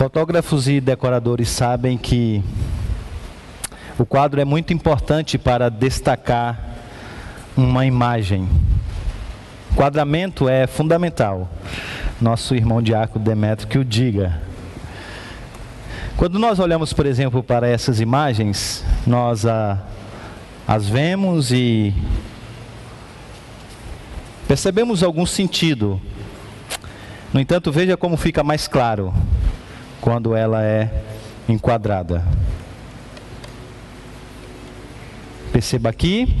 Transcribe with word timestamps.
Fotógrafos 0.00 0.66
e 0.66 0.80
decoradores 0.80 1.50
sabem 1.50 1.98
que 1.98 2.42
o 3.98 4.06
quadro 4.06 4.40
é 4.40 4.46
muito 4.46 4.72
importante 4.72 5.36
para 5.36 5.68
destacar 5.68 6.58
uma 7.54 7.84
imagem. 7.84 8.48
Quadramento 9.76 10.48
é 10.48 10.66
fundamental. 10.66 11.50
Nosso 12.18 12.54
irmão 12.54 12.80
Diaco 12.80 13.18
Demetrio 13.18 13.68
que 13.68 13.78
o 13.78 13.84
diga. 13.84 14.40
Quando 16.16 16.38
nós 16.38 16.58
olhamos, 16.58 16.94
por 16.94 17.04
exemplo, 17.04 17.42
para 17.42 17.68
essas 17.68 18.00
imagens, 18.00 18.82
nós 19.06 19.44
a, 19.44 19.82
as 20.66 20.88
vemos 20.88 21.52
e 21.52 21.92
percebemos 24.48 25.02
algum 25.02 25.26
sentido. 25.26 26.00
No 27.34 27.38
entanto, 27.38 27.70
veja 27.70 27.98
como 27.98 28.16
fica 28.16 28.42
mais 28.42 28.66
claro 28.66 29.12
quando 30.00 30.34
ela 30.34 30.62
é 30.64 30.90
enquadrada. 31.48 32.24
Perceba 35.52 35.90
aqui, 35.90 36.36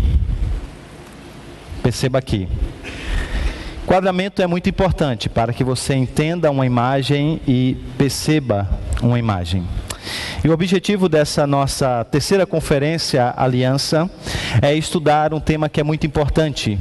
perceba 1.82 2.18
aqui. 2.18 2.48
Enquadramento 3.84 4.40
é 4.40 4.46
muito 4.46 4.68
importante 4.68 5.28
para 5.28 5.52
que 5.52 5.64
você 5.64 5.94
entenda 5.94 6.50
uma 6.50 6.64
imagem 6.64 7.40
e 7.46 7.76
perceba 7.98 8.68
uma 9.02 9.18
imagem. 9.18 9.66
E 10.44 10.48
o 10.48 10.52
objetivo 10.52 11.08
dessa 11.08 11.46
nossa 11.46 12.04
terceira 12.04 12.46
conferência 12.46 13.34
Aliança 13.36 14.08
é 14.62 14.74
estudar 14.74 15.34
um 15.34 15.40
tema 15.40 15.68
que 15.68 15.80
é 15.80 15.82
muito 15.82 16.06
importante: 16.06 16.78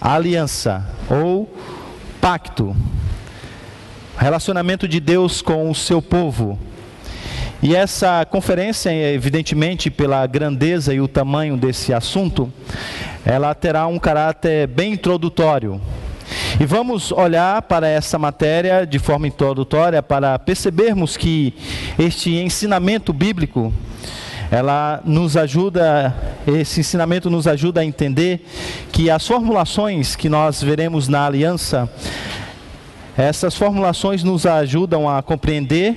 aliança 0.00 0.84
ou 1.08 1.54
pacto. 2.20 2.74
Relacionamento 4.16 4.86
de 4.86 5.00
Deus 5.00 5.42
com 5.42 5.68
o 5.68 5.74
seu 5.74 6.00
povo. 6.00 6.58
E 7.60 7.74
essa 7.74 8.24
conferência, 8.24 8.90
evidentemente, 8.90 9.90
pela 9.90 10.24
grandeza 10.26 10.94
e 10.94 11.00
o 11.00 11.08
tamanho 11.08 11.56
desse 11.56 11.92
assunto, 11.92 12.52
ela 13.24 13.54
terá 13.54 13.86
um 13.86 13.98
caráter 13.98 14.68
bem 14.68 14.92
introdutório. 14.92 15.80
E 16.60 16.64
vamos 16.64 17.10
olhar 17.10 17.62
para 17.62 17.88
essa 17.88 18.16
matéria 18.16 18.86
de 18.86 18.98
forma 19.00 19.26
introdutória 19.26 20.02
para 20.02 20.38
percebermos 20.38 21.16
que 21.16 21.52
este 21.98 22.36
ensinamento 22.36 23.12
bíblico 23.12 23.72
ela 24.50 25.00
nos 25.04 25.36
ajuda, 25.36 26.14
esse 26.46 26.80
ensinamento 26.80 27.28
nos 27.28 27.48
ajuda 27.48 27.80
a 27.80 27.84
entender 27.84 28.46
que 28.92 29.10
as 29.10 29.26
formulações 29.26 30.14
que 30.14 30.28
nós 30.28 30.62
veremos 30.62 31.08
na 31.08 31.26
aliança, 31.26 31.90
essas 33.16 33.54
formulações 33.54 34.24
nos 34.24 34.44
ajudam 34.44 35.08
a 35.08 35.22
compreender 35.22 35.96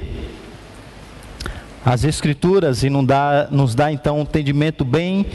as 1.88 2.04
Escrituras 2.04 2.84
e 2.84 2.90
nos 2.90 3.74
dá, 3.74 3.92
então 3.94 4.18
um 4.18 4.22
entendimento 4.22 4.84
bem 4.84 5.26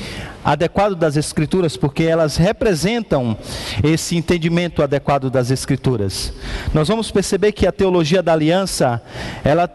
adequado 0.44 0.94
das 0.94 1.16
Escrituras, 1.16 1.78
porque 1.78 2.02
elas 2.02 2.36
representam 2.36 3.34
esse 3.83 4.16
entendimento 4.16 4.83
adequado 4.83 5.30
das 5.30 5.50
Escrituras. 5.50 6.30
Nós 6.74 6.89
vamos 6.89 7.11
perceber 7.11 7.52
que 7.52 7.66
a 7.66 7.72
teologia 7.72 8.22
da 8.22 8.34
aliança, 8.34 9.00
ela, 9.42 9.67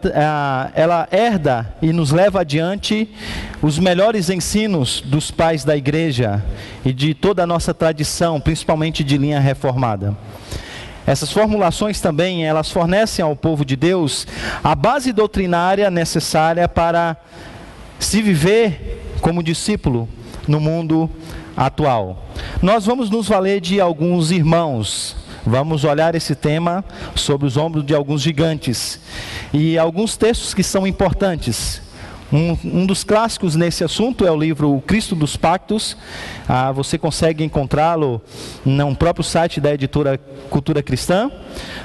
ela 0.72 1.08
herda 1.10 1.74
e 1.82 1.92
nos 1.92 2.12
leva 2.12 2.42
adiante 2.42 3.10
os 3.60 3.76
melhores 3.76 4.30
ensinos 4.30 5.02
dos 5.04 5.32
pais 5.32 5.64
da 5.64 5.76
igreja 5.76 6.44
e 6.84 6.92
de 6.92 7.12
toda 7.12 7.42
a 7.42 7.46
nossa 7.46 7.74
tradição, 7.74 8.40
principalmente 8.40 9.02
de 9.02 9.18
linha 9.18 9.40
reformada. 9.40 10.16
Essas 11.08 11.32
formulações 11.32 12.02
também, 12.02 12.44
elas 12.44 12.70
fornecem 12.70 13.24
ao 13.24 13.34
povo 13.34 13.64
de 13.64 13.76
Deus 13.76 14.26
a 14.62 14.74
base 14.74 15.10
doutrinária 15.10 15.90
necessária 15.90 16.68
para 16.68 17.16
se 17.98 18.20
viver 18.20 19.16
como 19.22 19.42
discípulo 19.42 20.06
no 20.46 20.60
mundo 20.60 21.08
atual. 21.56 22.26
Nós 22.60 22.84
vamos 22.84 23.08
nos 23.08 23.26
valer 23.26 23.58
de 23.58 23.80
alguns 23.80 24.30
irmãos. 24.30 25.16
Vamos 25.46 25.82
olhar 25.82 26.14
esse 26.14 26.34
tema 26.34 26.84
sobre 27.14 27.46
os 27.46 27.56
ombros 27.56 27.86
de 27.86 27.94
alguns 27.94 28.20
gigantes 28.20 29.00
e 29.50 29.78
alguns 29.78 30.14
textos 30.14 30.52
que 30.52 30.62
são 30.62 30.86
importantes 30.86 31.80
um, 32.32 32.56
um, 32.64 32.86
dos 32.86 33.04
clássicos 33.04 33.56
nesse 33.56 33.82
assunto 33.82 34.26
é 34.26 34.30
o 34.30 34.36
livro 34.36 34.74
O 34.74 34.80
Cristo 34.82 35.14
dos 35.14 35.36
Pactos. 35.36 35.96
Ah, 36.46 36.70
você 36.72 36.98
consegue 36.98 37.42
encontrá-lo 37.42 38.20
no 38.64 38.94
próprio 38.94 39.24
site 39.24 39.60
da 39.60 39.72
editora 39.72 40.18
Cultura 40.50 40.82
Cristã. 40.82 41.30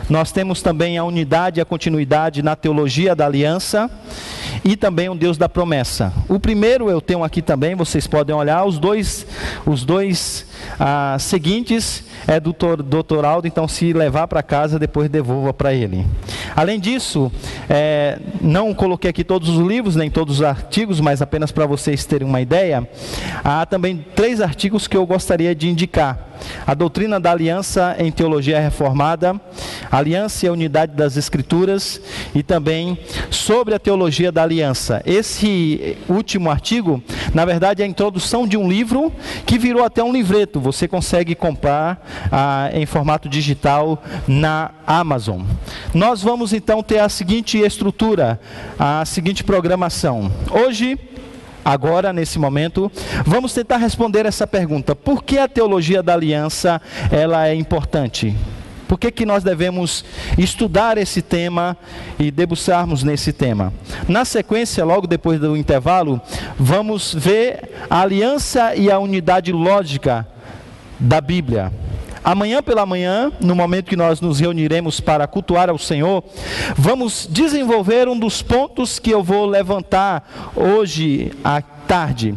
Nós 0.10 0.32
temos 0.32 0.62
também 0.62 0.98
a 0.98 1.04
unidade 1.04 1.60
e 1.60 1.62
a 1.62 1.66
continuidade 1.66 2.42
na 2.42 2.56
teologia 2.56 3.16
da 3.16 3.26
aliança 3.26 3.90
e 4.64 4.76
também 4.76 5.10
o 5.10 5.16
Deus 5.16 5.38
da 5.38 5.50
promessa. 5.50 6.14
O 6.28 6.40
primeiro 6.40 6.90
eu 6.90 7.02
tenho 7.02 7.24
aqui 7.24 7.42
também, 7.42 7.76
vocês 7.76 8.08
podem 8.08 8.36
olhar, 8.36 8.66
os 8.66 8.78
dois, 8.80 9.26
os 9.66 9.84
dois 9.84 10.46
ah, 10.80 11.18
seguintes 11.20 12.04
é 12.28 12.40
do 12.40 12.54
doutor 12.84 13.26
Aldo, 13.26 13.48
então 13.48 13.68
se 13.68 13.92
levar 13.92 14.28
para 14.28 14.42
casa, 14.42 14.80
depois 14.80 15.10
devolva 15.10 15.54
para 15.54 15.74
ele. 15.74 16.06
Além 16.56 16.80
disso, 16.80 17.32
é, 17.70 18.20
não 18.42 18.74
coloquei 18.74 19.10
aqui 19.10 19.24
todos 19.24 19.50
os 19.50 19.58
livros, 19.58 19.96
nem 19.96 20.10
todos 20.10 20.40
os 20.40 20.46
artigos, 20.46 21.00
mas 21.02 21.22
apenas 21.22 21.52
para 21.52 21.66
vocês 21.66 22.06
terem 22.06 22.28
uma 22.28 22.40
ideia, 22.40 22.88
há 23.44 23.66
também 23.66 24.06
três 24.16 24.40
artigos 24.40 24.88
que 24.88 24.96
eu 24.96 25.06
gostaria 25.06 25.54
de 25.54 25.68
indicar 25.68 26.33
a 26.66 26.74
doutrina 26.74 27.20
da 27.20 27.32
aliança 27.32 27.96
em 28.00 28.12
teologia 28.12 28.60
reformada, 28.60 29.40
aliança 29.92 30.46
e 30.46 30.50
a 30.50 30.54
unidade 30.54 30.94
das 30.94 31.18
escrituras 31.18 32.02
e 32.34 32.42
também 32.42 32.98
sobre 33.30 33.74
a 33.74 33.80
teologia 33.80 34.32
da 34.32 34.44
aliança. 34.44 35.02
Esse 35.06 35.98
último 36.08 36.50
artigo, 36.50 37.02
na 37.34 37.46
verdade, 37.46 37.82
é 37.82 37.86
a 37.86 37.88
introdução 37.88 38.48
de 38.48 38.58
um 38.58 38.68
livro 38.68 39.12
que 39.46 39.58
virou 39.58 39.84
até 39.84 40.04
um 40.04 40.12
livreto. 40.12 40.60
Você 40.60 40.88
consegue 40.88 41.36
comprar 41.36 42.06
ah, 42.32 42.70
em 42.74 42.86
formato 42.86 43.30
digital 43.30 44.02
na 44.28 44.72
Amazon. 44.86 45.42
Nós 45.94 46.22
vamos 46.22 46.54
então 46.54 46.82
ter 46.84 47.00
a 47.00 47.10
seguinte 47.10 47.58
estrutura, 47.58 48.40
a 48.78 49.06
seguinte 49.06 49.44
programação. 49.44 50.32
Hoje 50.52 50.98
agora, 51.64 52.14
nesse 52.14 52.38
momento, 52.40 52.92
vamos 53.26 53.54
tentar 53.54 53.78
responder 53.78 54.26
essa 54.26 54.46
pergunta: 54.48 54.96
por 54.96 55.24
que 55.24 55.38
a 55.38 55.48
teologia 55.48 56.04
da 56.04 56.14
aliança 56.14 56.82
ela 57.12 57.48
é 57.48 57.56
importante? 57.56 58.36
Por 58.88 59.00
que, 59.00 59.12
que 59.12 59.26
nós 59.26 59.44
devemos 59.44 60.06
estudar 60.38 61.00
esse 61.00 61.22
tema 61.22 61.76
e 62.20 62.30
debruçarmos 62.30 63.02
nesse 63.02 63.34
tema? 63.34 63.74
Na 64.08 64.24
sequência, 64.24 64.86
logo 64.86 65.08
depois 65.08 65.40
do 65.40 65.58
intervalo, 65.58 66.22
vamos 66.60 67.12
ver 67.12 67.72
a 67.90 68.02
aliança 68.02 68.76
e 68.76 68.92
a 68.92 69.00
unidade 69.00 69.52
lógica 69.52 70.28
da 71.00 71.20
Bíblia. 71.20 71.72
Amanhã 72.24 72.64
pela 72.64 72.86
manhã, 72.86 73.32
no 73.42 73.54
momento 73.54 73.90
que 73.90 73.98
nós 73.98 74.22
nos 74.22 74.40
reuniremos 74.40 75.00
para 75.00 75.28
cultuar 75.28 75.70
ao 75.70 75.78
Senhor, 75.78 76.24
vamos 76.78 77.28
desenvolver 77.30 78.08
um 78.08 78.18
dos 78.18 78.42
pontos 78.42 78.98
que 78.98 79.12
eu 79.12 79.22
vou 79.22 79.46
levantar 79.46 80.52
hoje 80.56 81.32
à 81.44 81.62
tarde. 81.62 82.34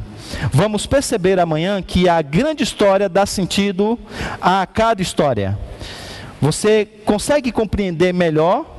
Vamos 0.52 0.86
perceber 0.86 1.38
amanhã 1.38 1.80
que 1.80 2.08
a 2.08 2.20
grande 2.20 2.64
história 2.64 3.08
dá 3.08 3.24
sentido 3.24 3.98
a 4.40 4.66
cada 4.66 5.00
história. 5.00 5.56
Você 6.40 6.86
consegue 7.04 7.52
compreender 7.52 8.12
melhor 8.12 8.75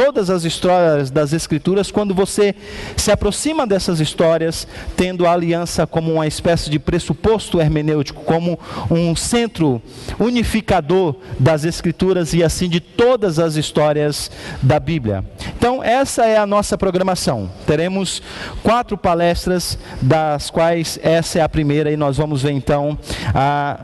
todas 0.00 0.30
as 0.30 0.44
histórias 0.44 1.10
das 1.10 1.34
Escrituras 1.34 1.90
quando 1.90 2.14
você 2.14 2.54
se 2.96 3.12
aproxima 3.12 3.66
dessas 3.66 4.00
histórias, 4.00 4.66
tendo 4.96 5.26
a 5.26 5.32
aliança 5.32 5.86
como 5.86 6.10
uma 6.14 6.26
espécie 6.26 6.70
de 6.70 6.78
pressuposto 6.78 7.60
hermenêutico, 7.60 8.24
como 8.24 8.58
um 8.90 9.14
centro 9.14 9.82
unificador 10.18 11.16
das 11.38 11.66
Escrituras 11.66 12.32
e 12.32 12.42
assim 12.42 12.66
de 12.66 12.80
todas 12.80 13.38
as 13.38 13.56
histórias 13.56 14.30
da 14.62 14.80
Bíblia. 14.80 15.22
Então, 15.58 15.84
essa 15.84 16.24
é 16.24 16.38
a 16.38 16.46
nossa 16.46 16.78
programação. 16.78 17.50
Teremos 17.66 18.22
quatro 18.62 18.96
palestras, 18.96 19.78
das 20.00 20.48
quais 20.48 20.98
essa 21.02 21.40
é 21.40 21.42
a 21.42 21.48
primeira, 21.48 21.92
e 21.92 21.96
nós 21.98 22.16
vamos 22.16 22.40
ver 22.40 22.52
então 22.52 22.98
a 23.34 23.80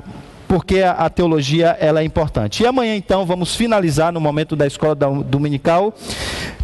porque 0.49 0.81
a, 0.83 1.09
teologia 1.11 1.77
ela 1.81 2.01
é 2.01 2.05
importante. 2.05 2.63
E 2.63 2.67
amanhã 2.67 2.95
então 2.95 3.27
vamos 3.27 3.55
finalizar 3.55 4.13
no 4.13 4.21
momento 4.21 4.55
da 4.55 4.67
escola 4.67 4.95
dominical, 4.95 5.95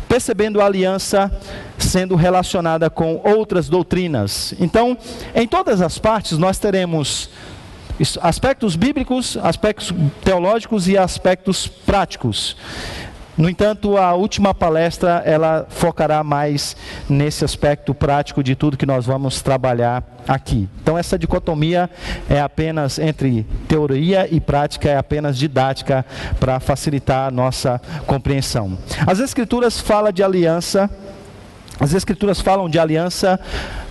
percebendo 0.09 0.61
a 0.61 0.67
aliança 0.67 1.31
sendo 1.79 2.15
relacionada 2.15 2.89
com 2.89 3.21
outras 3.25 3.69
doutrinas. 3.69 4.55
Então, 4.61 4.97
em 5.35 5.47
todas 5.47 5.81
as 5.81 5.99
partes 5.99 6.39
nós 6.39 6.59
teremos 6.59 7.29
aspectos 8.21 8.77
bíblicos, 8.77 9.37
aspectos 9.43 9.93
teológicos 10.25 10.89
e 10.89 10.97
aspectos 10.97 11.67
práticos. 11.67 12.57
No 13.37 13.49
entanto, 13.49 13.97
a 13.97 14.13
última 14.13 14.53
palestra 14.53 15.23
ela 15.25 15.67
focará 15.71 16.23
mais 16.23 16.77
nesse 17.09 17.45
aspecto 17.45 17.95
prático 17.95 18.43
de 18.43 18.55
tudo 18.55 18.77
que 18.77 18.85
nós 18.85 19.07
vamos 19.07 19.41
trabalhar 19.41 20.05
aqui. 20.29 20.69
Então 20.83 20.99
essa 20.99 21.19
dicotomia 21.19 21.89
é 22.29 22.41
apenas 22.41 22.99
entre 22.99 23.47
teoria 23.67 24.29
e 24.31 24.39
prática, 24.39 24.91
é 24.91 24.97
apenas 24.99 25.39
didática 25.39 26.05
para 26.39 26.61
facilitar 26.61 27.29
a 27.29 27.31
nossa 27.31 27.81
compreensão. 28.07 28.77
As 29.07 29.19
escrituras 29.19 29.81
falam 29.81 30.13
de 30.13 30.23
aliança, 30.23 30.91
as 31.81 31.95
escrituras 31.95 32.41
falam 32.41 32.69
de 32.69 32.79
aliança 32.79 33.41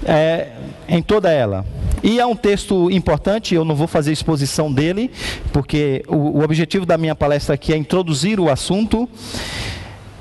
é, 0.06 0.50
em 0.92 1.02
toda 1.02 1.32
ela. 1.32 1.66
E 2.04 2.20
é 2.20 2.26
um 2.26 2.36
texto 2.36 2.92
importante, 2.92 3.56
eu 3.56 3.64
não 3.64 3.76
vou 3.76 3.88
fazer 3.88 4.12
exposição 4.12 4.72
dele, 4.72 5.10
porque 5.54 6.04
o, 6.08 6.40
o 6.40 6.44
objetivo 6.44 6.86
da 6.86 6.98
minha 6.98 7.16
palestra 7.16 7.56
aqui 7.56 7.72
é 7.72 7.78
introduzir 7.78 8.40
o 8.40 8.50
assunto. 8.50 9.08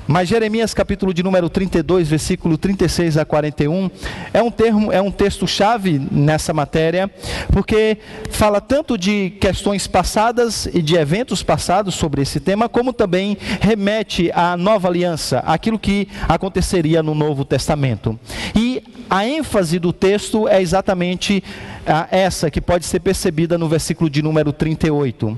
Mas 0.07 0.27
Jeremias 0.27 0.73
capítulo 0.73 1.13
de 1.13 1.23
número 1.23 1.49
32, 1.49 2.07
versículo 2.07 2.57
36 2.57 3.17
a 3.17 3.25
41, 3.25 3.89
é 4.33 4.41
um 4.41 4.51
termo, 4.51 4.91
é 4.91 5.01
um 5.01 5.11
texto 5.11 5.47
chave 5.47 6.01
nessa 6.11 6.53
matéria, 6.53 7.09
porque 7.51 7.97
fala 8.29 8.59
tanto 8.59 8.97
de 8.97 9.29
questões 9.39 9.87
passadas 9.87 10.67
e 10.73 10.81
de 10.81 10.95
eventos 10.95 11.43
passados 11.43 11.95
sobre 11.95 12.21
esse 12.21 12.39
tema, 12.39 12.67
como 12.67 12.91
também 12.91 13.37
remete 13.59 14.31
à 14.33 14.57
nova 14.57 14.87
aliança, 14.87 15.39
aquilo 15.45 15.79
que 15.79 16.07
aconteceria 16.27 17.03
no 17.03 17.15
Novo 17.15 17.45
Testamento. 17.45 18.19
E 18.55 18.70
a 19.11 19.27
ênfase 19.27 19.77
do 19.77 19.91
texto 19.91 20.47
é 20.47 20.61
exatamente 20.61 21.43
ah, 21.85 22.07
essa 22.09 22.49
que 22.49 22.61
pode 22.61 22.85
ser 22.85 23.01
percebida 23.01 23.57
no 23.57 23.67
versículo 23.67 24.09
de 24.09 24.21
número 24.21 24.53
38. 24.53 25.37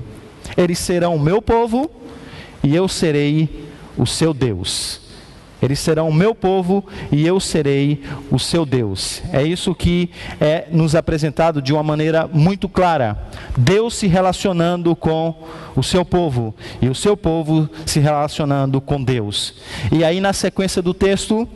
Eles 0.56 0.78
serão 0.78 1.16
o 1.16 1.20
meu 1.20 1.42
povo 1.42 1.90
e 2.62 2.72
eu 2.72 2.86
serei 2.86 3.66
o 3.96 4.06
seu 4.06 4.32
Deus. 4.32 5.03
Eles 5.64 5.78
serão 5.78 6.10
o 6.10 6.12
meu 6.12 6.34
povo 6.34 6.84
e 7.10 7.26
eu 7.26 7.40
serei 7.40 8.02
o 8.30 8.38
seu 8.38 8.66
Deus. 8.66 9.22
É 9.32 9.42
isso 9.42 9.74
que 9.74 10.10
é 10.38 10.66
nos 10.70 10.94
apresentado 10.94 11.62
de 11.62 11.72
uma 11.72 11.82
maneira 11.82 12.28
muito 12.30 12.68
clara. 12.68 13.16
Deus 13.56 13.94
se 13.94 14.06
relacionando 14.06 14.94
com 14.94 15.34
o 15.74 15.82
seu 15.82 16.04
povo 16.04 16.54
e 16.82 16.88
o 16.90 16.94
seu 16.94 17.16
povo 17.16 17.66
se 17.86 17.98
relacionando 17.98 18.78
com 18.78 19.02
Deus. 19.02 19.54
E 19.90 20.04
aí 20.04 20.20
na 20.20 20.34
sequência 20.34 20.82
do 20.82 20.92
texto, 20.92 21.48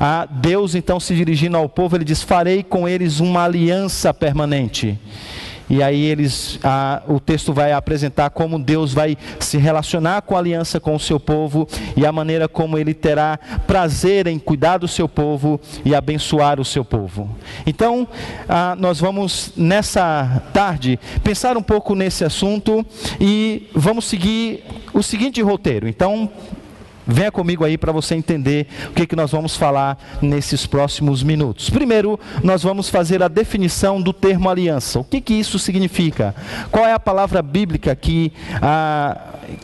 a 0.00 0.24
Deus 0.24 0.74
então 0.74 0.98
se 0.98 1.14
dirigindo 1.14 1.58
ao 1.58 1.68
povo, 1.68 1.98
ele 1.98 2.04
diz: 2.04 2.22
"Farei 2.22 2.62
com 2.62 2.88
eles 2.88 3.20
uma 3.20 3.44
aliança 3.44 4.14
permanente". 4.14 4.98
E 5.70 5.82
aí 5.82 6.02
eles, 6.02 6.58
a, 6.64 7.00
o 7.06 7.20
texto 7.20 7.52
vai 7.52 7.72
apresentar 7.72 8.30
como 8.30 8.58
Deus 8.58 8.92
vai 8.92 9.16
se 9.38 9.56
relacionar 9.56 10.22
com 10.22 10.34
a 10.34 10.38
aliança 10.40 10.80
com 10.80 10.96
o 10.96 11.00
seu 11.00 11.20
povo 11.20 11.68
e 11.96 12.04
a 12.04 12.10
maneira 12.10 12.48
como 12.48 12.76
ele 12.76 12.92
terá 12.92 13.38
prazer 13.68 14.26
em 14.26 14.38
cuidar 14.38 14.78
do 14.78 14.88
seu 14.88 15.08
povo 15.08 15.60
e 15.84 15.94
abençoar 15.94 16.58
o 16.58 16.64
seu 16.64 16.84
povo. 16.84 17.30
Então, 17.64 18.08
a, 18.48 18.74
nós 18.76 18.98
vamos 18.98 19.52
nessa 19.56 20.42
tarde 20.52 20.98
pensar 21.22 21.56
um 21.56 21.62
pouco 21.62 21.94
nesse 21.94 22.24
assunto 22.24 22.84
e 23.20 23.68
vamos 23.72 24.06
seguir 24.06 24.64
o 24.92 25.02
seguinte 25.02 25.40
roteiro. 25.40 25.86
Então, 25.86 26.28
Venha 27.06 27.32
comigo 27.32 27.64
aí 27.64 27.78
para 27.78 27.92
você 27.92 28.14
entender 28.14 28.66
o 28.88 28.92
que, 28.92 29.06
que 29.06 29.16
nós 29.16 29.32
vamos 29.32 29.56
falar 29.56 29.98
nesses 30.20 30.66
próximos 30.66 31.22
minutos. 31.22 31.70
Primeiro, 31.70 32.20
nós 32.42 32.62
vamos 32.62 32.88
fazer 32.88 33.22
a 33.22 33.28
definição 33.28 34.00
do 34.00 34.12
termo 34.12 34.48
aliança. 34.48 35.00
O 35.00 35.04
que, 35.04 35.20
que 35.20 35.34
isso 35.34 35.58
significa? 35.58 36.34
Qual 36.70 36.86
é 36.86 36.92
a 36.92 37.00
palavra 37.00 37.42
bíblica 37.42 37.96
que, 37.96 38.32
ah, 38.60 39.16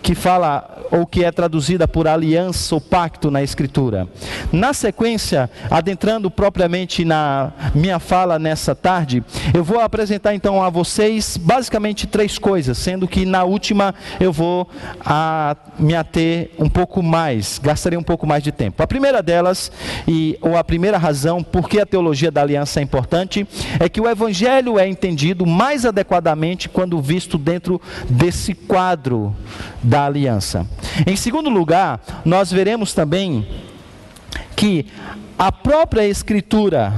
que 0.02 0.14
fala 0.14 0.86
ou 0.90 1.06
que 1.06 1.24
é 1.24 1.30
traduzida 1.30 1.86
por 1.86 2.08
aliança 2.08 2.74
ou 2.74 2.80
pacto 2.80 3.30
na 3.30 3.42
Escritura? 3.42 4.08
Na 4.50 4.72
sequência, 4.72 5.50
adentrando 5.70 6.30
propriamente 6.30 7.04
na 7.04 7.52
minha 7.74 7.98
fala 7.98 8.38
nessa 8.38 8.74
tarde, 8.74 9.22
eu 9.52 9.62
vou 9.62 9.80
apresentar 9.80 10.34
então 10.34 10.62
a 10.62 10.70
vocês 10.70 11.36
basicamente 11.36 12.06
três 12.06 12.38
coisas, 12.38 12.78
sendo 12.78 13.06
que 13.06 13.26
na 13.26 13.44
última 13.44 13.94
eu 14.18 14.32
vou 14.32 14.68
ah, 15.00 15.54
me 15.78 15.94
ater 15.94 16.50
um 16.58 16.68
pouco 16.68 17.02
mais 17.02 17.25
mais, 17.26 17.58
gastaria 17.60 17.98
um 17.98 18.02
pouco 18.02 18.26
mais 18.26 18.42
de 18.42 18.52
tempo. 18.52 18.82
A 18.82 18.86
primeira 18.86 19.20
delas, 19.20 19.72
e, 20.06 20.38
ou 20.40 20.56
a 20.56 20.62
primeira 20.62 20.96
razão 20.96 21.42
por 21.42 21.68
que 21.68 21.80
a 21.80 21.86
teologia 21.86 22.30
da 22.30 22.40
aliança 22.40 22.78
é 22.78 22.82
importante, 22.82 23.46
é 23.80 23.88
que 23.88 24.00
o 24.00 24.08
evangelho 24.08 24.78
é 24.78 24.88
entendido 24.88 25.44
mais 25.44 25.84
adequadamente 25.84 26.68
quando 26.68 27.00
visto 27.00 27.36
dentro 27.36 27.80
desse 28.08 28.54
quadro 28.54 29.34
da 29.82 30.06
aliança. 30.06 30.66
Em 31.04 31.16
segundo 31.16 31.50
lugar, 31.50 32.00
nós 32.24 32.52
veremos 32.52 32.94
também 32.94 33.46
que 34.54 34.86
a 35.36 35.50
própria 35.50 36.06
Escritura, 36.06 36.92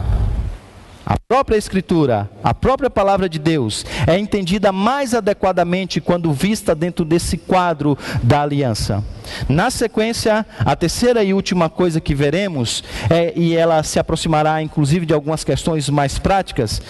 a 1.09 1.17
própria 1.19 1.57
Escritura, 1.57 2.29
a 2.45 2.53
própria 2.53 2.91
palavra 2.91 3.31
de 3.31 3.39
Deus, 3.39 3.83
é 4.07 4.19
entendida 4.19 4.71
mais 4.71 5.15
adequadamente 5.15 6.03
quando 6.03 6.31
vista 6.35 6.75
dentro 6.75 7.03
desse 7.03 7.39
quadro 7.39 7.97
da 8.23 8.43
aliança. 8.43 9.03
Na 9.49 9.71
sequência, 9.71 10.45
a 10.59 10.77
terceira 10.77 11.25
e 11.25 11.33
última 11.33 11.71
coisa 11.71 11.99
que 11.99 12.15
veremos, 12.15 12.85
é, 13.09 13.33
e 13.35 13.57
ela 13.57 13.83
se 13.83 13.99
aproximará 13.99 14.61
inclusive 14.61 15.07
de 15.07 15.15
algumas 15.15 15.43
questões 15.45 15.89
mais 15.89 16.19
práticas, 16.19 16.83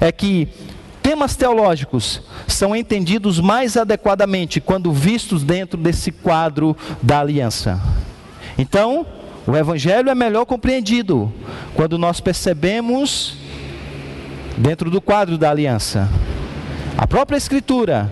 é 0.00 0.10
que 0.10 0.48
temas 1.00 1.36
teológicos 1.36 2.22
são 2.48 2.74
entendidos 2.74 3.38
mais 3.38 3.76
adequadamente 3.76 4.60
quando 4.60 4.92
vistos 4.92 5.44
dentro 5.44 5.78
desse 5.78 6.10
quadro 6.10 6.76
da 7.00 7.20
aliança. 7.20 7.80
Então, 8.58 9.06
o 9.46 9.56
Evangelho 9.56 10.10
é 10.10 10.14
melhor 10.14 10.44
compreendido 10.44 11.32
quando 11.76 11.96
nós 11.96 12.18
percebemos 12.18 13.38
dentro 14.60 14.90
do 14.90 15.00
quadro 15.00 15.38
da 15.38 15.50
aliança. 15.50 16.08
A 16.96 17.06
própria 17.06 17.36
Escritura 17.36 18.10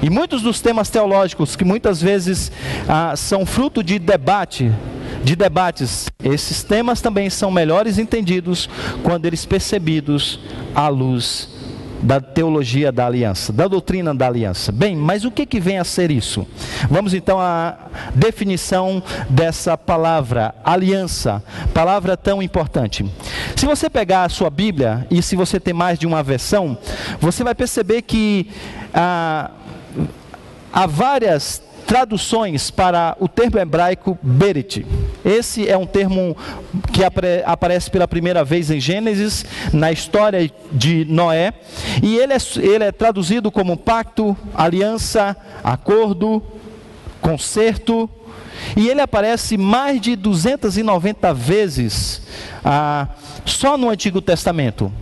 e 0.00 0.08
muitos 0.08 0.42
dos 0.42 0.60
temas 0.60 0.88
teológicos 0.88 1.56
que 1.56 1.64
muitas 1.64 2.00
vezes 2.00 2.50
ah, 2.88 3.14
são 3.16 3.44
fruto 3.44 3.82
de 3.82 3.98
debate, 3.98 4.72
de 5.24 5.36
debates, 5.36 6.08
esses 6.22 6.62
temas 6.62 7.00
também 7.00 7.28
são 7.30 7.50
melhores 7.50 7.98
entendidos 7.98 8.68
quando 9.02 9.26
eles 9.26 9.44
percebidos 9.44 10.40
à 10.74 10.88
luz 10.88 11.48
da 12.02 12.20
teologia 12.20 12.90
da 12.90 13.06
aliança, 13.06 13.52
da 13.52 13.68
doutrina 13.68 14.14
da 14.14 14.26
aliança. 14.26 14.72
Bem, 14.72 14.96
mas 14.96 15.24
o 15.24 15.30
que, 15.30 15.46
que 15.46 15.60
vem 15.60 15.78
a 15.78 15.84
ser 15.84 16.10
isso? 16.10 16.46
Vamos 16.90 17.14
então 17.14 17.40
à 17.40 17.76
definição 18.14 19.02
dessa 19.30 19.78
palavra, 19.78 20.54
aliança, 20.64 21.42
palavra 21.72 22.16
tão 22.16 22.42
importante. 22.42 23.08
Se 23.54 23.64
você 23.66 23.88
pegar 23.88 24.24
a 24.24 24.28
sua 24.28 24.50
Bíblia, 24.50 25.06
e 25.10 25.22
se 25.22 25.36
você 25.36 25.60
tem 25.60 25.72
mais 25.72 25.98
de 25.98 26.06
uma 26.06 26.22
versão, 26.22 26.76
você 27.20 27.44
vai 27.44 27.54
perceber 27.54 28.02
que 28.02 28.50
ah, 28.92 29.50
há 30.72 30.86
várias 30.86 31.62
traduções 31.86 32.70
para 32.70 33.16
o 33.20 33.28
termo 33.28 33.58
hebraico 33.58 34.18
berit. 34.22 34.86
Esse 35.24 35.68
é 35.68 35.76
um 35.76 35.86
termo 35.86 36.36
que 36.92 37.02
aparece 37.44 37.90
pela 37.90 38.08
primeira 38.08 38.44
vez 38.44 38.70
em 38.70 38.80
Gênesis, 38.80 39.44
na 39.72 39.92
história 39.92 40.50
de 40.70 41.04
Noé, 41.04 41.52
e 42.02 42.16
ele 42.16 42.32
é, 42.32 42.38
ele 42.58 42.84
é 42.84 42.92
traduzido 42.92 43.50
como 43.50 43.76
pacto, 43.76 44.36
aliança, 44.54 45.36
acordo, 45.62 46.42
conserto, 47.20 48.08
e 48.76 48.88
ele 48.88 49.00
aparece 49.00 49.56
mais 49.56 50.00
de 50.00 50.16
290 50.16 51.34
vezes 51.34 52.22
ah, 52.64 53.08
só 53.44 53.76
no 53.76 53.90
Antigo 53.90 54.20
Testamento. 54.20 54.92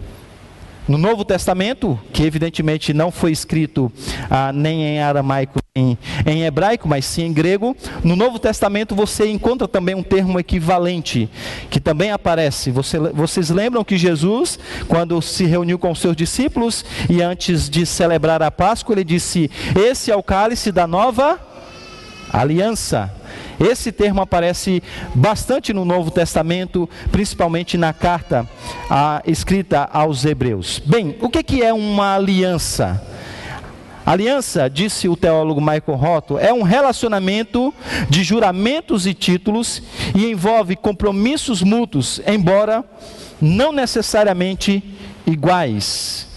No 0.88 0.98
Novo 0.98 1.24
Testamento, 1.24 2.00
que 2.12 2.24
evidentemente 2.24 2.92
não 2.92 3.12
foi 3.12 3.30
escrito 3.30 3.92
ah, 4.28 4.52
nem 4.52 4.82
em 4.82 5.00
aramaico 5.00 5.59
nem 5.76 5.96
em 6.26 6.42
hebraico, 6.42 6.88
mas 6.88 7.04
sim 7.04 7.22
em 7.22 7.32
grego, 7.32 7.76
no 8.02 8.16
Novo 8.16 8.40
Testamento 8.40 8.92
você 8.92 9.28
encontra 9.30 9.68
também 9.68 9.94
um 9.94 10.02
termo 10.02 10.38
equivalente, 10.40 11.30
que 11.70 11.78
também 11.78 12.10
aparece. 12.10 12.72
Você, 12.72 12.98
vocês 12.98 13.50
lembram 13.50 13.84
que 13.84 13.96
Jesus, 13.96 14.58
quando 14.88 15.22
se 15.22 15.44
reuniu 15.44 15.78
com 15.78 15.92
os 15.92 16.00
seus 16.00 16.16
discípulos 16.16 16.84
e 17.08 17.22
antes 17.22 17.70
de 17.70 17.86
celebrar 17.86 18.42
a 18.42 18.50
Páscoa, 18.50 18.94
ele 18.94 19.04
disse: 19.04 19.48
Esse 19.76 20.10
é 20.10 20.16
o 20.16 20.24
cálice 20.24 20.72
da 20.72 20.88
nova 20.88 21.38
aliança. 22.32 23.14
Esse 23.60 23.92
termo 23.92 24.22
aparece 24.22 24.82
bastante 25.14 25.72
no 25.72 25.84
Novo 25.84 26.10
Testamento, 26.10 26.88
principalmente 27.12 27.76
na 27.76 27.92
carta 27.92 28.48
a, 28.88 29.22
escrita 29.24 29.88
aos 29.92 30.24
Hebreus. 30.24 30.82
Bem, 30.84 31.16
o 31.20 31.28
que, 31.28 31.42
que 31.42 31.62
é 31.62 31.72
uma 31.72 32.16
aliança? 32.16 33.00
Aliança, 34.10 34.68
disse 34.68 35.08
o 35.08 35.16
teólogo 35.16 35.60
Michael 35.60 35.96
Rotto, 35.96 36.36
é 36.36 36.52
um 36.52 36.62
relacionamento 36.62 37.72
de 38.08 38.24
juramentos 38.24 39.06
e 39.06 39.14
títulos 39.14 39.80
e 40.16 40.28
envolve 40.32 40.74
compromissos 40.74 41.62
mútuos, 41.62 42.20
embora 42.26 42.84
não 43.40 43.70
necessariamente 43.70 44.82
iguais. 45.24 46.29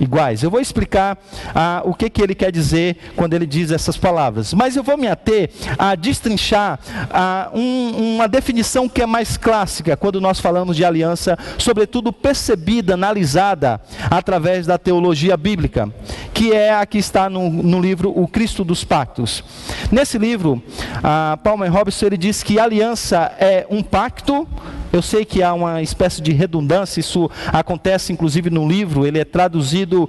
Iguais. 0.00 0.42
Eu 0.42 0.50
vou 0.50 0.60
explicar 0.60 1.18
ah, 1.54 1.82
o 1.84 1.94
que, 1.94 2.08
que 2.10 2.22
ele 2.22 2.34
quer 2.34 2.52
dizer 2.52 2.96
quando 3.16 3.34
ele 3.34 3.46
diz 3.46 3.70
essas 3.70 3.96
palavras, 3.96 4.54
mas 4.54 4.76
eu 4.76 4.82
vou 4.82 4.96
me 4.96 5.08
ater 5.08 5.50
a 5.78 5.94
destrinchar 5.94 6.78
ah, 7.10 7.50
um, 7.54 8.14
uma 8.14 8.28
definição 8.28 8.88
que 8.88 9.02
é 9.02 9.06
mais 9.06 9.36
clássica 9.36 9.96
quando 9.96 10.20
nós 10.20 10.40
falamos 10.40 10.76
de 10.76 10.84
aliança, 10.84 11.38
sobretudo 11.58 12.12
percebida, 12.12 12.94
analisada 12.94 13.80
através 14.10 14.66
da 14.66 14.78
teologia 14.78 15.36
bíblica, 15.36 15.92
que 16.32 16.52
é 16.52 16.72
a 16.72 16.86
que 16.86 16.98
está 16.98 17.28
no, 17.28 17.50
no 17.50 17.80
livro 17.80 18.12
O 18.14 18.26
Cristo 18.26 18.64
dos 18.64 18.84
Pactos. 18.84 19.42
Nesse 19.90 20.18
livro, 20.18 20.62
ah, 21.02 21.38
Palmer 21.42 21.72
Robson 21.72 22.06
ele 22.06 22.16
diz 22.16 22.42
que 22.42 22.58
aliança 22.58 23.32
é 23.38 23.66
um 23.70 23.82
pacto 23.82 24.46
eu 24.92 25.02
sei 25.02 25.24
que 25.24 25.42
há 25.42 25.52
uma 25.52 25.82
espécie 25.82 26.20
de 26.22 26.32
redundância, 26.32 27.00
isso 27.00 27.30
acontece 27.52 28.12
inclusive 28.12 28.50
no 28.50 28.68
livro, 28.68 29.06
ele 29.06 29.18
é 29.18 29.24
traduzido 29.24 30.08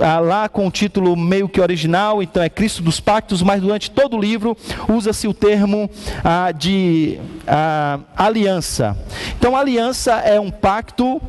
ah, 0.00 0.20
lá 0.20 0.48
com 0.48 0.66
o 0.66 0.70
título 0.70 1.16
meio 1.16 1.48
que 1.48 1.60
original, 1.60 2.22
então 2.22 2.42
é 2.42 2.48
Cristo 2.48 2.82
dos 2.82 3.00
Pactos, 3.00 3.42
mas 3.42 3.60
durante 3.60 3.90
todo 3.90 4.16
o 4.16 4.20
livro 4.20 4.56
usa-se 4.88 5.26
o 5.26 5.34
termo 5.34 5.90
ah, 6.24 6.52
de 6.52 7.18
ah, 7.46 8.00
aliança. 8.16 8.96
Então, 9.38 9.56
aliança 9.56 10.12
é 10.16 10.38
um 10.38 10.50
pacto 10.50 11.20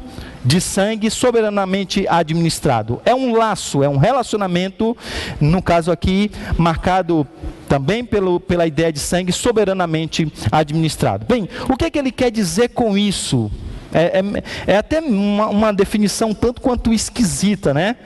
de 0.44 0.60
sangue 0.60 1.10
soberanamente 1.10 2.06
administrado. 2.08 3.02
É 3.06 3.14
um 3.14 3.36
laço, 3.36 3.84
é 3.84 3.90
um 3.90 3.98
relacionamento, 3.98 4.96
no 5.40 5.62
caso 5.62 5.92
aqui, 5.92 6.32
marcado 6.58 7.28
também 7.68 8.04
pelo, 8.04 8.40
pela 8.40 8.68
ideia 8.68 8.92
de 8.92 9.00
sangue 9.00 9.32
soberanamente 9.32 10.32
administrado. 10.52 11.26
Bem, 11.26 11.48
o 11.70 11.78
que, 11.78 11.86
é 11.86 11.90
que 11.90 12.00
ele 12.00 12.12
quer 12.12 12.32
dizer 12.32 12.70
com 12.70 12.98
isso? 12.98 13.52
É, 13.94 14.20
é, 14.20 14.74
é 14.74 14.78
até 14.78 15.00
uma, 15.00 15.48
uma 15.48 15.74
definição 15.74 16.34
tanto 16.34 16.62
quanto 16.62 16.94
esquisita, 16.94 17.74
né? 17.74 17.98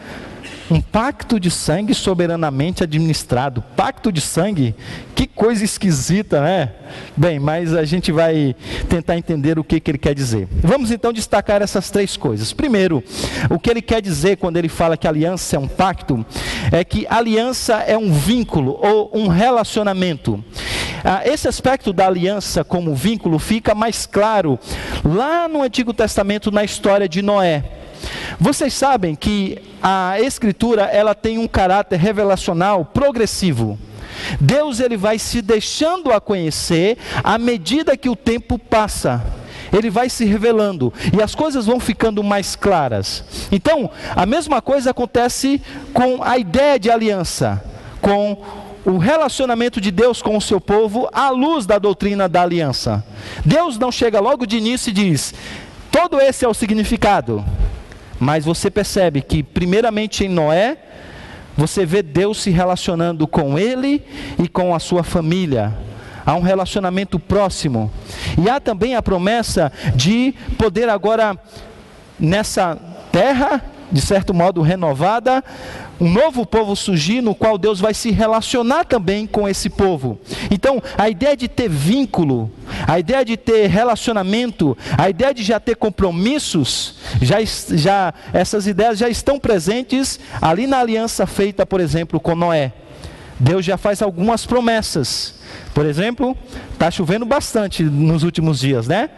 Um 0.70 0.82
pacto 0.82 1.40
de 1.40 1.52
sangue 1.52 1.94
soberanamente 1.94 2.84
administrado. 2.84 3.62
Pacto 3.76 4.12
de 4.12 4.20
sangue, 4.20 4.74
que 5.14 5.28
coisa 5.28 5.64
esquisita, 5.64 6.42
né? 6.42 6.72
Bem, 7.16 7.40
mas 7.40 7.74
a 7.74 7.86
gente 7.86 8.12
vai 8.12 8.56
tentar 8.90 9.16
entender 9.16 9.60
o 9.60 9.64
que, 9.64 9.80
que 9.80 9.92
ele 9.92 9.98
quer 9.98 10.16
dizer. 10.16 10.48
Vamos 10.62 10.90
então 10.90 11.14
destacar 11.14 11.62
essas 11.62 11.92
três 11.92 12.18
coisas. 12.18 12.52
Primeiro, 12.52 13.04
o 13.50 13.60
que 13.60 13.70
ele 13.70 13.82
quer 13.82 14.02
dizer 14.02 14.38
quando 14.38 14.58
ele 14.58 14.70
fala 14.70 14.98
que 14.98 15.08
aliança 15.08 15.56
é 15.56 15.60
um 15.60 15.68
pacto, 15.68 16.26
é 16.72 16.84
que 16.84 17.06
aliança 17.10 17.76
é 17.76 17.98
um 17.98 18.12
vínculo 18.12 18.80
ou 18.82 19.12
um 19.14 19.28
relacionamento. 19.28 20.44
Ah, 21.04 21.22
esse 21.24 21.48
aspecto 21.48 21.94
da 21.94 22.08
aliança 22.08 22.64
como 22.64 22.96
vínculo 22.96 23.38
fica 23.38 23.76
mais 23.76 24.08
claro 24.08 24.58
lá 25.04 25.48
no 25.48 25.62
Antigo 25.62 25.94
Testamento, 25.94 26.50
na 26.50 26.64
história 26.64 27.08
de 27.08 27.22
Noé. 27.22 27.64
Vocês 28.40 28.74
sabem 28.74 29.16
que 29.16 29.58
a 29.82 30.20
escritura 30.20 30.84
ela 30.84 31.14
tem 31.16 31.38
um 31.38 31.48
caráter 31.48 31.98
revelacional 31.98 32.86
progressivo. 32.86 33.78
Deus 34.40 34.80
ele 34.80 34.98
vai 34.98 35.20
se 35.20 35.42
deixando 35.42 36.12
a 36.12 36.22
conhecer 36.22 36.98
à 37.24 37.38
medida 37.38 37.98
que 37.98 38.10
o 38.10 38.16
tempo 38.16 38.58
passa. 38.58 39.24
Ele 39.74 39.90
vai 39.90 40.10
se 40.10 40.26
revelando 40.26 40.94
e 41.16 41.22
as 41.22 41.36
coisas 41.36 41.66
vão 41.66 41.80
ficando 41.80 42.24
mais 42.24 42.56
claras. 42.56 43.24
Então, 43.52 43.90
a 44.16 44.26
mesma 44.26 44.62
coisa 44.62 44.92
acontece 44.92 45.62
com 45.94 46.24
a 46.24 46.38
ideia 46.38 46.80
de 46.80 46.90
aliança, 46.90 47.62
com 48.02 48.38
o 48.86 48.98
relacionamento 48.98 49.82
de 49.82 49.90
Deus 49.90 50.22
com 50.22 50.38
o 50.38 50.42
seu 50.42 50.62
povo 50.62 51.10
à 51.12 51.30
luz 51.30 51.66
da 51.66 51.80
doutrina 51.80 52.30
da 52.30 52.44
aliança. 52.44 53.04
Deus 53.44 53.80
não 53.80 53.92
chega 53.92 54.20
logo 54.20 54.46
de 54.46 54.58
início 54.58 54.92
e 54.92 54.94
diz: 54.94 55.34
todo 55.92 56.22
esse 56.22 56.46
é 56.46 56.48
o 56.48 56.54
significado. 56.54 57.44
Mas 58.20 58.46
você 58.46 58.72
percebe 58.72 59.22
que, 59.22 59.44
primeiramente 59.44 60.26
em 60.26 60.30
Noé, 60.30 60.78
você 61.58 61.86
vê 61.86 62.02
Deus 62.02 62.42
se 62.42 62.50
relacionando 62.50 63.28
com 63.28 63.58
ele 63.58 64.04
e 64.38 64.48
com 64.48 64.74
a 64.74 64.80
sua 64.80 65.04
família. 65.04 65.74
Há 66.26 66.36
um 66.36 66.42
relacionamento 66.42 67.20
próximo. 67.20 67.92
E 68.44 68.50
há 68.50 68.60
também 68.60 68.96
a 68.96 69.02
promessa 69.02 69.72
de 69.96 70.34
poder 70.58 70.90
agora, 70.90 71.38
nessa 72.20 72.78
terra, 73.12 73.64
de 73.96 74.02
certo 74.02 74.34
modo 74.34 74.62
renovada, 74.62 75.42
um 76.02 76.12
novo 76.12 76.46
povo 76.46 76.76
surgir 76.76 77.22
no 77.22 77.34
qual 77.34 77.58
Deus 77.58 77.80
vai 77.80 77.94
se 77.94 78.12
relacionar 78.12 78.84
também 78.84 79.26
com 79.26 79.48
esse 79.48 79.70
povo. 79.70 80.20
Então, 80.52 80.84
a 80.98 81.10
ideia 81.10 81.38
de 81.38 81.48
ter 81.48 81.70
vínculo, 81.70 82.52
a 82.86 83.00
ideia 83.00 83.24
de 83.24 83.38
ter 83.38 83.68
relacionamento, 83.68 84.78
a 84.98 85.10
ideia 85.10 85.34
de 85.34 85.44
já 85.44 85.62
ter 85.62 85.78
compromissos, 85.78 86.98
já, 87.22 87.38
já 87.72 88.14
essas 88.34 88.68
ideias 88.68 88.98
já 88.98 89.08
estão 89.08 89.40
presentes 89.40 90.20
ali 90.42 90.68
na 90.68 90.80
aliança 90.80 91.26
feita, 91.26 91.66
por 91.66 91.80
exemplo, 91.80 92.20
com 92.20 92.36
Noé. 92.36 92.74
Deus 93.40 93.64
já 93.64 93.78
faz 93.78 94.02
algumas 94.02 94.46
promessas. 94.46 95.36
Por 95.74 95.86
exemplo, 95.86 96.38
está 96.74 96.92
chovendo 96.92 97.26
bastante 97.26 97.82
nos 97.82 98.24
últimos 98.24 98.60
dias, 98.60 98.88
né? 98.88 99.10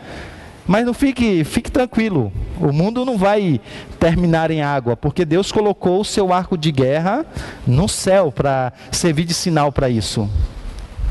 Mas 0.67 0.86
não 0.86 0.93
fique, 0.93 1.43
fique 1.43 1.71
tranquilo. 1.71 2.31
O 2.59 2.74
mundo 2.74 3.05
não 3.05 3.17
vai 3.17 3.62
terminar 4.00 4.51
em 4.51 4.62
água, 4.62 4.97
porque 4.97 5.24
Deus 5.24 5.51
colocou 5.51 6.01
o 6.01 6.05
seu 6.05 6.33
arco 6.33 6.57
de 6.57 6.71
guerra 6.71 7.25
no 7.65 7.88
céu 7.88 8.31
para 8.31 8.74
servir 8.91 9.24
de 9.24 9.33
sinal 9.33 9.71
para 9.71 9.89
isso. 9.89 10.29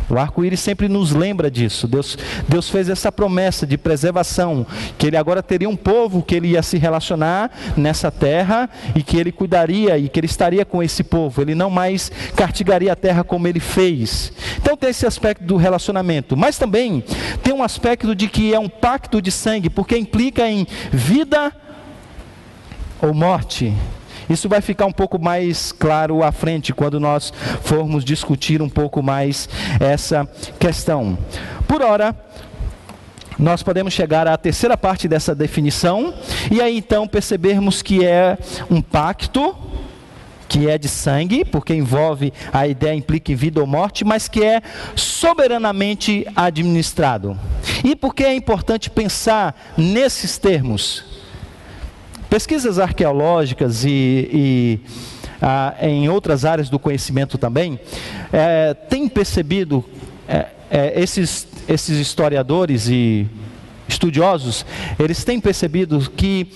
O 0.08 0.18
arco-íris 0.18 0.60
sempre 0.60 0.88
nos 0.88 1.12
lembra 1.12 1.50
disso. 1.50 1.88
Deus, 1.88 2.16
Deus 2.48 2.70
fez 2.70 2.88
essa 2.88 3.10
promessa 3.10 3.66
de 3.66 3.76
preservação, 3.76 4.66
que 4.96 5.06
ele 5.06 5.16
agora 5.16 5.42
teria 5.42 5.68
um 5.68 5.76
povo 5.76 6.22
que 6.22 6.34
ele 6.34 6.48
ia 6.48 6.62
se 6.62 6.78
relacionar 6.78 7.50
nessa 7.76 8.10
terra 8.10 8.70
e 8.94 9.02
que 9.02 9.16
ele 9.16 9.32
cuidaria 9.32 9.98
e 9.98 10.08
que 10.08 10.20
ele 10.20 10.26
estaria 10.26 10.64
com 10.64 10.82
esse 10.82 11.02
povo. 11.02 11.42
Ele 11.42 11.54
não 11.54 11.70
mais 11.70 12.10
castigaria 12.36 12.92
a 12.92 12.96
terra 12.96 13.25
como 13.25 13.48
ele 13.48 13.60
fez. 13.60 14.32
Então 14.58 14.76
tem 14.76 14.90
esse 14.90 15.06
aspecto 15.06 15.44
do 15.44 15.56
relacionamento, 15.56 16.36
mas 16.36 16.56
também 16.56 17.02
tem 17.42 17.52
um 17.52 17.62
aspecto 17.62 18.14
de 18.14 18.28
que 18.28 18.54
é 18.54 18.58
um 18.58 18.68
pacto 18.68 19.20
de 19.20 19.32
sangue, 19.32 19.68
porque 19.68 19.96
implica 19.96 20.48
em 20.48 20.66
vida 20.92 21.52
ou 23.00 23.12
morte. 23.12 23.75
Isso 24.28 24.49
vai 24.49 24.61
ficar 24.61 24.87
um 24.87 24.92
pouco 24.92 25.18
mais 25.18 25.73
claro 25.73 26.23
à 26.23 26.33
frente 26.33 26.73
quando 26.73 26.99
nós 26.99 27.33
formos 27.62 28.04
discutir 28.04 28.61
um 28.61 28.68
pouco 28.68 29.02
mais 29.02 29.49
essa 29.80 30.28
questão. 30.59 31.16
Por 31.68 31.83
hora, 31.83 32.14
nós 33.38 33.62
podemos 33.62 33.92
chegar 33.92 34.26
à 34.26 34.37
terceira 34.37 34.76
parte 34.76 35.06
dessa 35.06 35.35
definição 35.35 36.14
e 36.50 36.61
aí 36.61 36.78
então 36.78 37.06
percebermos 37.06 37.83
que 37.83 38.04
é 38.04 38.38
um 38.71 38.80
pacto 38.80 39.54
que 40.49 40.68
é 40.68 40.78
de 40.78 40.88
sangue, 40.88 41.45
porque 41.45 41.75
envolve 41.75 42.33
a 42.52 42.66
ideia 42.66 42.95
implica 42.95 43.33
em 43.33 43.35
vida 43.35 43.61
ou 43.61 43.66
morte, 43.66 44.04
mas 44.04 44.28
que 44.28 44.42
é 44.45 44.62
soberanamente 44.95 46.26
administrado. 46.35 47.38
E 47.85 47.97
por 47.97 48.14
que 48.14 48.25
é 48.25 48.35
importante 48.35 48.88
pensar 48.88 49.54
nesses 49.76 50.38
termos? 50.38 51.04
Pesquisas 52.28 52.78
arqueológicas 52.78 53.85
e, 53.85 54.28
e 54.33 54.80
ah, 55.40 55.75
em 55.80 56.09
outras 56.09 56.45
áreas 56.45 56.68
do 56.68 56.78
conhecimento 56.78 57.38
também 57.38 57.78
é, 58.33 58.75
têm 58.75 59.09
percebido 59.09 59.85
é, 60.28 60.47
é, 60.71 61.00
esses, 61.00 61.47
esses 61.68 61.99
historiadores 61.99 62.88
e 62.88 63.28
estudiosos, 63.88 64.66
eles 64.99 65.23
têm 65.25 65.40
percebido 65.40 66.11
que 66.11 66.49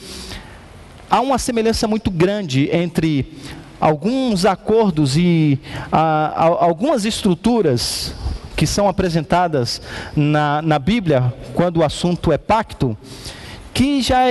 há 1.08 1.20
uma 1.20 1.38
semelhança 1.38 1.86
muito 1.86 2.10
grande 2.10 2.68
entre 2.72 3.32
alguns 3.80 4.44
acordos 4.44 5.16
e 5.16 5.58
ah, 5.92 6.32
algumas 6.60 7.04
estruturas 7.04 8.14
que 8.56 8.66
são 8.66 8.88
apresentadas 8.88 9.80
na, 10.14 10.60
na 10.60 10.78
Bíblia 10.78 11.32
quando 11.54 11.78
o 11.78 11.84
assunto 11.84 12.32
é 12.32 12.36
pacto 12.36 12.96
que 13.80 14.02
já, 14.02 14.24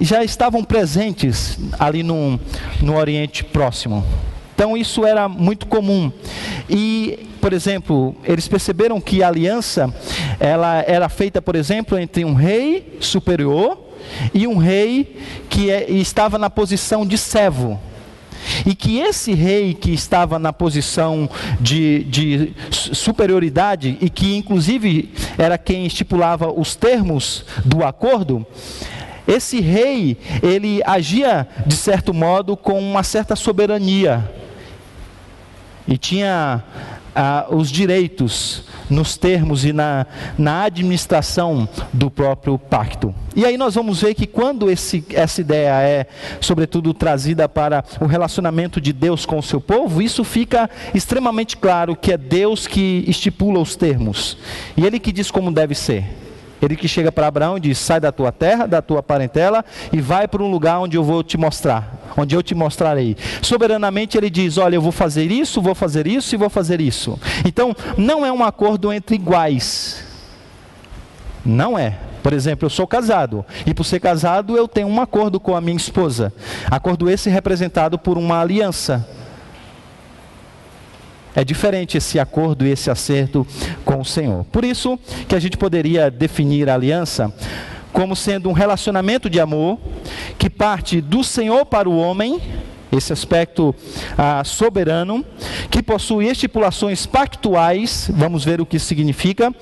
já 0.00 0.24
estavam 0.24 0.64
presentes 0.64 1.56
ali 1.78 2.02
no, 2.02 2.40
no 2.82 2.96
Oriente 2.96 3.44
Próximo. 3.44 4.04
Então 4.52 4.76
isso 4.76 5.06
era 5.06 5.28
muito 5.28 5.64
comum. 5.66 6.10
E, 6.68 7.28
por 7.40 7.52
exemplo, 7.52 8.16
eles 8.24 8.48
perceberam 8.48 9.00
que 9.00 9.22
a 9.22 9.28
aliança 9.28 9.94
ela 10.40 10.82
era 10.88 11.08
feita, 11.08 11.40
por 11.40 11.54
exemplo, 11.54 11.96
entre 11.96 12.24
um 12.24 12.34
rei 12.34 12.98
superior 12.98 13.78
e 14.34 14.44
um 14.48 14.56
rei 14.56 15.16
que 15.48 15.70
é, 15.70 15.88
estava 15.88 16.36
na 16.36 16.50
posição 16.50 17.06
de 17.06 17.16
servo. 17.16 17.78
E 18.66 18.74
que 18.74 18.98
esse 18.98 19.34
rei 19.34 19.74
que 19.74 19.92
estava 19.92 20.38
na 20.38 20.52
posição 20.52 21.28
de, 21.60 22.04
de 22.04 22.52
superioridade, 22.70 23.96
e 24.00 24.10
que 24.10 24.36
inclusive 24.36 25.12
era 25.38 25.56
quem 25.58 25.86
estipulava 25.86 26.50
os 26.50 26.74
termos 26.74 27.44
do 27.64 27.84
acordo, 27.84 28.46
esse 29.26 29.60
rei, 29.60 30.16
ele 30.42 30.80
agia 30.84 31.46
de 31.66 31.76
certo 31.76 32.12
modo 32.12 32.56
com 32.56 32.78
uma 32.80 33.02
certa 33.02 33.36
soberania. 33.36 34.28
E 35.86 35.96
tinha 35.96 36.62
ah, 37.14 37.46
os 37.50 37.70
direitos 37.70 38.64
nos 38.88 39.16
termos 39.16 39.64
e 39.64 39.72
na, 39.72 40.06
na 40.36 40.64
administração 40.64 41.68
do 41.92 42.10
próprio 42.10 42.58
pacto. 42.58 43.14
E 43.34 43.44
aí 43.44 43.56
nós 43.56 43.74
vamos 43.74 44.02
ver 44.02 44.14
que 44.14 44.26
quando 44.26 44.70
esse, 44.70 45.04
essa 45.10 45.40
ideia 45.40 45.80
é, 45.82 46.06
sobretudo, 46.40 46.92
trazida 46.92 47.48
para 47.48 47.84
o 48.00 48.06
relacionamento 48.06 48.80
de 48.80 48.92
Deus 48.92 49.24
com 49.24 49.38
o 49.38 49.42
seu 49.42 49.60
povo, 49.60 50.02
isso 50.02 50.24
fica 50.24 50.68
extremamente 50.92 51.56
claro 51.56 51.94
que 51.94 52.12
é 52.12 52.16
Deus 52.16 52.66
que 52.66 53.04
estipula 53.06 53.60
os 53.60 53.76
termos 53.76 54.36
e 54.76 54.84
Ele 54.84 54.98
que 54.98 55.12
diz 55.12 55.30
como 55.30 55.52
deve 55.52 55.74
ser. 55.74 56.04
Ele 56.60 56.76
que 56.76 56.86
chega 56.86 57.10
para 57.10 57.26
Abraão 57.26 57.56
e 57.56 57.60
diz: 57.60 57.78
Sai 57.78 58.00
da 58.00 58.12
tua 58.12 58.30
terra, 58.32 58.66
da 58.66 58.82
tua 58.82 59.02
parentela 59.02 59.64
e 59.92 60.00
vai 60.00 60.28
para 60.28 60.42
um 60.42 60.50
lugar 60.50 60.78
onde 60.78 60.96
eu 60.96 61.04
vou 61.04 61.22
te 61.22 61.38
mostrar, 61.38 61.94
onde 62.16 62.34
eu 62.34 62.42
te 62.42 62.54
mostrarei. 62.54 63.16
Soberanamente 63.42 64.16
ele 64.16 64.30
diz: 64.30 64.58
Olha, 64.58 64.76
eu 64.76 64.82
vou 64.82 64.92
fazer 64.92 65.30
isso, 65.30 65.62
vou 65.62 65.74
fazer 65.74 66.06
isso 66.06 66.34
e 66.34 66.38
vou 66.38 66.50
fazer 66.50 66.80
isso. 66.80 67.18
Então, 67.44 67.74
não 67.96 68.24
é 68.24 68.32
um 68.32 68.44
acordo 68.44 68.92
entre 68.92 69.16
iguais. 69.16 70.04
Não 71.44 71.78
é. 71.78 71.96
Por 72.22 72.32
exemplo, 72.34 72.66
eu 72.66 72.70
sou 72.70 72.86
casado 72.86 73.44
e 73.66 73.72
por 73.72 73.84
ser 73.84 73.98
casado 73.98 74.56
eu 74.56 74.68
tenho 74.68 74.88
um 74.88 75.00
acordo 75.00 75.40
com 75.40 75.56
a 75.56 75.60
minha 75.60 75.76
esposa. 75.76 76.32
Acordo 76.70 77.08
esse 77.08 77.30
representado 77.30 77.98
por 77.98 78.18
uma 78.18 78.40
aliança. 78.40 79.08
É 81.34 81.44
diferente 81.44 81.96
esse 81.96 82.18
acordo 82.18 82.66
e 82.66 82.70
esse 82.70 82.90
acerto 82.90 83.46
com 83.84 84.00
o 84.00 84.04
Senhor. 84.04 84.44
Por 84.46 84.64
isso 84.64 84.98
que 85.28 85.34
a 85.34 85.40
gente 85.40 85.56
poderia 85.56 86.10
definir 86.10 86.68
a 86.68 86.74
aliança 86.74 87.32
como 87.92 88.14
sendo 88.14 88.48
um 88.48 88.52
relacionamento 88.52 89.28
de 89.28 89.40
amor 89.40 89.78
que 90.38 90.48
parte 90.48 91.00
do 91.00 91.22
Senhor 91.22 91.66
para 91.66 91.88
o 91.88 91.98
homem, 91.98 92.40
esse 92.92 93.12
aspecto 93.12 93.74
ah, 94.16 94.42
soberano, 94.44 95.24
que 95.70 95.82
possui 95.82 96.26
estipulações 96.26 97.06
pactuais, 97.06 98.10
vamos 98.12 98.44
ver 98.44 98.60
o 98.60 98.66
que 98.66 98.78
significa, 98.78 99.54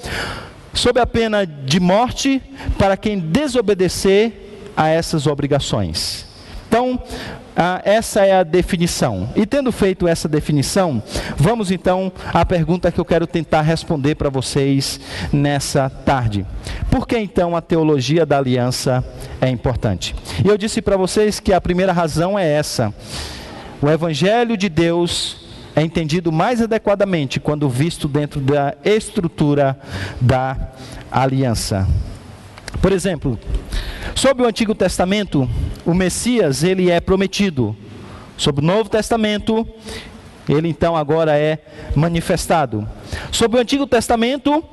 sob 0.72 1.00
a 1.00 1.06
pena 1.06 1.44
de 1.44 1.80
morte 1.80 2.40
para 2.78 2.96
quem 2.96 3.18
desobedecer 3.18 4.32
a 4.76 4.88
essas 4.88 5.26
obrigações. 5.26 6.26
Então, 6.68 7.02
ah, 7.60 7.82
essa 7.84 8.24
é 8.24 8.38
a 8.38 8.44
definição. 8.44 9.28
E 9.34 9.44
tendo 9.44 9.72
feito 9.72 10.06
essa 10.06 10.28
definição, 10.28 11.02
vamos 11.36 11.72
então 11.72 12.12
à 12.32 12.46
pergunta 12.46 12.92
que 12.92 13.00
eu 13.00 13.04
quero 13.04 13.26
tentar 13.26 13.62
responder 13.62 14.14
para 14.14 14.30
vocês 14.30 15.00
nessa 15.32 15.90
tarde. 15.90 16.46
Por 16.88 17.04
que 17.04 17.18
então 17.18 17.56
a 17.56 17.60
teologia 17.60 18.24
da 18.24 18.38
aliança 18.38 19.04
é 19.40 19.48
importante? 19.48 20.14
E 20.44 20.46
eu 20.46 20.56
disse 20.56 20.80
para 20.80 20.96
vocês 20.96 21.40
que 21.40 21.52
a 21.52 21.60
primeira 21.60 21.92
razão 21.92 22.38
é 22.38 22.48
essa. 22.48 22.94
O 23.82 23.90
evangelho 23.90 24.56
de 24.56 24.68
Deus 24.68 25.44
é 25.74 25.82
entendido 25.82 26.30
mais 26.30 26.62
adequadamente 26.62 27.40
quando 27.40 27.68
visto 27.68 28.06
dentro 28.06 28.40
da 28.40 28.76
estrutura 28.84 29.76
da 30.20 30.56
aliança. 31.10 31.88
Por 32.80 32.92
exemplo, 32.92 33.36
Sob 34.18 34.42
o 34.42 34.46
Antigo 34.46 34.74
Testamento, 34.74 35.48
o 35.86 35.94
Messias, 35.94 36.64
ele 36.64 36.90
é 36.90 37.00
prometido. 37.00 37.76
Sob 38.36 38.60
o 38.60 38.64
Novo 38.64 38.90
Testamento, 38.90 39.64
ele 40.48 40.66
então 40.66 40.96
agora 40.96 41.38
é 41.38 41.58
manifestado. 41.94 42.84
Sob 43.30 43.56
o 43.56 43.60
Antigo 43.60 43.86
Testamento, 43.86 44.64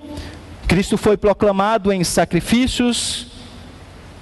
Cristo 0.68 0.98
foi 0.98 1.16
proclamado 1.16 1.94
em 1.94 2.04
sacrifícios, 2.04 3.28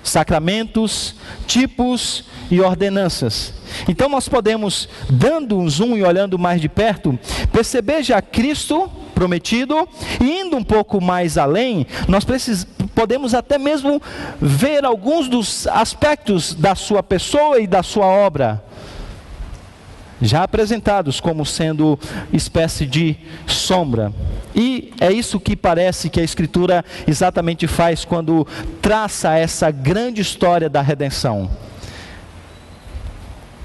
sacramentos, 0.03 1.15
tipos 1.48 2.25
e 2.51 2.60
ordenanças. 2.60 3.53
Então 3.88 4.10
nós 4.10 4.27
podemos, 4.27 4.89
dando 5.10 5.58
um 5.58 5.70
zoom 5.70 5.96
e 5.96 6.03
olhando 6.03 6.38
mais 6.38 6.60
de 6.60 6.68
perto, 6.68 7.18
perceber 7.50 8.03
já 8.03 8.22
Cristo 8.22 8.92
prometido 9.15 9.88
e 10.20 10.42
indo 10.42 10.58
um 10.58 10.63
pouco 10.63 11.00
mais 11.00 11.38
além, 11.38 11.88
nós 12.10 12.25
podemos 12.94 13.34
até 13.34 13.58
mesmo 13.58 14.02
ver 14.40 14.86
alguns 14.86 15.28
dos 15.28 15.68
aspectos 15.68 16.54
da 16.54 16.76
sua 16.76 17.02
pessoa 17.02 17.60
e 17.60 17.68
da 17.68 17.84
sua 17.84 18.06
obra 18.06 18.64
já 20.24 20.44
apresentados 20.44 21.20
como 21.20 21.46
sendo 21.46 22.00
espécie 22.32 22.86
de 22.86 23.18
sombra. 23.46 24.14
E 24.56 24.94
é 25.00 25.12
isso 25.12 25.40
que 25.40 25.56
parece 25.56 26.10
que 26.10 26.20
a 26.20 26.24
Escritura 26.24 26.86
exatamente 27.06 27.68
faz 27.68 28.06
quando 28.06 28.48
traça 28.82 29.38
essa 29.38 29.70
grande 29.70 30.22
história 30.22 30.70
da 30.70 30.82
redenção 30.82 31.50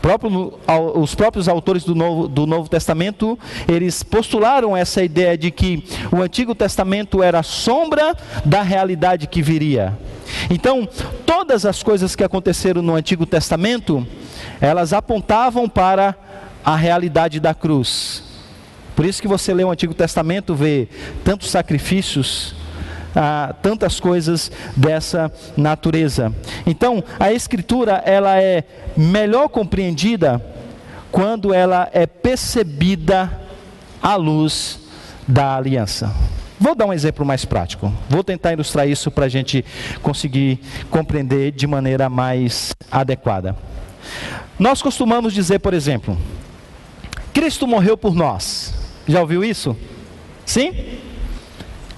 próprio, 0.01 0.59
os 0.95 1.15
próprios 1.15 1.49
autores 1.49 1.85
do 1.85 1.95
Novo, 1.95 2.29
do 2.29 2.47
Novo 2.47 2.69
Testamento, 2.69 3.39
eles 3.67 4.03
postularam 4.03 4.77
essa 4.77 5.03
ideia 5.03 5.37
de 5.37 5.51
que 5.51 5.85
o 6.13 6.23
Antigo 6.23 6.55
Testamento 6.55 7.23
era 7.23 7.43
sombra 7.43 8.17
da 8.45 8.63
realidade 8.63 9.27
que 9.27 9.43
viria. 9.43 9.97
Então, 10.51 10.89
todas 11.25 11.65
as 11.65 11.83
coisas 11.83 12.15
que 12.15 12.25
aconteceram 12.25 12.83
no 12.83 12.95
Antigo 12.95 13.27
Testamento, 13.27 14.07
elas 14.61 14.93
apontavam 14.93 15.69
para 15.69 16.15
a 16.65 16.77
realidade 16.77 17.41
da 17.41 17.55
cruz. 17.55 18.23
Por 18.95 19.07
isso 19.07 19.23
que 19.23 19.29
você 19.29 19.55
lê 19.55 19.63
o 19.63 19.71
Antigo 19.71 19.95
Testamento, 19.95 20.55
vê 20.55 20.89
tantos 21.23 21.51
sacrifícios, 21.51 22.55
ah, 23.15 23.55
tantas 23.63 24.01
coisas 24.01 24.51
dessa 24.77 25.33
natureza. 25.57 26.33
Então, 26.67 27.03
a 27.19 27.33
escritura 27.33 28.03
ela 28.05 28.41
é 28.41 28.65
melhor 28.97 29.49
compreendida 29.49 30.43
quando 31.11 31.53
ela 31.53 31.89
é 31.93 32.07
percebida 32.07 33.31
à 34.03 34.15
luz 34.17 34.81
da 35.27 35.57
aliança. 35.57 36.15
Vou 36.61 36.75
dar 36.75 36.87
um 36.87 36.93
exemplo 36.93 37.25
mais 37.25 37.45
prático. 37.45 37.93
Vou 38.09 38.25
tentar 38.25 38.53
ilustrar 38.53 38.89
isso 38.89 39.11
para 39.11 39.27
a 39.27 39.29
gente 39.29 39.65
conseguir 40.03 40.59
compreender 40.91 41.53
de 41.53 41.67
maneira 41.67 42.09
mais 42.09 42.75
adequada. 42.91 43.57
Nós 44.59 44.83
costumamos 44.83 45.33
dizer, 45.33 45.61
por 45.61 45.73
exemplo, 45.73 46.19
Cristo 47.33 47.67
morreu 47.67 47.97
por 47.97 48.15
nós. 48.15 48.75
Já 49.07 49.21
ouviu 49.21 49.45
isso? 49.45 49.77
Sim? 50.45 50.98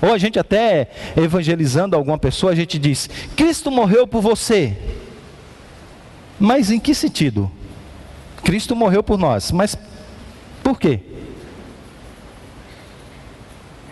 Ou 0.02 0.12
a 0.12 0.18
gente 0.18 0.38
até 0.38 0.88
evangelizando 1.16 1.94
alguma 1.94 2.18
pessoa, 2.18 2.52
a 2.52 2.56
gente 2.56 2.78
diz: 2.78 3.08
Cristo 3.36 3.70
morreu 3.70 4.06
por 4.06 4.22
você. 4.22 4.76
Mas 6.38 6.70
em 6.70 6.80
que 6.80 6.94
sentido? 6.94 7.50
Cristo 8.42 8.74
morreu 8.74 9.02
por 9.02 9.18
nós, 9.18 9.52
mas 9.52 9.76
por 10.62 10.78
quê? 10.78 11.00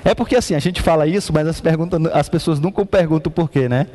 É 0.04 0.14
porque 0.14 0.36
assim, 0.36 0.54
a 0.54 0.58
gente 0.58 0.80
fala 0.80 1.06
isso, 1.06 1.32
mas 1.34 1.46
as, 1.46 1.62
as 2.14 2.28
pessoas 2.30 2.58
nunca 2.58 2.84
perguntam 2.86 3.30
por 3.30 3.50
quê, 3.50 3.68
né? 3.68 3.86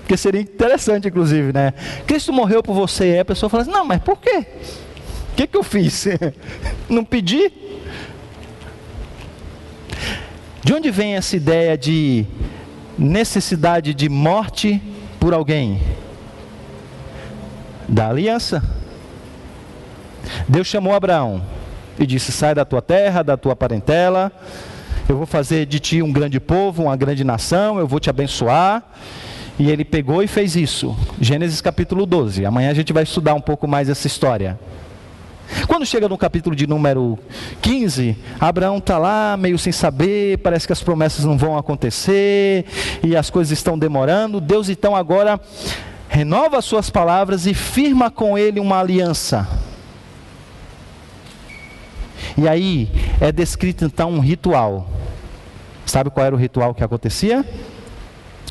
Porque 0.00 0.18
seria 0.18 0.40
interessante, 0.40 1.08
inclusive, 1.08 1.50
né? 1.52 1.72
Cristo 2.06 2.30
morreu 2.30 2.62
por 2.62 2.74
você, 2.74 3.16
e 3.16 3.18
a 3.20 3.24
pessoa 3.24 3.48
fala 3.48 3.62
assim, 3.62 3.72
não, 3.72 3.84
mas 3.84 4.02
por 4.02 4.18
quê? 4.18 4.46
O 5.32 5.34
que, 5.34 5.46
que 5.46 5.56
eu 5.56 5.62
fiz? 5.62 6.08
Não 6.90 7.02
pedi? 7.02 7.50
De 10.64 10.72
onde 10.72 10.92
vem 10.92 11.16
essa 11.16 11.34
ideia 11.34 11.76
de 11.76 12.24
necessidade 12.96 13.92
de 13.92 14.08
morte 14.08 14.80
por 15.18 15.34
alguém? 15.34 15.80
Da 17.88 18.08
aliança. 18.08 18.62
Deus 20.48 20.68
chamou 20.68 20.94
Abraão 20.94 21.42
e 21.98 22.06
disse: 22.06 22.30
Sai 22.30 22.54
da 22.54 22.64
tua 22.64 22.80
terra, 22.80 23.24
da 23.24 23.36
tua 23.36 23.56
parentela, 23.56 24.30
eu 25.08 25.16
vou 25.16 25.26
fazer 25.26 25.66
de 25.66 25.80
ti 25.80 26.00
um 26.00 26.12
grande 26.12 26.38
povo, 26.38 26.84
uma 26.84 26.96
grande 26.96 27.24
nação, 27.24 27.80
eu 27.80 27.86
vou 27.86 27.98
te 27.98 28.08
abençoar. 28.08 28.84
E 29.58 29.68
ele 29.68 29.84
pegou 29.84 30.22
e 30.22 30.28
fez 30.28 30.54
isso. 30.54 30.96
Gênesis 31.20 31.60
capítulo 31.60 32.06
12. 32.06 32.46
Amanhã 32.46 32.70
a 32.70 32.74
gente 32.74 32.92
vai 32.92 33.02
estudar 33.02 33.34
um 33.34 33.40
pouco 33.40 33.66
mais 33.66 33.88
essa 33.88 34.06
história. 34.06 34.58
Quando 35.66 35.86
chega 35.86 36.08
no 36.08 36.18
capítulo 36.18 36.54
de 36.56 36.66
número 36.66 37.18
15, 37.60 38.16
Abraão 38.40 38.78
está 38.78 38.98
lá 38.98 39.36
meio 39.36 39.58
sem 39.58 39.72
saber, 39.72 40.38
parece 40.38 40.66
que 40.66 40.72
as 40.72 40.82
promessas 40.82 41.24
não 41.24 41.36
vão 41.36 41.56
acontecer 41.56 42.64
e 43.02 43.16
as 43.16 43.30
coisas 43.30 43.52
estão 43.52 43.78
demorando. 43.78 44.40
Deus 44.40 44.68
então 44.68 44.96
agora 44.96 45.40
renova 46.08 46.58
as 46.58 46.64
suas 46.64 46.90
palavras 46.90 47.46
e 47.46 47.54
firma 47.54 48.10
com 48.10 48.36
ele 48.36 48.60
uma 48.60 48.78
aliança. 48.78 49.48
E 52.36 52.48
aí 52.48 52.90
é 53.20 53.30
descrito 53.30 53.84
então 53.84 54.10
um 54.10 54.20
ritual. 54.20 54.88
Sabe 55.84 56.10
qual 56.10 56.26
era 56.26 56.34
o 56.34 56.38
ritual 56.38 56.74
que 56.74 56.82
acontecia? 56.82 57.44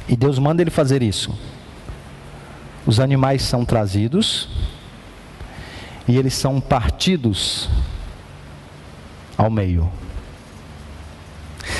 E 0.08 0.16
Deus 0.16 0.38
manda 0.38 0.62
ele 0.62 0.72
fazer 0.72 1.02
isso. 1.02 1.36
Os 2.86 3.00
animais 3.00 3.42
são 3.44 3.64
trazidos 3.64 4.50
e 6.08 6.18
eles 6.18 6.34
são 6.34 6.60
partidos 6.60 7.70
ao 9.38 9.50
meio. 9.50 9.92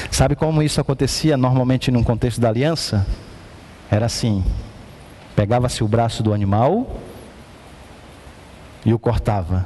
Sabe 0.10 0.36
como 0.36 0.62
isso 0.62 0.80
acontecia 0.80 1.38
normalmente 1.38 1.92
num 1.92 2.04
contexto 2.04 2.40
da 2.40 2.50
aliança? 2.50 3.06
Era 3.90 4.06
assim: 4.06 4.44
pegava-se 5.36 5.84
o 5.84 5.88
braço 5.88 6.22
do 6.22 6.34
animal 6.34 7.00
e 8.86 8.94
o 8.94 9.00
cortava. 9.00 9.66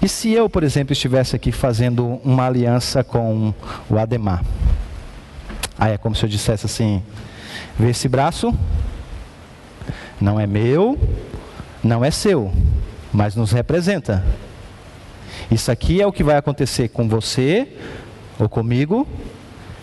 E 0.00 0.08
se 0.08 0.32
eu, 0.32 0.48
por 0.48 0.62
exemplo, 0.62 0.92
estivesse 0.92 1.36
aqui 1.36 1.52
fazendo 1.52 2.20
uma 2.24 2.46
aliança 2.46 3.04
com 3.04 3.54
o 3.88 3.98
Ademar? 3.98 4.44
Aí 5.78 5.92
é 5.92 5.98
como 5.98 6.14
se 6.14 6.24
eu 6.24 6.28
dissesse 6.28 6.66
assim: 6.66 7.02
vê 7.78 7.90
esse 7.90 8.08
braço? 8.08 8.54
Não 10.20 10.38
é 10.38 10.46
meu, 10.46 10.98
não 11.82 12.04
é 12.04 12.10
seu, 12.10 12.52
mas 13.12 13.36
nos 13.36 13.52
representa. 13.52 14.24
Isso 15.50 15.70
aqui 15.70 16.00
é 16.00 16.06
o 16.06 16.12
que 16.12 16.24
vai 16.24 16.36
acontecer 16.36 16.88
com 16.88 17.08
você 17.08 17.68
ou 18.38 18.48
comigo, 18.48 19.06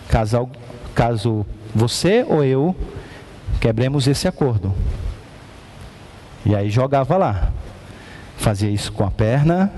caso, 0.08 0.48
caso 0.94 1.46
você 1.74 2.24
ou 2.28 2.42
eu 2.44 2.74
quebremos 3.60 4.06
esse 4.06 4.26
acordo. 4.26 4.74
E 6.44 6.54
aí 6.54 6.70
jogava 6.70 7.16
lá. 7.16 7.52
Fazia 8.36 8.70
isso 8.70 8.90
com 8.92 9.04
a 9.04 9.10
perna, 9.10 9.70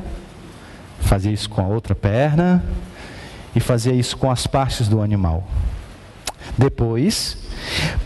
fazia 1.01 1.33
isso 1.33 1.51
com 1.51 1.61
a 1.61 1.67
outra 1.67 1.95
perna 1.95 2.65
e 3.55 3.61
fazia 3.61 3.93
isso 3.93 4.17
com 4.17 4.31
as 4.31 4.47
partes 4.47 4.89
do 4.89 5.03
animal. 5.03 5.45
Depois, 6.57 7.37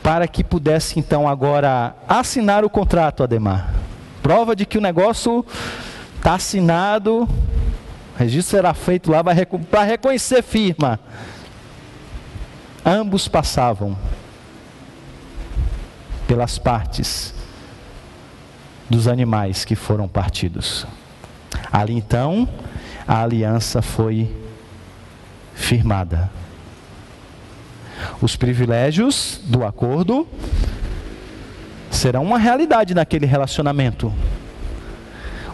para 0.03 0.27
que 0.27 0.43
pudesse 0.43 0.99
então 0.99 1.29
agora 1.29 1.95
assinar 2.09 2.65
o 2.65 2.71
contrato, 2.71 3.23
Ademar. 3.23 3.86
Prova 4.27 4.57
de 4.57 4.67
que 4.67 4.77
o 4.77 4.81
negócio 4.81 5.47
está 6.17 6.35
assinado, 6.35 7.23
o 7.23 8.19
registro 8.19 8.57
será 8.57 8.75
feito 8.75 9.09
lá 9.09 9.23
para 9.23 9.85
reconhecer 9.85 10.43
firma. 10.43 10.99
Ambos 12.85 13.29
passavam 13.29 13.97
pelas 16.27 16.59
partes 16.59 17.33
dos 18.91 19.07
animais 19.07 19.65
que 19.65 19.77
foram 19.77 20.09
partidos. 20.09 20.85
Ali 21.71 21.95
então, 21.95 22.49
a 23.07 23.23
aliança 23.23 23.81
foi 23.81 24.29
firmada. 25.55 26.29
Os 28.21 28.35
privilégios 28.35 29.41
do 29.45 29.65
acordo 29.65 30.27
serão 31.97 32.23
uma 32.23 32.39
realidade 32.39 32.95
naquele 32.95 33.27
relacionamento. 33.27 34.13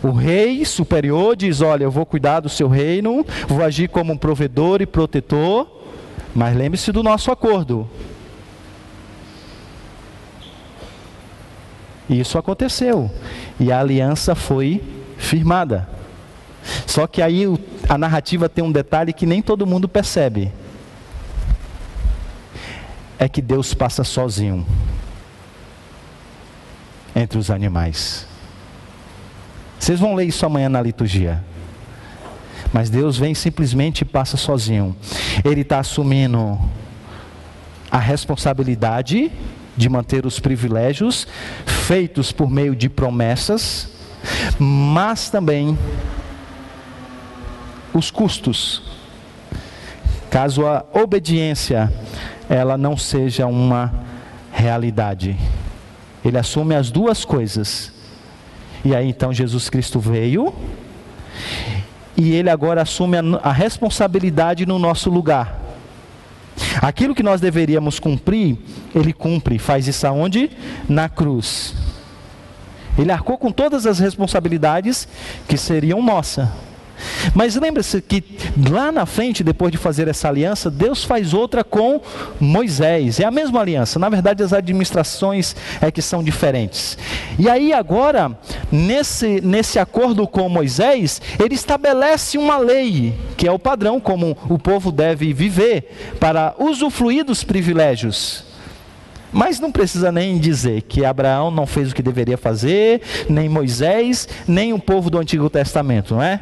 O 0.02 0.10
rei 0.10 0.64
superior 0.64 1.36
diz: 1.36 1.60
Olha, 1.60 1.84
eu 1.84 1.90
vou 1.90 2.04
cuidar 2.04 2.40
do 2.40 2.48
seu 2.48 2.68
reino, 2.68 3.24
vou 3.46 3.62
agir 3.62 3.88
como 3.88 4.12
um 4.12 4.16
provedor 4.16 4.82
e 4.82 4.86
protetor, 4.86 5.66
mas 6.34 6.56
lembre-se 6.56 6.90
do 6.90 7.02
nosso 7.02 7.30
acordo. 7.30 7.88
E 12.08 12.18
isso 12.18 12.36
aconteceu. 12.36 13.10
E 13.60 13.70
a 13.70 13.78
aliança 13.78 14.34
foi 14.34 14.82
firmada. 15.16 15.88
Só 16.86 17.06
que 17.06 17.22
aí 17.22 17.44
a 17.88 17.96
narrativa 17.96 18.48
tem 18.48 18.62
um 18.62 18.72
detalhe 18.72 19.12
que 19.12 19.24
nem 19.24 19.40
todo 19.40 19.66
mundo 19.66 19.88
percebe. 19.88 20.52
É 23.18 23.28
que 23.28 23.40
Deus 23.40 23.72
passa 23.72 24.02
sozinho 24.02 24.66
entre 27.14 27.38
os 27.38 27.50
animais. 27.50 28.26
Vocês 29.78 29.98
vão 29.98 30.14
ler 30.14 30.26
isso 30.26 30.46
amanhã 30.46 30.68
na 30.68 30.80
liturgia. 30.80 31.42
Mas 32.72 32.88
Deus 32.88 33.18
vem 33.18 33.34
simplesmente 33.34 34.02
e 34.02 34.04
passa 34.04 34.36
sozinho. 34.36 34.96
Ele 35.44 35.60
está 35.60 35.80
assumindo 35.80 36.58
a 37.90 37.98
responsabilidade 37.98 39.30
de 39.76 39.88
manter 39.88 40.24
os 40.24 40.38
privilégios 40.38 41.26
feitos 41.66 42.32
por 42.32 42.50
meio 42.50 42.74
de 42.74 42.88
promessas, 42.88 43.88
mas 44.58 45.28
também 45.28 45.76
os 47.92 48.10
custos. 48.10 48.82
Caso 50.30 50.66
a 50.66 50.84
obediência 50.94 51.92
ela 52.48 52.78
não 52.78 52.96
seja 52.96 53.46
uma 53.46 53.92
realidade. 54.50 55.36
Ele 56.24 56.38
assume 56.38 56.74
as 56.74 56.90
duas 56.90 57.24
coisas. 57.24 57.92
E 58.84 58.94
aí 58.94 59.08
então 59.08 59.32
Jesus 59.32 59.70
Cristo 59.70 60.00
veio 60.00 60.52
e 62.16 62.32
ele 62.32 62.50
agora 62.50 62.82
assume 62.82 63.16
a, 63.16 63.22
a 63.42 63.52
responsabilidade 63.52 64.66
no 64.66 64.78
nosso 64.78 65.10
lugar. 65.10 65.60
Aquilo 66.80 67.14
que 67.14 67.22
nós 67.22 67.40
deveríamos 67.40 67.98
cumprir, 67.98 68.58
ele 68.94 69.12
cumpre. 69.12 69.58
Faz 69.58 69.88
isso 69.88 70.06
aonde? 70.06 70.50
Na 70.88 71.08
cruz. 71.08 71.74
Ele 72.98 73.10
arcou 73.10 73.38
com 73.38 73.50
todas 73.50 73.86
as 73.86 73.98
responsabilidades 73.98 75.08
que 75.48 75.56
seriam 75.56 76.02
nossa. 76.02 76.52
Mas 77.34 77.56
lembre-se 77.56 78.00
que 78.00 78.22
lá 78.70 78.92
na 78.92 79.06
frente, 79.06 79.42
depois 79.42 79.72
de 79.72 79.78
fazer 79.78 80.08
essa 80.08 80.28
aliança, 80.28 80.70
Deus 80.70 81.04
faz 81.04 81.34
outra 81.34 81.64
com 81.64 82.00
Moisés. 82.40 83.20
É 83.20 83.24
a 83.24 83.30
mesma 83.30 83.60
aliança. 83.60 83.98
Na 83.98 84.08
verdade, 84.08 84.42
as 84.42 84.52
administrações 84.52 85.54
é 85.80 85.90
que 85.90 86.02
são 86.02 86.22
diferentes. 86.22 86.98
E 87.38 87.48
aí 87.48 87.72
agora, 87.72 88.36
nesse, 88.70 89.40
nesse 89.40 89.78
acordo 89.78 90.26
com 90.26 90.48
Moisés, 90.48 91.20
ele 91.42 91.54
estabelece 91.54 92.38
uma 92.38 92.58
lei, 92.58 93.14
que 93.36 93.46
é 93.46 93.52
o 93.52 93.58
padrão 93.58 94.00
como 94.00 94.36
o 94.48 94.58
povo 94.58 94.92
deve 94.92 95.32
viver 95.32 96.14
para 96.18 96.54
usufruir 96.58 97.24
dos 97.24 97.44
privilégios. 97.44 98.44
Mas 99.32 99.58
não 99.58 99.72
precisa 99.72 100.12
nem 100.12 100.38
dizer 100.38 100.82
que 100.82 101.04
Abraão 101.04 101.50
não 101.50 101.66
fez 101.66 101.90
o 101.90 101.94
que 101.94 102.02
deveria 102.02 102.36
fazer, 102.36 103.00
nem 103.28 103.48
Moisés, 103.48 104.28
nem 104.46 104.74
o 104.74 104.78
povo 104.78 105.08
do 105.08 105.18
Antigo 105.18 105.48
Testamento, 105.48 106.14
não 106.14 106.22
é? 106.22 106.40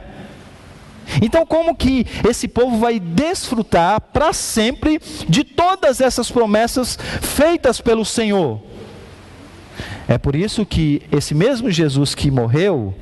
Então, 1.22 1.44
como 1.44 1.74
que 1.74 2.06
esse 2.28 2.46
povo 2.46 2.78
vai 2.78 3.00
desfrutar 3.00 4.00
para 4.00 4.32
sempre 4.32 5.00
de 5.28 5.44
todas 5.44 6.00
essas 6.00 6.30
promessas 6.30 6.98
feitas 7.20 7.80
pelo 7.80 8.04
Senhor? 8.04 8.60
É 10.08 10.18
por 10.18 10.34
isso 10.34 10.66
que 10.66 11.02
esse 11.12 11.34
mesmo 11.34 11.70
Jesus 11.70 12.14
que 12.14 12.30
morreu, 12.30 12.94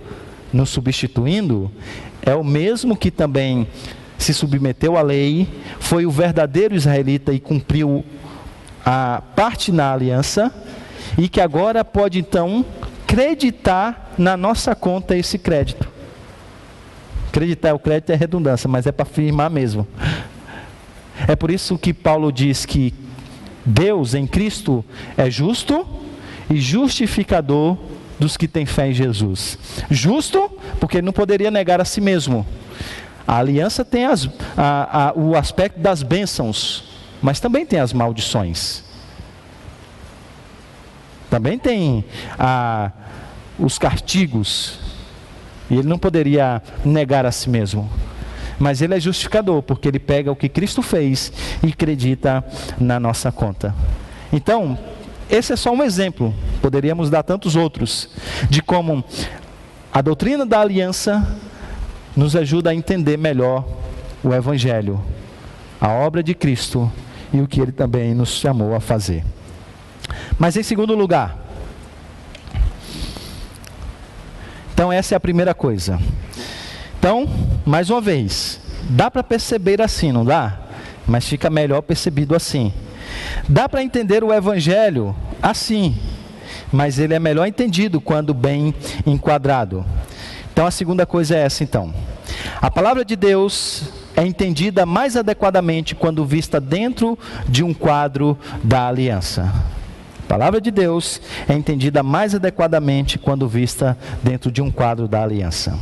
nos 0.53 0.71
substituindo, 0.71 1.71
é 2.23 2.35
o 2.35 2.45
mesmo 2.45 2.97
que 2.97 3.11
também 3.11 3.67
se 4.19 4.35
submeteu 4.35 4.97
à 4.97 5.03
lei, 5.03 5.49
foi 5.79 6.05
o 6.05 6.11
verdadeiro 6.11 6.75
israelita 6.75 7.33
e 7.33 7.41
cumpriu 7.41 8.05
a 8.85 9.23
parte 9.35 9.71
na 9.71 9.93
aliança, 9.93 10.53
e 11.17 11.29
que 11.29 11.41
agora 11.41 11.85
pode 11.85 12.19
então 12.19 12.65
creditar 13.07 14.11
na 14.19 14.37
nossa 14.37 14.75
conta 14.75 15.17
esse 15.17 15.39
crédito. 15.39 15.89
Acreditar 17.29 17.75
o 17.75 17.79
crédito 17.79 18.11
é 18.11 18.17
redundância, 18.17 18.69
mas 18.69 18.87
é 18.87 18.93
para 18.93 19.05
afirmar 19.05 19.51
mesmo. 19.51 19.87
É 21.27 21.37
por 21.37 21.51
isso 21.51 21.77
que 21.79 21.93
Paulo 21.93 22.33
diz 22.33 22.65
que 22.65 22.95
Deus 23.65 24.15
em 24.15 24.27
Cristo 24.27 24.83
é 25.17 25.31
justo 25.31 25.87
e 26.49 26.59
justificador 26.59 27.77
dos 28.19 28.37
que 28.37 28.49
têm 28.49 28.65
fé 28.65 28.89
em 28.89 28.95
Jesus. 28.95 29.59
Justo, 29.91 30.51
porque 30.81 30.97
ele 30.97 31.07
não 31.07 31.13
poderia 31.13 31.51
negar 31.51 31.81
a 31.81 31.85
si 31.85 32.01
mesmo. 32.01 32.47
A 33.27 33.37
aliança 33.37 33.85
tem 33.85 34.07
as, 34.07 34.27
a, 34.57 35.09
a, 35.09 35.13
o 35.15 35.37
aspecto 35.37 35.79
das 35.79 36.03
bênçãos, 36.03 36.85
mas 37.21 37.41
também 37.41 37.67
tem 37.67 37.79
as 37.79 37.93
maldições. 37.93 38.83
Também 41.29 41.59
tem 41.59 42.07
a, 42.39 42.91
os 43.59 43.79
castigos 43.79 44.88
e 45.71 45.75
ele 45.77 45.89
não 45.89 45.99
poderia 45.99 46.63
negar 46.85 47.27
a 47.27 47.33
si 47.33 47.49
mesmo. 47.49 47.89
Mas 48.59 48.83
ele 48.83 48.95
é 48.95 49.01
justificador, 49.01 49.63
porque 49.63 49.87
ele 49.87 49.99
pega 49.99 50.33
o 50.33 50.37
que 50.37 50.49
Cristo 50.49 50.83
fez 50.83 51.33
e 51.63 51.69
acredita 51.69 52.45
na 52.79 52.99
nossa 52.99 53.31
conta. 53.31 53.75
Então, 54.33 54.77
esse 55.31 55.53
é 55.53 55.57
só 55.57 55.71
um 55.73 55.83
exemplo, 55.83 56.35
poderíamos 56.61 57.11
dar 57.11 57.23
tantos 57.23 57.55
outros, 57.55 58.09
de 58.49 58.63
como 58.63 59.05
a 59.93 60.01
doutrina 60.01 60.45
da 60.45 60.61
aliança 60.61 61.37
nos 62.17 62.35
ajuda 62.35 62.71
a 62.71 62.75
entender 62.75 63.17
melhor 63.17 63.65
o 64.25 64.35
Evangelho, 64.35 65.01
a 65.81 65.89
obra 65.89 66.23
de 66.23 66.35
Cristo 66.35 66.91
e 67.33 67.41
o 67.41 67.47
que 67.47 67.61
ele 67.61 67.73
também 67.73 68.15
nos 68.15 68.31
chamou 68.31 68.75
a 68.75 68.81
fazer. 68.81 69.25
Mas 70.39 70.57
em 70.57 70.63
segundo 70.63 70.95
lugar, 70.95 71.48
Então, 74.79 74.93
essa 74.93 75.13
é 75.13 75.17
a 75.17 75.21
primeira 75.21 75.53
coisa. 75.55 75.99
Então, 77.01 77.29
mais 77.67 77.91
uma 77.91 78.01
vez, 78.01 78.61
dá 78.89 79.11
para 79.11 79.25
perceber 79.25 79.83
assim, 79.83 80.13
não 80.13 80.25
dá? 80.25 80.57
Mas 81.05 81.27
fica 81.27 81.51
melhor 81.51 81.83
percebido 81.83 82.33
assim. 82.33 82.73
Dá 83.49 83.69
para 83.69 83.83
entender 83.83 84.23
o 84.23 84.33
Evangelho 84.33 85.17
assim, 85.43 85.97
mas 86.71 87.01
ele 87.01 87.13
é 87.13 87.19
melhor 87.19 87.49
entendido 87.49 88.01
quando 88.01 88.33
bem 88.33 88.73
enquadrado. 89.05 89.85
Então, 90.53 90.65
a 90.65 90.71
segunda 90.71 91.05
coisa 91.05 91.35
é 91.35 91.41
essa, 91.41 91.65
então. 91.65 91.93
A 92.63 92.71
palavra 92.71 93.05
de 93.05 93.17
Deus 93.17 93.83
é 94.15 94.25
entendida 94.25 94.87
mais 94.87 95.17
adequadamente 95.17 95.97
quando 95.97 96.25
vista 96.25 96.61
dentro 96.61 97.19
de 97.49 97.65
um 97.65 97.75
quadro 97.75 98.39
da 98.63 98.87
aliança. 98.87 99.53
Palavra 100.29 100.61
de 100.61 100.71
Deus 100.71 101.21
é 101.49 101.55
entendida 101.55 102.03
mais 102.03 102.35
adequadamente 102.35 103.19
quando 103.19 103.49
vista 103.49 103.97
dentro 104.23 104.53
de 104.53 104.61
um 104.61 104.71
quadro 104.71 105.09
da 105.09 105.23
aliança. 105.23 105.77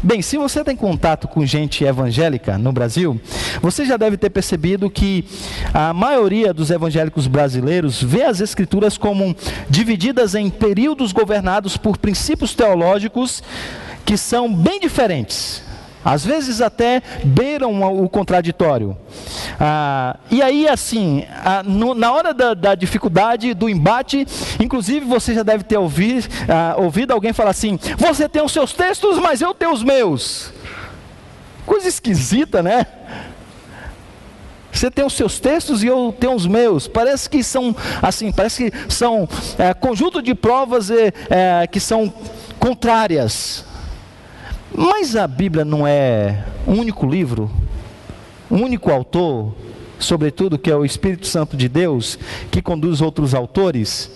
Bem, 0.00 0.22
se 0.22 0.38
você 0.38 0.62
tem 0.62 0.76
contato 0.76 1.26
com 1.26 1.44
gente 1.44 1.82
evangélica 1.82 2.56
no 2.56 2.72
Brasil, 2.72 3.20
você 3.60 3.84
já 3.84 3.96
deve 3.96 4.16
ter 4.16 4.30
percebido 4.30 4.88
que 4.88 5.24
a 5.74 5.92
maioria 5.92 6.54
dos 6.54 6.70
evangélicos 6.70 7.26
brasileiros 7.26 8.00
vê 8.00 8.22
as 8.22 8.40
escrituras 8.40 8.96
como 8.96 9.36
divididas 9.68 10.36
em 10.36 10.48
períodos 10.48 11.10
governados 11.10 11.76
por 11.76 11.98
princípios 11.98 12.54
teológicos 12.54 13.42
que 14.04 14.16
são 14.16 14.54
bem 14.54 14.78
diferentes. 14.78 15.67
Às 16.08 16.24
vezes 16.24 16.62
até 16.62 17.02
beiram 17.22 17.82
o 18.02 18.08
contraditório. 18.08 18.96
Ah, 19.60 20.16
e 20.30 20.40
aí, 20.40 20.66
assim, 20.66 21.26
ah, 21.44 21.62
no, 21.62 21.94
na 21.94 22.10
hora 22.10 22.32
da, 22.32 22.54
da, 22.54 22.74
dificuldade, 22.74 23.52
do 23.52 23.68
embate, 23.68 24.26
inclusive 24.58 25.04
você 25.04 25.34
já 25.34 25.42
deve 25.42 25.64
ter 25.64 25.76
ouvido, 25.76 26.26
ah, 26.48 26.76
ouvido 26.78 27.12
alguém 27.12 27.34
falar 27.34 27.50
assim: 27.50 27.78
Você 27.98 28.26
tem 28.26 28.42
os 28.42 28.52
seus 28.52 28.72
textos, 28.72 29.18
mas 29.18 29.42
eu 29.42 29.52
tenho 29.52 29.70
os 29.70 29.82
meus. 29.82 30.50
Coisa 31.66 31.86
esquisita, 31.86 32.62
né? 32.62 32.86
Você 34.72 34.90
tem 34.90 35.04
os 35.04 35.12
seus 35.12 35.38
textos 35.38 35.82
e 35.82 35.88
eu 35.88 36.14
tenho 36.18 36.32
os 36.32 36.46
meus. 36.46 36.88
Parece 36.88 37.28
que 37.28 37.42
são 37.42 37.76
assim, 38.00 38.32
parece 38.32 38.70
que 38.70 38.94
são 38.94 39.28
é, 39.58 39.74
conjunto 39.74 40.22
de 40.22 40.34
provas 40.34 40.88
é, 40.90 41.66
que 41.66 41.78
são 41.78 42.10
contrárias. 42.58 43.67
Mas 44.74 45.16
a 45.16 45.26
Bíblia 45.26 45.64
não 45.64 45.86
é 45.86 46.44
um 46.66 46.78
único 46.78 47.06
livro, 47.06 47.50
um 48.50 48.62
único 48.62 48.90
autor, 48.90 49.54
sobretudo 49.98 50.58
que 50.58 50.70
é 50.70 50.76
o 50.76 50.84
Espírito 50.84 51.26
Santo 51.26 51.56
de 51.56 51.68
Deus, 51.68 52.18
que 52.50 52.62
conduz 52.62 53.00
outros 53.00 53.34
autores. 53.34 54.10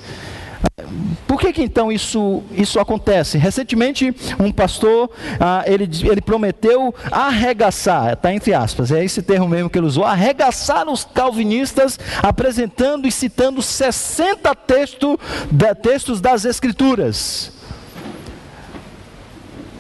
Por 1.27 1.41
que, 1.41 1.53
que 1.53 1.63
então 1.63 1.91
isso, 1.91 2.43
isso 2.53 2.79
acontece? 2.79 3.37
Recentemente, 3.39 4.15
um 4.39 4.53
pastor, 4.53 5.11
ah, 5.41 5.65
ele, 5.67 5.89
ele 6.05 6.21
prometeu 6.21 6.95
arregaçar, 7.11 8.13
está 8.13 8.33
entre 8.33 8.55
aspas, 8.55 8.93
é 8.93 9.05
esse 9.05 9.23
termo 9.23 9.49
mesmo 9.49 9.69
que 9.69 9.79
ele 9.79 9.87
usou, 9.87 10.05
arregaçar 10.05 10.89
os 10.89 11.05
calvinistas, 11.05 11.99
apresentando 12.23 13.09
e 13.09 13.13
citando 13.13 13.61
60 13.61 14.55
texto, 14.55 15.19
da, 15.51 15.75
textos 15.75 16.21
das 16.21 16.45
Escrituras. 16.45 17.62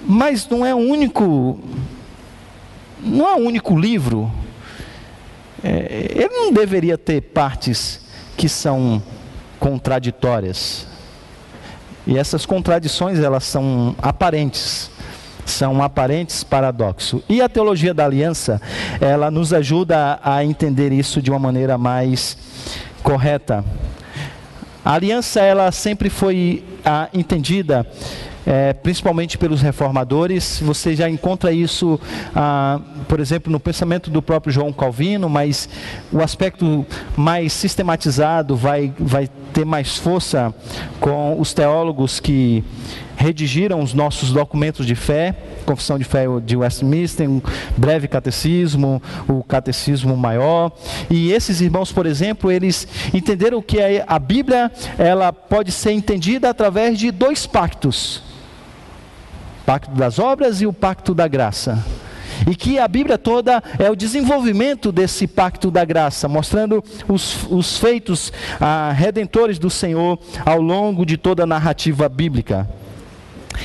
Mas 0.05 0.49
não 0.49 0.67
é 0.67 0.75
o 0.75 0.79
único, 0.79 1.59
não 3.01 3.29
é 3.29 3.35
o 3.35 3.47
único 3.47 3.79
livro. 3.79 4.31
É, 5.63 6.11
ele 6.11 6.29
não 6.29 6.53
deveria 6.53 6.99
ter 6.99 7.21
partes 7.21 8.01
que 8.37 8.49
são 8.49 9.03
contraditórias. 9.61 10.87
E 12.05 12.19
essas 12.19 12.45
contradições 12.45 13.21
elas 13.21 13.45
são 13.45 13.95
aparentes, 14.03 14.91
são 15.47 15.81
aparentes 15.81 16.43
paradoxos. 16.43 17.23
E 17.29 17.41
a 17.41 17.49
teologia 17.49 17.95
da 17.95 18.05
aliança, 18.05 18.61
ela 19.01 19.31
nos 19.31 19.53
ajuda 19.53 20.19
a 20.23 20.45
entender 20.45 20.93
isso 20.93 21.23
de 21.23 21.31
uma 21.31 21.39
maneira 21.39 21.79
mais 21.79 22.37
correta. 23.05 23.65
A 24.85 24.95
aliança 24.95 25.41
ela 25.41 25.71
sempre 25.71 26.11
foi 26.11 26.65
ah, 26.85 27.09
entendida 27.15 27.87
é, 28.47 28.73
principalmente 28.73 29.39
pelos 29.39 29.61
reformadores. 29.61 30.61
Você 30.63 30.95
já 30.95 31.09
encontra 31.09 31.53
isso, 31.53 31.99
ah, 32.35 32.81
por 33.09 33.21
exemplo, 33.21 33.51
no 33.51 33.61
pensamento 33.61 34.11
do 34.11 34.23
próprio 34.23 34.53
João 34.53 34.73
Calvino, 34.73 35.29
mas 35.29 35.69
o 36.13 36.21
aspecto 36.21 36.85
mais 37.17 37.53
sistematizado 37.53 38.57
vai, 38.57 38.93
vai 38.99 39.29
ter 39.53 39.65
mais 39.65 39.97
força 39.99 40.55
com 41.01 41.41
os 41.41 41.53
teólogos 41.53 42.21
que 42.21 42.65
redigiram 43.17 43.81
os 43.81 43.95
nossos 43.95 44.33
documentos 44.33 44.85
de 44.85 44.97
fé, 44.97 45.35
Confissão 45.65 45.97
de 45.97 46.05
Fé 46.05 46.25
de 46.45 46.57
Westminster, 46.57 47.31
um 47.31 47.41
breve 47.77 48.09
catecismo, 48.09 49.01
o 49.29 49.45
catecismo 49.45 50.17
maior. 50.17 50.73
E 51.09 51.31
esses 51.31 51.61
irmãos, 51.61 51.93
por 51.93 52.05
exemplo, 52.05 52.51
eles 52.51 52.89
entenderam 53.15 53.63
que 53.63 53.79
a 54.05 54.19
Bíblia 54.19 54.73
ela 54.99 55.33
pode 55.33 55.71
ser 55.71 55.93
entendida 55.93 56.51
através 56.51 56.99
de 56.99 57.13
dois 57.13 57.47
pactos 57.47 58.32
pacto 59.65 59.91
das 59.93 60.19
obras 60.19 60.61
e 60.61 60.67
o 60.67 60.73
pacto 60.73 61.15
da 61.15 61.27
graça. 61.29 61.85
E 62.51 62.57
que 62.57 62.79
a 62.79 62.89
Bíblia 62.89 63.17
toda 63.17 63.63
é 63.79 63.91
o 63.91 63.97
desenvolvimento 63.97 64.91
desse 64.91 65.27
pacto 65.27 65.71
da 65.71 65.85
graça, 65.85 66.29
mostrando 66.29 66.83
os, 67.09 67.47
os 67.51 67.79
feitos 67.79 68.33
ah, 68.61 68.93
redentores 68.93 69.59
do 69.59 69.71
Senhor 69.71 70.19
ao 70.45 70.61
longo 70.61 71.07
de 71.07 71.17
toda 71.17 71.45
a 71.45 71.47
narrativa 71.47 72.09
bíblica. 72.09 72.69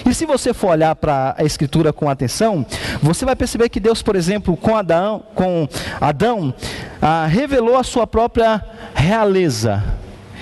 E 0.05 0.13
se 0.13 0.25
você 0.25 0.53
for 0.53 0.71
olhar 0.71 0.95
para 0.95 1.33
a 1.37 1.43
Escritura 1.43 1.91
com 1.91 2.09
atenção, 2.09 2.65
você 3.01 3.25
vai 3.25 3.35
perceber 3.35 3.69
que 3.69 3.79
Deus, 3.79 4.01
por 4.01 4.15
exemplo, 4.15 4.55
com 4.55 4.75
Adão, 4.75 5.23
com 5.33 5.67
Adão 5.99 6.53
ah, 7.01 7.25
revelou 7.25 7.77
a 7.77 7.83
sua 7.83 8.05
própria 8.05 8.63
realeza 8.93 9.83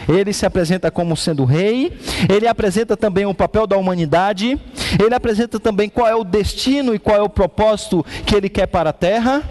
ele 0.07 0.33
se 0.33 0.45
apresenta 0.45 0.91
como 0.91 1.15
sendo 1.15 1.45
rei, 1.45 1.97
ele 2.29 2.47
apresenta 2.47 2.95
também 2.95 3.25
o 3.25 3.33
papel 3.33 3.67
da 3.67 3.77
humanidade, 3.77 4.59
ele 5.03 5.15
apresenta 5.15 5.59
também 5.59 5.89
qual 5.89 6.07
é 6.07 6.15
o 6.15 6.23
destino 6.23 6.93
e 6.93 6.99
qual 6.99 7.17
é 7.17 7.21
o 7.21 7.29
propósito 7.29 8.05
que 8.25 8.35
ele 8.35 8.49
quer 8.49 8.67
para 8.67 8.89
a 8.89 8.93
terra. 8.93 9.43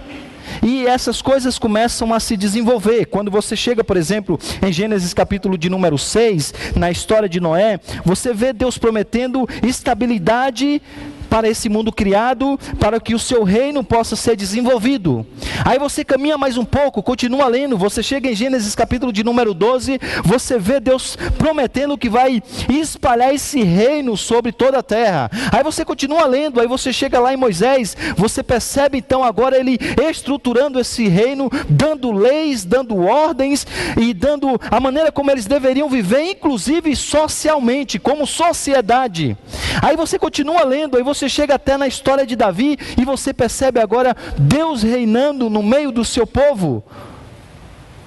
E 0.63 0.87
essas 0.87 1.21
coisas 1.23 1.59
começam 1.59 2.13
a 2.13 2.21
se 2.21 2.37
desenvolver. 2.37 3.07
Quando 3.07 3.31
você 3.31 3.57
chega, 3.57 3.83
por 3.83 3.97
exemplo, 3.97 4.39
em 4.63 4.73
Gênesis 4.73 5.15
capítulo 5.15 5.57
de 5.57 5.69
número 5.69 5.99
6, 5.99 6.55
na 6.77 6.91
história 6.91 7.29
de 7.29 7.41
Noé, 7.41 7.81
você 8.05 8.33
vê 8.33 8.53
Deus 8.53 8.79
prometendo 8.79 9.49
estabilidade 9.63 10.81
para 11.29 11.49
esse 11.49 11.69
mundo 11.69 11.93
criado, 11.93 12.59
para 12.79 13.01
que 13.01 13.15
o 13.15 13.19
seu 13.19 13.43
reino 13.45 13.83
possa 13.83 14.17
ser 14.17 14.37
desenvolvido. 14.37 15.27
Aí 15.65 15.79
você 15.79 16.05
caminha 16.05 16.37
mais 16.37 16.57
um 16.57 16.65
pouco, 16.65 17.03
continua 17.03 17.47
lendo, 17.47 17.77
você 17.77 18.03
chega 18.03 18.31
em 18.31 18.35
Gênesis 18.35 18.75
capítulo 18.75 19.13
de 19.13 19.25
número 19.25 19.55
12, 19.55 20.01
você 20.25 20.59
vê 20.59 20.81
Deus 20.81 21.17
prometendo 21.39 21.97
que 21.97 22.09
vai 22.09 22.43
espalhar 22.69 23.35
esse 23.35 23.63
reino 23.63 24.17
sobre 24.17 24.53
toda 24.53 24.79
a 24.79 24.83
terra. 24.83 25.31
Aí 25.53 25.63
você 25.63 25.85
continua 25.85 26.27
lendo, 26.27 26.61
aí 26.61 26.67
você 26.67 26.93
chega 26.93 27.21
lá 27.21 27.33
em 27.33 27.37
Moisés, 27.37 27.97
você 28.17 28.43
percebe 28.43 28.99
então 28.99 29.23
agora 29.23 29.59
ele 29.59 29.79
estruturando 30.09 30.81
esse 30.81 31.09
reino, 31.09 31.51
dando 31.69 32.13
leis, 32.13 32.65
dando 32.65 32.99
ordens 32.99 33.67
e 33.97 34.13
dando 34.13 34.61
a 34.71 34.81
maneira 34.81 35.13
como 35.13 35.31
eles 35.31 35.47
deveriam 35.47 35.89
viver, 35.89 36.23
inclusive 36.23 36.95
socialmente, 36.97 37.99
como 37.99 38.27
sociedade. 38.27 39.37
Aí 39.83 39.97
você 39.97 40.19
continua 40.19 40.65
lendo, 40.65 40.97
aí 40.97 41.03
você 41.03 41.14
você 41.15 41.29
chega 41.29 41.55
até 41.55 41.77
na 41.77 41.87
história 41.87 42.27
de 42.27 42.35
Davi 42.35 42.77
e 42.99 43.05
você 43.05 43.33
percebe 43.33 43.81
agora 43.81 44.17
Deus 44.37 44.83
reinando 44.83 45.49
no 45.49 45.63
meio 45.63 45.93
do 45.93 46.05
seu 46.05 46.27
povo. 46.27 46.85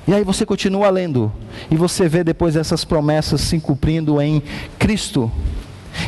E 0.07 0.13
aí 0.13 0.23
você 0.23 0.45
continua 0.45 0.89
lendo 0.89 1.31
e 1.71 1.75
você 1.75 2.07
vê 2.07 2.23
depois 2.23 2.55
essas 2.55 2.83
promessas 2.85 3.41
se 3.41 3.59
cumprindo 3.59 4.21
em 4.21 4.41
Cristo. 4.77 5.31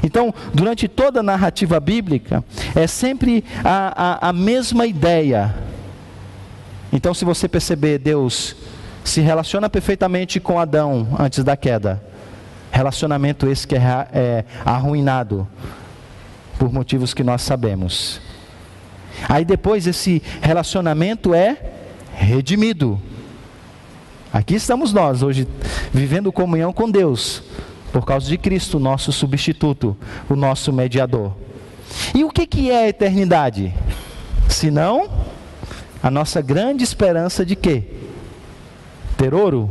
Então, 0.04 0.34
durante 0.54 0.88
toda 0.88 1.22
a 1.22 1.24
narrativa 1.24 1.80
bíblica, 1.80 2.44
é 2.76 2.86
sempre 2.86 3.44
a, 3.64 4.28
a, 4.28 4.30
a 4.30 4.34
mesma 4.34 4.86
ideia. 4.86 5.56
Então, 6.94 7.14
se 7.14 7.26
você 7.26 7.48
perceber, 7.48 7.98
Deus 7.98 8.56
se 9.04 9.22
relaciona 9.22 9.70
perfeitamente 9.70 10.40
com 10.40 10.60
Adão 10.60 11.08
antes 11.18 11.44
da 11.44 11.58
queda. 11.58 12.02
Relacionamento 12.72 13.48
esse 13.48 13.68
que 13.68 13.76
é, 13.76 14.08
é 14.14 14.46
arruinado 14.64 15.48
por 16.60 16.72
motivos 16.72 17.14
que 17.14 17.24
nós 17.24 17.42
sabemos. 17.42 18.22
Aí 19.28 19.46
depois 19.46 19.88
esse 19.88 20.22
relacionamento 20.42 21.34
é 21.34 21.58
redimido. 22.14 23.02
Aqui 24.32 24.56
estamos 24.56 24.94
nós 24.94 25.24
hoje 25.24 25.48
vivendo 25.92 26.32
comunhão 26.32 26.72
com 26.72 26.92
Deus, 26.92 27.42
por 27.92 28.06
causa 28.06 28.28
de 28.28 28.38
Cristo, 28.38 28.78
nosso 28.78 29.12
substituto, 29.12 29.98
o 30.30 30.36
nosso 30.36 30.72
mediador. 30.72 31.34
E 32.14 32.24
o 32.24 32.30
que, 32.30 32.46
que 32.46 32.70
é 32.70 32.84
a 32.84 32.90
eternidade? 32.90 33.74
Senão 34.48 35.10
a 36.04 36.12
nossa 36.12 36.42
grande 36.42 36.84
esperança 36.84 37.46
de 37.46 37.56
quê? 37.56 37.84
Ter 39.18 39.34
ouro? 39.34 39.70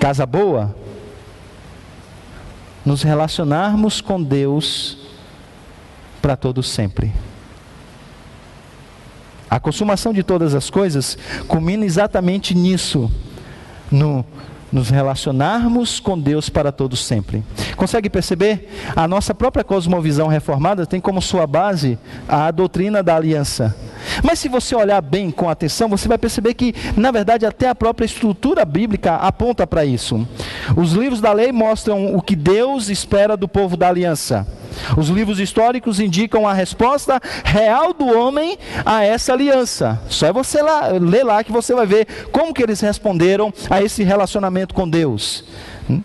Casa 0.00 0.26
boa? 0.26 0.74
Nos 2.84 3.02
relacionarmos 3.02 4.00
com 4.00 4.22
Deus 4.22 5.03
para 6.24 6.36
todo 6.38 6.62
sempre. 6.62 7.12
A 9.50 9.60
consumação 9.60 10.10
de 10.10 10.22
todas 10.22 10.54
as 10.54 10.70
coisas 10.70 11.18
culmina 11.46 11.84
exatamente 11.84 12.54
nisso, 12.54 13.12
no 13.92 14.24
nos 14.72 14.90
relacionarmos 14.90 16.00
com 16.00 16.18
Deus 16.18 16.48
para 16.48 16.72
todo 16.72 16.96
sempre. 16.96 17.44
Consegue 17.76 18.10
perceber? 18.10 18.68
A 18.96 19.06
nossa 19.06 19.32
própria 19.32 19.62
cosmovisão 19.62 20.26
reformada 20.26 20.84
tem 20.84 21.00
como 21.00 21.22
sua 21.22 21.46
base 21.46 21.96
a 22.26 22.50
doutrina 22.50 23.00
da 23.00 23.14
aliança. 23.14 23.76
Mas 24.24 24.40
se 24.40 24.48
você 24.48 24.74
olhar 24.74 25.00
bem 25.00 25.30
com 25.30 25.48
atenção, 25.48 25.88
você 25.88 26.08
vai 26.08 26.18
perceber 26.18 26.54
que, 26.54 26.74
na 26.96 27.12
verdade, 27.12 27.46
até 27.46 27.68
a 27.68 27.74
própria 27.74 28.06
estrutura 28.06 28.64
bíblica 28.64 29.14
aponta 29.14 29.64
para 29.64 29.84
isso. 29.84 30.26
Os 30.74 30.92
livros 30.92 31.20
da 31.20 31.32
lei 31.32 31.52
mostram 31.52 32.16
o 32.16 32.20
que 32.20 32.34
Deus 32.34 32.88
espera 32.88 33.36
do 33.36 33.46
povo 33.46 33.76
da 33.76 33.88
aliança. 33.88 34.44
Os 34.96 35.08
livros 35.08 35.38
históricos 35.38 36.00
indicam 36.00 36.46
a 36.46 36.52
resposta 36.52 37.20
real 37.44 37.92
do 37.92 38.06
homem 38.06 38.58
a 38.84 39.04
essa 39.04 39.32
aliança. 39.32 40.00
Só 40.08 40.26
é 40.26 40.32
você 40.32 40.62
lá, 40.62 40.88
ler 41.00 41.24
lá 41.24 41.42
que 41.42 41.52
você 41.52 41.74
vai 41.74 41.86
ver 41.86 42.06
como 42.30 42.54
que 42.54 42.62
eles 42.62 42.80
responderam 42.80 43.52
a 43.70 43.82
esse 43.82 44.02
relacionamento 44.02 44.74
com 44.74 44.88
Deus. 44.88 45.44
Hum? 45.88 46.02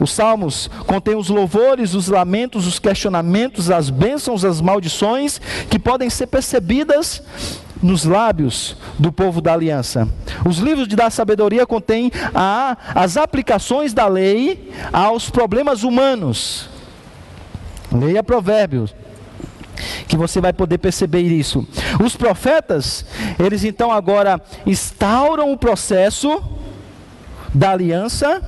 Os 0.00 0.10
salmos 0.10 0.68
contêm 0.86 1.14
os 1.14 1.28
louvores, 1.28 1.94
os 1.94 2.08
lamentos, 2.08 2.66
os 2.66 2.78
questionamentos, 2.78 3.70
as 3.70 3.90
bênçãos, 3.90 4.44
as 4.44 4.60
maldições 4.60 5.40
que 5.70 5.78
podem 5.78 6.10
ser 6.10 6.26
percebidas 6.26 7.22
nos 7.80 8.04
lábios 8.04 8.76
do 8.98 9.12
povo 9.12 9.40
da 9.40 9.52
aliança. 9.52 10.08
Os 10.44 10.58
livros 10.58 10.88
da 10.88 11.10
sabedoria 11.10 11.66
contêm 11.66 12.10
a, 12.34 12.76
as 12.94 13.16
aplicações 13.16 13.92
da 13.92 14.06
lei 14.06 14.72
aos 14.92 15.30
problemas 15.30 15.82
humanos. 15.82 16.73
Leia 17.94 18.22
Provérbios, 18.22 18.94
que 20.06 20.16
você 20.16 20.40
vai 20.40 20.52
poder 20.52 20.78
perceber 20.78 21.20
isso. 21.20 21.66
Os 22.04 22.16
profetas, 22.16 23.04
eles 23.38 23.64
então 23.64 23.90
agora 23.90 24.40
instauram 24.66 25.52
o 25.52 25.58
processo 25.58 26.42
da 27.54 27.70
aliança 27.70 28.42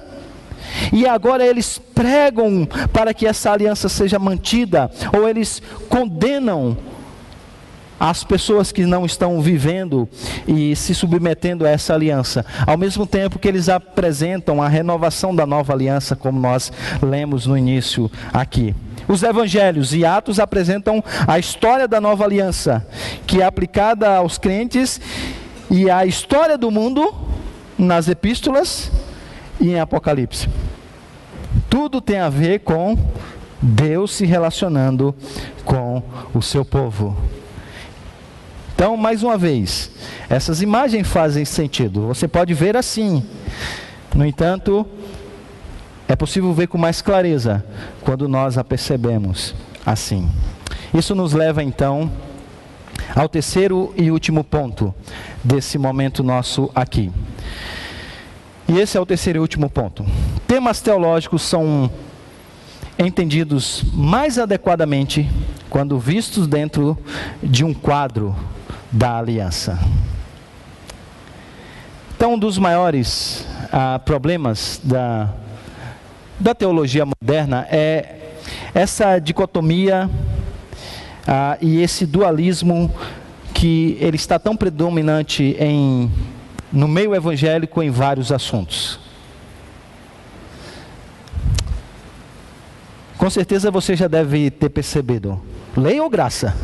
e 0.92 1.06
agora 1.06 1.46
eles 1.46 1.78
pregam 1.78 2.66
para 2.92 3.14
que 3.14 3.26
essa 3.26 3.52
aliança 3.52 3.88
seja 3.88 4.18
mantida, 4.18 4.90
ou 5.16 5.28
eles 5.28 5.62
condenam 5.88 6.76
as 7.98 8.22
pessoas 8.22 8.70
que 8.72 8.84
não 8.84 9.06
estão 9.06 9.40
vivendo 9.40 10.06
e 10.46 10.76
se 10.76 10.94
submetendo 10.94 11.64
a 11.64 11.70
essa 11.70 11.94
aliança, 11.94 12.44
ao 12.66 12.76
mesmo 12.76 13.06
tempo 13.06 13.38
que 13.38 13.48
eles 13.48 13.68
apresentam 13.68 14.62
a 14.62 14.68
renovação 14.68 15.34
da 15.34 15.46
nova 15.46 15.72
aliança, 15.72 16.14
como 16.14 16.38
nós 16.38 16.70
lemos 17.02 17.46
no 17.46 17.56
início 17.56 18.10
aqui. 18.32 18.74
Os 19.08 19.22
evangelhos 19.22 19.94
e 19.94 20.04
Atos 20.04 20.40
apresentam 20.40 21.02
a 21.26 21.38
história 21.38 21.86
da 21.86 22.00
nova 22.00 22.24
aliança, 22.24 22.86
que 23.26 23.40
é 23.40 23.44
aplicada 23.44 24.16
aos 24.16 24.38
crentes, 24.38 25.00
e 25.70 25.90
a 25.90 26.04
história 26.06 26.56
do 26.56 26.70
mundo 26.70 27.14
nas 27.78 28.08
epístolas 28.08 28.90
e 29.60 29.70
em 29.70 29.80
Apocalipse. 29.80 30.48
Tudo 31.68 32.00
tem 32.00 32.18
a 32.18 32.28
ver 32.28 32.60
com 32.60 32.96
Deus 33.60 34.12
se 34.12 34.26
relacionando 34.26 35.14
com 35.64 36.02
o 36.34 36.42
seu 36.42 36.64
povo. 36.64 37.16
Então, 38.74 38.96
mais 38.96 39.22
uma 39.22 39.38
vez, 39.38 39.90
essas 40.28 40.60
imagens 40.60 41.08
fazem 41.08 41.44
sentido. 41.44 42.08
Você 42.08 42.28
pode 42.28 42.52
ver 42.52 42.76
assim. 42.76 43.24
No 44.14 44.24
entanto, 44.24 44.86
é 46.08 46.14
possível 46.14 46.52
ver 46.52 46.68
com 46.68 46.78
mais 46.78 47.02
clareza 47.02 47.64
quando 48.02 48.28
nós 48.28 48.56
a 48.56 48.64
percebemos 48.64 49.54
assim. 49.84 50.28
Isso 50.94 51.14
nos 51.14 51.32
leva 51.32 51.62
então 51.62 52.10
ao 53.14 53.28
terceiro 53.28 53.92
e 53.96 54.10
último 54.10 54.44
ponto 54.44 54.94
desse 55.42 55.78
momento 55.78 56.22
nosso 56.22 56.70
aqui. 56.74 57.10
E 58.68 58.78
esse 58.78 58.96
é 58.96 59.00
o 59.00 59.06
terceiro 59.06 59.38
e 59.38 59.40
último 59.40 59.70
ponto. 59.70 60.04
Temas 60.46 60.80
teológicos 60.80 61.42
são 61.42 61.90
entendidos 62.98 63.84
mais 63.92 64.38
adequadamente 64.38 65.28
quando 65.68 65.98
vistos 65.98 66.46
dentro 66.46 66.96
de 67.42 67.64
um 67.64 67.74
quadro 67.74 68.34
da 68.90 69.18
aliança. 69.18 69.78
Então, 72.16 72.34
um 72.34 72.38
dos 72.38 72.58
maiores 72.58 73.46
ah, 73.70 74.00
problemas 74.04 74.80
da, 74.82 75.34
da 76.38 76.54
teologia 76.54 77.04
moderna 77.06 77.66
é 77.70 78.16
essa 78.74 79.18
dicotomia 79.18 80.08
ah, 81.26 81.56
e 81.60 81.80
esse 81.80 82.06
dualismo 82.06 82.92
que 83.54 83.96
ele 84.00 84.16
está 84.16 84.38
tão 84.38 84.56
predominante 84.56 85.56
em, 85.58 86.10
no 86.72 86.86
meio 86.86 87.14
evangélico 87.14 87.82
em 87.82 87.90
vários 87.90 88.30
assuntos. 88.30 89.00
Com 93.16 93.30
certeza 93.30 93.70
você 93.70 93.96
já 93.96 94.06
deve 94.06 94.50
ter 94.50 94.68
percebido: 94.68 95.40
lei 95.76 95.98
ou 96.00 96.10
graça? 96.10 96.54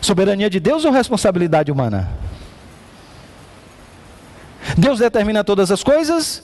Soberania 0.00 0.50
de 0.50 0.60
Deus 0.60 0.84
ou 0.84 0.92
responsabilidade 0.92 1.72
humana? 1.72 2.08
Deus 4.76 4.98
determina 4.98 5.42
todas 5.42 5.70
as 5.70 5.82
coisas 5.82 6.42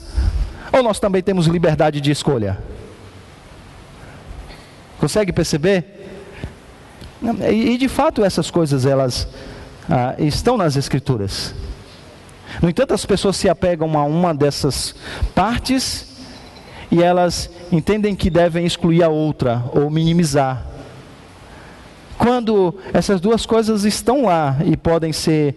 ou 0.72 0.82
nós 0.82 0.98
também 0.98 1.22
temos 1.22 1.46
liberdade 1.46 2.00
de 2.00 2.10
escolha? 2.10 2.58
Consegue 4.98 5.32
perceber? 5.32 5.84
E 7.50 7.76
de 7.76 7.88
fato 7.88 8.24
essas 8.24 8.50
coisas 8.50 8.86
elas 8.86 9.28
ah, 9.88 10.14
estão 10.18 10.56
nas 10.56 10.76
escrituras. 10.76 11.54
No 12.62 12.70
entanto, 12.70 12.94
as 12.94 13.04
pessoas 13.04 13.36
se 13.36 13.48
apegam 13.48 13.98
a 13.98 14.04
uma 14.04 14.32
dessas 14.32 14.94
partes 15.34 16.06
e 16.90 17.02
elas 17.02 17.50
entendem 17.72 18.14
que 18.14 18.30
devem 18.30 18.64
excluir 18.64 19.02
a 19.02 19.08
outra 19.08 19.64
ou 19.74 19.90
minimizar 19.90 20.64
quando 22.18 22.74
essas 22.92 23.20
duas 23.20 23.44
coisas 23.44 23.84
estão 23.84 24.24
lá 24.24 24.56
e 24.64 24.76
podem 24.76 25.12
ser 25.12 25.54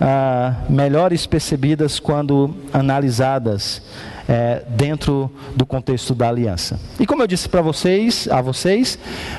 ah, 0.00 0.54
melhores 0.68 1.26
percebidas 1.26 2.00
quando 2.00 2.54
analisadas 2.72 3.82
é, 4.28 4.62
dentro 4.68 5.30
do 5.54 5.66
contexto 5.66 6.14
da 6.14 6.28
aliança. 6.28 6.78
E 6.98 7.06
como 7.06 7.22
eu 7.22 7.26
disse 7.26 7.48
para 7.48 7.60
vocês, 7.60 8.28
a 8.30 8.40
vocês, 8.40 8.98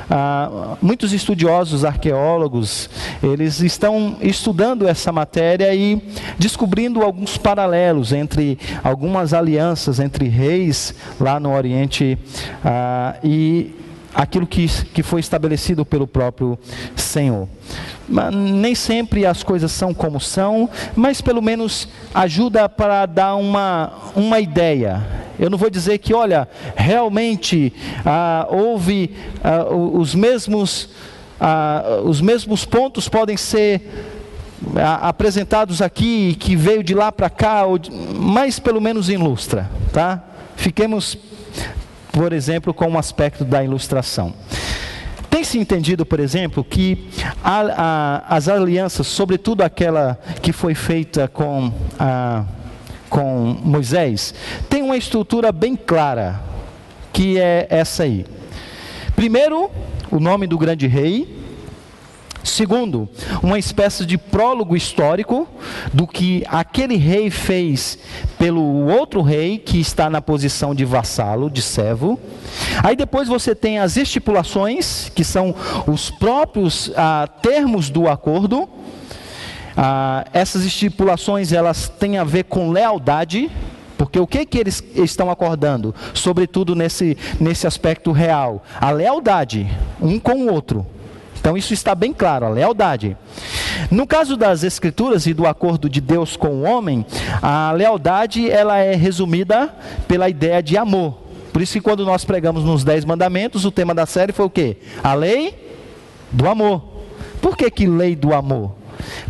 ah, 0.09 0.77
muitos 0.81 1.13
estudiosos, 1.13 1.83
arqueólogos, 1.83 2.89
eles 3.21 3.61
estão 3.61 4.17
estudando 4.21 4.87
essa 4.87 5.11
matéria 5.11 5.73
e 5.73 6.01
descobrindo 6.37 7.01
alguns 7.01 7.37
paralelos 7.37 8.11
entre 8.11 8.57
algumas 8.83 9.33
alianças 9.33 9.99
entre 9.99 10.27
reis 10.27 10.93
lá 11.19 11.39
no 11.39 11.53
Oriente 11.53 12.17
ah, 12.63 13.15
e 13.23 13.73
aquilo 14.15 14.47
que, 14.47 14.67
que 14.85 15.03
foi 15.03 15.19
estabelecido 15.19 15.85
pelo 15.85 16.07
próprio 16.07 16.57
Senhor. 16.95 17.49
Nem 18.31 18.73
sempre 18.73 19.25
as 19.25 19.43
coisas 19.43 19.71
são 19.71 19.93
como 19.93 20.21
são, 20.21 20.69
mas 20.95 21.19
pelo 21.21 21.41
menos 21.41 21.89
ajuda 22.13 22.69
para 22.69 23.05
dar 23.05 23.35
uma, 23.35 23.91
uma 24.15 24.39
ideia. 24.39 25.05
Eu 25.37 25.49
não 25.49 25.57
vou 25.57 25.69
dizer 25.69 25.97
que, 25.97 26.13
olha, 26.13 26.47
realmente 26.75 27.73
ah, 28.05 28.47
houve 28.49 29.13
ah, 29.43 29.65
os, 29.73 30.15
mesmos, 30.15 30.89
ah, 31.39 32.01
os 32.05 32.21
mesmos 32.21 32.63
pontos 32.63 33.09
podem 33.09 33.35
ser 33.35 33.81
ah, 34.77 35.09
apresentados 35.09 35.81
aqui, 35.81 36.35
que 36.39 36.55
veio 36.55 36.83
de 36.83 36.93
lá 36.93 37.11
para 37.11 37.29
cá, 37.29 37.63
mas 38.17 38.59
pelo 38.59 38.79
menos 38.79 39.09
ilustra, 39.09 39.69
tá? 39.91 40.23
Fiquemos 40.55 41.17
por 42.15 42.31
exemplo, 42.31 42.73
com 42.73 42.89
o 42.89 42.97
aspecto 42.97 43.43
da 43.43 43.61
ilustração. 43.61 44.33
Tem-se 45.29 45.59
entendido, 45.59 46.05
por 46.05 46.21
exemplo, 46.21 46.63
que 46.63 47.09
a, 47.43 48.23
a, 48.29 48.37
as 48.37 48.47
alianças, 48.47 49.05
sobretudo 49.05 49.61
aquela 49.61 50.17
que 50.41 50.53
foi 50.53 50.73
feita 50.73 51.27
com, 51.27 51.73
a, 51.99 52.45
com 53.09 53.57
Moisés, 53.61 54.33
tem 54.69 54.81
uma 54.81 54.95
estrutura 54.95 55.51
bem 55.51 55.75
clara, 55.75 56.39
que 57.11 57.37
é 57.37 57.67
essa 57.69 58.03
aí. 58.03 58.25
Primeiro, 59.13 59.69
o 60.09 60.17
nome 60.17 60.47
do 60.47 60.57
grande 60.57 60.87
rei, 60.87 61.44
Segundo, 62.45 63.09
uma 63.41 63.57
espécie 63.57 64.05
de 64.05 64.19
prólogo 64.19 64.75
histórico 64.75 65.47
do 65.91 66.05
que 66.05 66.43
aquele 66.47 66.95
rei 66.95 67.31
fez 67.31 67.97
pelo 68.37 68.85
outro 68.85 69.23
rei 69.23 69.57
que 69.57 69.79
está 69.79 70.11
na 70.11 70.21
posição 70.21 70.75
de 70.75 70.85
vassalo, 70.85 71.49
de 71.49 71.63
servo. 71.63 72.19
Aí 72.83 72.95
depois 72.95 73.27
você 73.27 73.55
tem 73.55 73.79
as 73.79 73.97
estipulações, 73.97 75.11
que 75.15 75.23
são 75.23 75.55
os 75.87 76.11
próprios 76.11 76.91
ah, 76.95 77.27
termos 77.41 77.89
do 77.89 78.07
acordo. 78.07 78.69
Ah, 79.75 80.23
essas 80.31 80.63
estipulações 80.63 81.51
elas 81.51 81.89
têm 81.89 82.19
a 82.19 82.23
ver 82.23 82.43
com 82.43 82.69
lealdade, 82.69 83.49
porque 83.97 84.19
o 84.19 84.27
que, 84.27 84.45
que 84.45 84.59
eles 84.59 84.83
estão 84.93 85.31
acordando? 85.31 85.95
Sobretudo 86.13 86.75
nesse, 86.75 87.17
nesse 87.39 87.65
aspecto 87.65 88.11
real. 88.11 88.63
A 88.79 88.91
lealdade, 88.91 89.67
um 89.99 90.19
com 90.19 90.43
o 90.43 90.53
outro. 90.53 90.85
Então 91.39 91.57
isso 91.57 91.73
está 91.73 91.93
bem 91.93 92.13
claro, 92.13 92.45
a 92.45 92.49
lealdade. 92.49 93.15
No 93.91 94.07
caso 94.07 94.35
das 94.35 94.63
escrituras 94.63 95.25
e 95.27 95.33
do 95.33 95.45
acordo 95.45 95.89
de 95.89 96.01
Deus 96.01 96.35
com 96.35 96.47
o 96.47 96.63
homem, 96.63 97.05
a 97.41 97.71
lealdade 97.71 98.49
ela 98.49 98.77
é 98.77 98.95
resumida 98.95 99.73
pela 100.07 100.29
ideia 100.29 100.61
de 100.61 100.77
amor. 100.77 101.19
Por 101.53 101.61
isso 101.61 101.73
que 101.73 101.81
quando 101.81 102.05
nós 102.05 102.25
pregamos 102.25 102.63
nos 102.63 102.83
Dez 102.83 103.05
Mandamentos, 103.05 103.63
o 103.63 103.71
tema 103.71 103.93
da 103.93 104.05
série 104.05 104.33
foi 104.33 104.45
o 104.45 104.49
quê? 104.49 104.77
A 105.03 105.13
lei 105.13 105.73
do 106.31 106.49
amor. 106.49 106.83
Por 107.41 107.55
que, 107.55 107.69
que 107.69 107.85
lei 107.85 108.15
do 108.15 108.33
amor? 108.33 108.75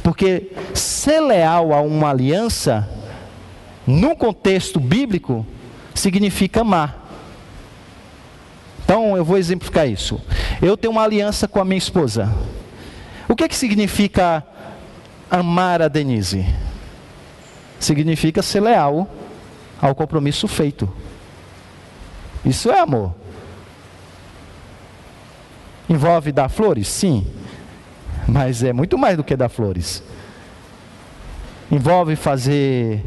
Porque 0.01 0.51
ser 0.73 1.19
leal 1.19 1.73
a 1.73 1.81
uma 1.81 2.09
aliança 2.09 2.89
no 3.85 4.15
contexto 4.15 4.79
bíblico, 4.79 5.45
significa 5.93 6.61
amar. 6.61 7.04
Então 8.85 9.17
eu 9.17 9.25
vou 9.25 9.35
exemplificar 9.35 9.89
isso. 9.89 10.21
Eu 10.61 10.77
tenho 10.77 10.91
uma 10.91 11.01
aliança 11.01 11.47
com 11.47 11.59
a 11.59 11.65
minha 11.65 11.77
esposa. 11.77 12.31
O 13.27 13.35
que, 13.35 13.47
que 13.47 13.55
significa 13.55 14.45
amar 15.29 15.81
a 15.81 15.87
Denise? 15.87 16.45
Significa 17.79 18.43
ser 18.43 18.59
leal 18.61 19.09
ao 19.81 19.95
compromisso 19.95 20.47
feito. 20.47 20.87
Isso 22.45 22.71
é 22.71 22.79
amor. 22.79 23.15
Envolve 25.89 26.31
dar 26.31 26.47
flores? 26.47 26.87
Sim. 26.87 27.25
Mas 28.27 28.61
é 28.61 28.71
muito 28.71 28.99
mais 28.99 29.17
do 29.17 29.23
que 29.23 29.35
dar 29.35 29.49
flores. 29.49 30.03
Envolve 31.71 32.15
fazer 32.15 33.03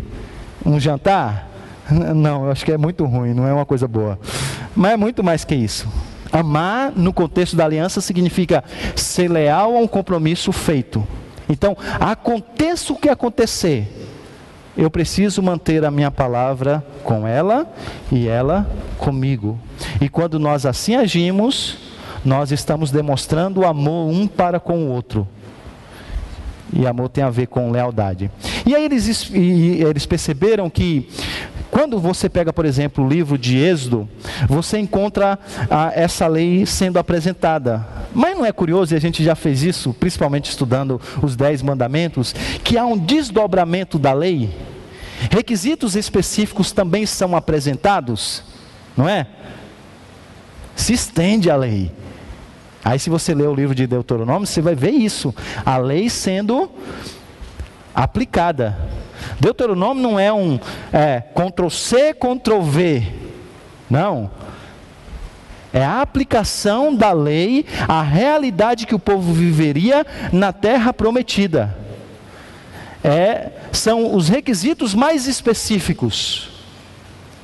um 0.67 0.81
jantar? 0.81 1.49
Não, 2.15 2.45
eu 2.45 2.51
acho 2.51 2.65
que 2.65 2.73
é 2.73 2.79
muito 2.79 3.05
ruim, 3.05 3.33
não 3.33 3.47
é 3.47 3.53
uma 3.53 3.65
coisa 3.65 3.89
boa. 3.89 4.19
Mas 4.77 4.93
é 4.93 4.97
muito 4.97 5.25
mais 5.25 5.45
que 5.45 5.55
isso. 5.55 5.89
Amar 6.31 6.93
no 6.95 7.13
contexto 7.13 7.57
da 7.57 7.65
aliança 7.65 8.01
significa 8.01 8.63
ser 8.95 9.31
leal 9.31 9.75
a 9.75 9.79
um 9.79 9.87
compromisso 9.87 10.53
feito. 10.53 11.07
Então, 11.49 11.77
aconteça 11.99 12.93
o 12.93 12.97
que 12.97 13.09
acontecer, 13.09 13.89
eu 14.77 14.91
preciso 14.91 15.43
manter 15.43 15.85
a 15.85 15.91
minha 15.91 16.11
palavra 16.11 16.85
com 17.03 17.27
ela 17.27 17.67
e 18.13 18.29
ela 18.29 18.71
comigo. 18.99 19.59
E 20.01 20.09
quando 20.09 20.39
nós 20.39 20.67
assim 20.67 20.95
agimos, 20.95 21.79
nós 22.25 22.53
estamos 22.53 22.91
demonstrando 22.91 23.65
amor 23.65 24.09
um 24.09 24.27
para 24.29 24.61
com 24.61 24.85
o 24.85 24.89
outro. 24.91 25.27
E 26.73 26.87
amor 26.87 27.09
tem 27.09 27.25
a 27.25 27.31
ver 27.31 27.47
com 27.47 27.71
lealdade. 27.71 28.31
E 28.67 28.75
aí 28.75 28.85
eles, 28.85 29.31
eles 29.33 30.07
perceberam 30.07 30.69
que 30.69 31.09
quando 31.71 31.99
você 31.99 32.29
pega, 32.29 32.53
por 32.53 32.65
exemplo, 32.65 33.05
o 33.05 33.09
livro 33.09 33.37
de 33.37 33.59
Êxodo, 33.59 34.09
você 34.49 34.79
encontra 34.79 35.39
ah, 35.71 35.93
essa 35.95 36.27
lei 36.27 36.65
sendo 36.65 36.99
apresentada. 36.99 37.87
Mas 38.15 38.37
não 38.37 38.45
é 38.45 38.53
curioso, 38.53 38.95
e 38.95 38.97
a 38.97 39.01
gente 39.01 39.23
já 39.23 39.35
fez 39.35 39.63
isso, 39.63 39.93
principalmente 39.93 40.51
estudando 40.51 41.01
os 41.23 41.37
Dez 41.37 41.63
Mandamentos, 41.63 42.35
que 42.65 42.79
há 42.79 42.85
um 42.87 42.97
desdobramento 42.97 43.99
da 43.99 44.13
lei? 44.13 44.51
Requisitos 45.31 45.95
específicos 45.97 46.73
também 46.73 47.05
são 47.05 47.37
apresentados, 47.37 48.43
não 48.97 49.09
é? 49.09 49.27
Se 50.75 50.93
estende 50.93 51.51
a 51.51 51.57
lei. 51.57 51.93
Aí, 52.85 52.99
se 52.99 53.11
você 53.11 53.35
ler 53.35 53.49
o 53.49 53.55
livro 53.55 53.75
de 53.75 53.87
Deuteronômio, 53.87 54.47
você 54.47 54.63
vai 54.63 54.75
ver 54.75 54.93
isso: 54.93 55.35
a 55.67 55.77
lei 55.77 56.09
sendo 56.09 56.71
aplicada. 57.95 58.79
Deuteronômio 59.41 60.03
não 60.03 60.19
é 60.19 60.33
um 60.33 60.59
é, 60.93 61.21
Ctrl 61.21 61.69
C, 61.69 62.15
Ctrl 62.15 62.61
V. 62.61 63.13
Não. 63.89 64.31
É 65.73 65.85
a 65.85 66.01
aplicação 66.01 66.95
da 66.95 67.13
lei 67.13 67.67
à 67.87 68.03
realidade 68.03 68.87
que 68.87 68.95
o 68.95 68.99
povo 68.99 69.33
viveria 69.33 70.07
na 70.33 70.53
terra 70.53 70.93
prometida. 70.93 71.77
É, 73.05 73.51
são 73.73 74.15
os 74.15 74.29
requisitos 74.29 74.95
mais 74.95 75.27
específicos. 75.27 76.58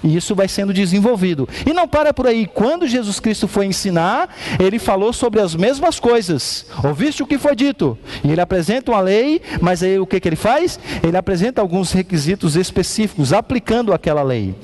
E 0.05 0.15
isso 0.15 0.35
vai 0.35 0.47
sendo 0.47 0.75
desenvolvido. 0.75 1.49
E 1.67 1.73
não 1.73 1.89
para 1.89 2.13
por 2.13 2.27
aí. 2.27 2.47
Quando 2.47 2.87
Jesus 2.87 3.19
Cristo 3.19 3.49
foi 3.49 3.65
ensinar, 3.65 4.29
ele 4.61 4.79
falou 4.79 5.15
sobre 5.15 5.41
as 5.41 5.55
mesmas 5.57 5.99
coisas. 5.99 6.67
Ouviste 6.85 7.23
o 7.23 7.27
que 7.27 7.39
foi 7.39 7.57
dito? 7.57 7.97
E 8.23 8.31
ele 8.31 8.41
apresenta 8.41 8.93
uma 8.93 9.01
lei, 9.01 9.41
mas 9.63 9.83
aí 9.83 9.99
o 9.99 10.07
que, 10.07 10.21
que 10.21 10.29
ele 10.29 10.37
faz? 10.37 10.79
Ele 11.03 11.17
apresenta 11.17 11.63
alguns 11.63 11.91
requisitos 11.91 12.55
específicos, 12.55 13.33
aplicando 13.33 13.95
aquela 13.95 14.23
lei. 14.23 14.55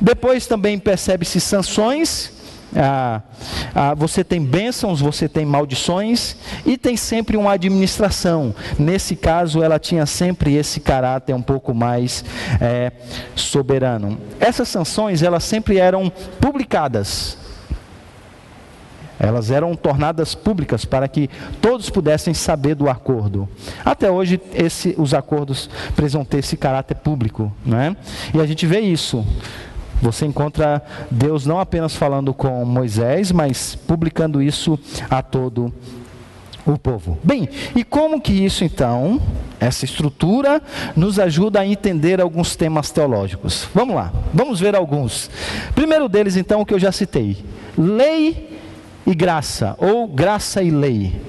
Depois 0.00 0.46
também 0.46 0.78
percebe-se 0.78 1.38
sanções 1.40 2.39
ah, 2.76 3.20
ah, 3.74 3.94
você 3.94 4.22
tem 4.22 4.44
bênçãos, 4.44 5.00
você 5.00 5.28
tem 5.28 5.44
maldições 5.44 6.36
e 6.64 6.76
tem 6.76 6.96
sempre 6.96 7.36
uma 7.36 7.52
administração. 7.52 8.54
Nesse 8.78 9.16
caso, 9.16 9.62
ela 9.62 9.78
tinha 9.78 10.06
sempre 10.06 10.54
esse 10.54 10.80
caráter 10.80 11.34
um 11.34 11.42
pouco 11.42 11.74
mais 11.74 12.24
é, 12.60 12.92
soberano. 13.34 14.18
Essas 14.38 14.68
sanções, 14.68 15.22
elas 15.22 15.44
sempre 15.44 15.78
eram 15.78 16.10
publicadas. 16.40 17.38
Elas 19.18 19.50
eram 19.50 19.76
tornadas 19.76 20.34
públicas 20.34 20.86
para 20.86 21.06
que 21.06 21.28
todos 21.60 21.90
pudessem 21.90 22.32
saber 22.32 22.74
do 22.74 22.88
acordo. 22.88 23.46
Até 23.84 24.10
hoje, 24.10 24.40
esse, 24.54 24.94
os 24.96 25.12
acordos 25.12 25.68
precisam 25.94 26.24
ter 26.24 26.38
esse 26.38 26.56
caráter 26.56 26.94
público. 26.94 27.52
Né? 27.64 27.94
E 28.32 28.40
a 28.40 28.46
gente 28.46 28.64
vê 28.64 28.80
isso. 28.80 29.22
Você 30.00 30.26
encontra 30.26 30.82
Deus 31.10 31.44
não 31.44 31.60
apenas 31.60 31.94
falando 31.94 32.32
com 32.32 32.64
Moisés, 32.64 33.30
mas 33.32 33.74
publicando 33.74 34.40
isso 34.42 34.78
a 35.08 35.22
todo 35.22 35.72
o 36.66 36.78
povo. 36.78 37.18
Bem, 37.22 37.48
e 37.74 37.84
como 37.84 38.20
que 38.20 38.32
isso 38.32 38.64
então, 38.64 39.20
essa 39.58 39.84
estrutura, 39.84 40.62
nos 40.96 41.18
ajuda 41.18 41.60
a 41.60 41.66
entender 41.66 42.20
alguns 42.20 42.56
temas 42.56 42.90
teológicos? 42.90 43.68
Vamos 43.74 43.94
lá, 43.94 44.12
vamos 44.32 44.60
ver 44.60 44.74
alguns. 44.74 45.30
Primeiro 45.74 46.08
deles, 46.08 46.36
então, 46.36 46.60
o 46.60 46.66
que 46.66 46.74
eu 46.74 46.78
já 46.78 46.92
citei: 46.92 47.36
lei 47.76 48.58
e 49.06 49.14
graça, 49.14 49.74
ou 49.78 50.06
graça 50.06 50.62
e 50.62 50.70
lei. 50.70 51.20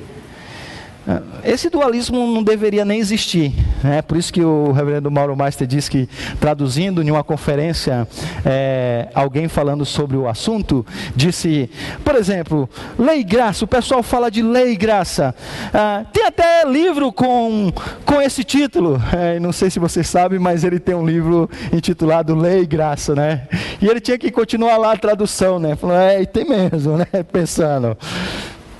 Esse 1.43 1.69
dualismo 1.69 2.27
não 2.27 2.43
deveria 2.43 2.85
nem 2.85 2.99
existir. 2.99 3.53
É 3.83 4.01
por 4.01 4.17
isso 4.17 4.31
que 4.31 4.43
o 4.43 4.71
reverendo 4.71 5.09
Mauro 5.09 5.35
Meister 5.35 5.67
diz 5.67 5.89
que, 5.89 6.07
traduzindo 6.39 7.01
em 7.01 7.09
uma 7.09 7.23
conferência, 7.23 8.07
é, 8.45 9.09
alguém 9.13 9.47
falando 9.47 9.85
sobre 9.85 10.17
o 10.17 10.27
assunto, 10.27 10.85
disse, 11.15 11.69
por 12.03 12.15
exemplo, 12.15 12.69
lei 12.97 13.19
e 13.19 13.23
graça, 13.23 13.65
o 13.65 13.67
pessoal 13.67 14.03
fala 14.03 14.29
de 14.29 14.41
lei 14.41 14.73
e 14.73 14.75
graça. 14.75 15.33
Ah, 15.73 16.05
tem 16.11 16.25
até 16.25 16.63
livro 16.65 17.11
com, 17.11 17.71
com 18.05 18.21
esse 18.21 18.43
título, 18.43 19.01
é, 19.13 19.39
não 19.39 19.51
sei 19.51 19.69
se 19.69 19.79
vocês 19.79 20.07
sabem, 20.07 20.39
mas 20.39 20.63
ele 20.63 20.79
tem 20.79 20.95
um 20.95 21.05
livro 21.05 21.49
intitulado 21.73 22.35
Lei 22.35 22.61
e 22.61 22.65
Graça, 22.65 23.15
né? 23.15 23.47
E 23.81 23.87
ele 23.87 23.99
tinha 23.99 24.17
que 24.17 24.31
continuar 24.31 24.77
lá 24.77 24.93
a 24.93 24.97
tradução, 24.97 25.59
né? 25.59 25.75
Falou, 25.75 25.95
é, 25.95 26.23
tem 26.25 26.45
mesmo, 26.45 26.97
né? 26.99 27.05
Pensando. 27.31 27.97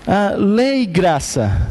Ah, 0.08 0.34
lei 0.38 0.82
e 0.82 0.86
graça. 0.86 1.70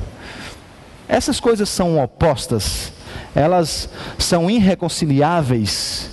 Essas 1.09 1.41
coisas 1.41 1.68
são 1.68 2.03
opostas, 2.03 2.93
elas 3.35 3.89
são 4.18 4.51
irreconciliáveis. 4.51 6.11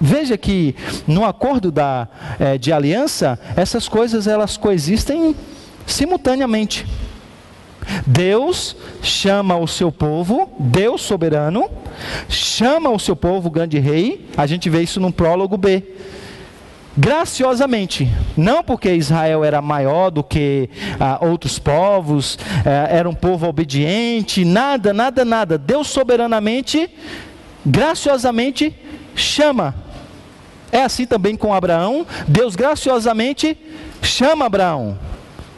Veja 0.00 0.36
que 0.36 0.76
no 1.06 1.24
acordo 1.24 1.72
da, 1.72 2.08
é, 2.38 2.56
de 2.56 2.72
aliança, 2.72 3.38
essas 3.56 3.88
coisas 3.88 4.26
elas 4.26 4.56
coexistem 4.56 5.34
simultaneamente. 5.86 6.86
Deus 8.06 8.76
chama 9.02 9.56
o 9.56 9.66
seu 9.66 9.92
povo, 9.92 10.50
Deus 10.58 11.02
soberano, 11.02 11.70
chama 12.28 12.90
o 12.90 12.98
seu 12.98 13.14
povo, 13.14 13.48
grande 13.48 13.78
rei, 13.78 14.28
a 14.36 14.46
gente 14.46 14.68
vê 14.68 14.82
isso 14.82 15.00
no 15.00 15.12
prólogo 15.12 15.56
B 15.56 15.82
graciosamente, 16.96 18.10
não 18.36 18.62
porque 18.62 18.92
Israel 18.94 19.44
era 19.44 19.60
maior 19.60 20.10
do 20.10 20.24
que 20.24 20.70
ah, 20.98 21.18
outros 21.20 21.58
povos, 21.58 22.38
eh, 22.64 22.88
era 22.90 23.08
um 23.08 23.14
povo 23.14 23.46
obediente, 23.46 24.44
nada, 24.44 24.92
nada, 24.92 25.24
nada. 25.24 25.58
Deus 25.58 25.88
soberanamente, 25.88 26.88
graciosamente 27.64 28.74
chama. 29.14 29.74
É 30.72 30.82
assim 30.82 31.06
também 31.06 31.36
com 31.36 31.52
Abraão. 31.52 32.06
Deus 32.26 32.56
graciosamente 32.56 33.56
chama 34.02 34.46
Abraão. 34.46 34.98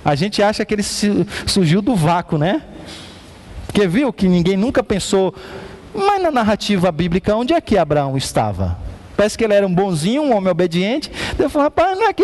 A 0.04 0.14
gente 0.14 0.42
acha 0.42 0.64
que 0.64 0.74
ele 0.74 0.82
surgiu 0.82 1.80
do 1.82 1.94
vácuo, 1.94 2.38
né? 2.38 2.62
Porque 3.66 3.86
viu 3.86 4.12
que 4.12 4.26
ninguém 4.26 4.56
nunca 4.56 4.82
pensou, 4.82 5.34
mas 5.94 6.22
na 6.22 6.30
narrativa 6.30 6.90
bíblica, 6.90 7.36
onde 7.36 7.52
é 7.52 7.60
que 7.60 7.76
Abraão 7.76 8.16
estava? 8.16 8.87
Parece 9.18 9.36
que 9.36 9.42
ele 9.42 9.52
era 9.52 9.66
um 9.66 9.74
bonzinho, 9.74 10.22
um 10.22 10.36
homem 10.36 10.48
obediente. 10.48 11.10
Eu 11.36 11.50
falei, 11.50 11.64
rapaz, 11.64 11.98
não 11.98 12.06
é 12.06 12.12
que 12.12 12.22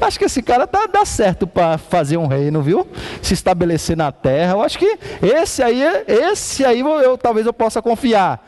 acho 0.00 0.16
que 0.20 0.24
esse 0.24 0.40
cara 0.40 0.68
tá, 0.68 0.86
dá 0.86 1.04
certo 1.04 1.48
para 1.48 1.76
fazer 1.78 2.16
um 2.16 2.28
reino, 2.28 2.62
viu? 2.62 2.86
Se 3.20 3.34
estabelecer 3.34 3.96
na 3.96 4.12
terra. 4.12 4.52
Eu 4.52 4.62
acho 4.62 4.78
que 4.78 4.98
esse 5.20 5.64
aí, 5.64 5.82
esse 6.06 6.64
aí 6.64 6.78
eu, 6.78 6.88
eu 7.00 7.18
talvez 7.18 7.44
eu 7.44 7.52
possa 7.52 7.82
confiar. 7.82 8.40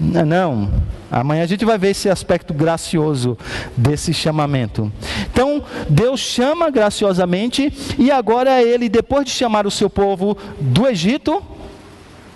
Não, 0.00 0.70
Amanhã 1.10 1.42
a 1.42 1.46
gente 1.46 1.62
vai 1.66 1.76
ver 1.76 1.90
esse 1.90 2.08
aspecto 2.08 2.54
gracioso 2.54 3.36
desse 3.76 4.14
chamamento. 4.14 4.90
Então, 5.30 5.62
Deus 5.90 6.20
chama 6.20 6.70
graciosamente 6.70 7.70
e 7.98 8.10
agora 8.10 8.62
ele, 8.62 8.88
depois 8.88 9.26
de 9.26 9.30
chamar 9.30 9.66
o 9.66 9.70
seu 9.70 9.90
povo 9.90 10.38
do 10.58 10.86
Egito, 10.86 11.42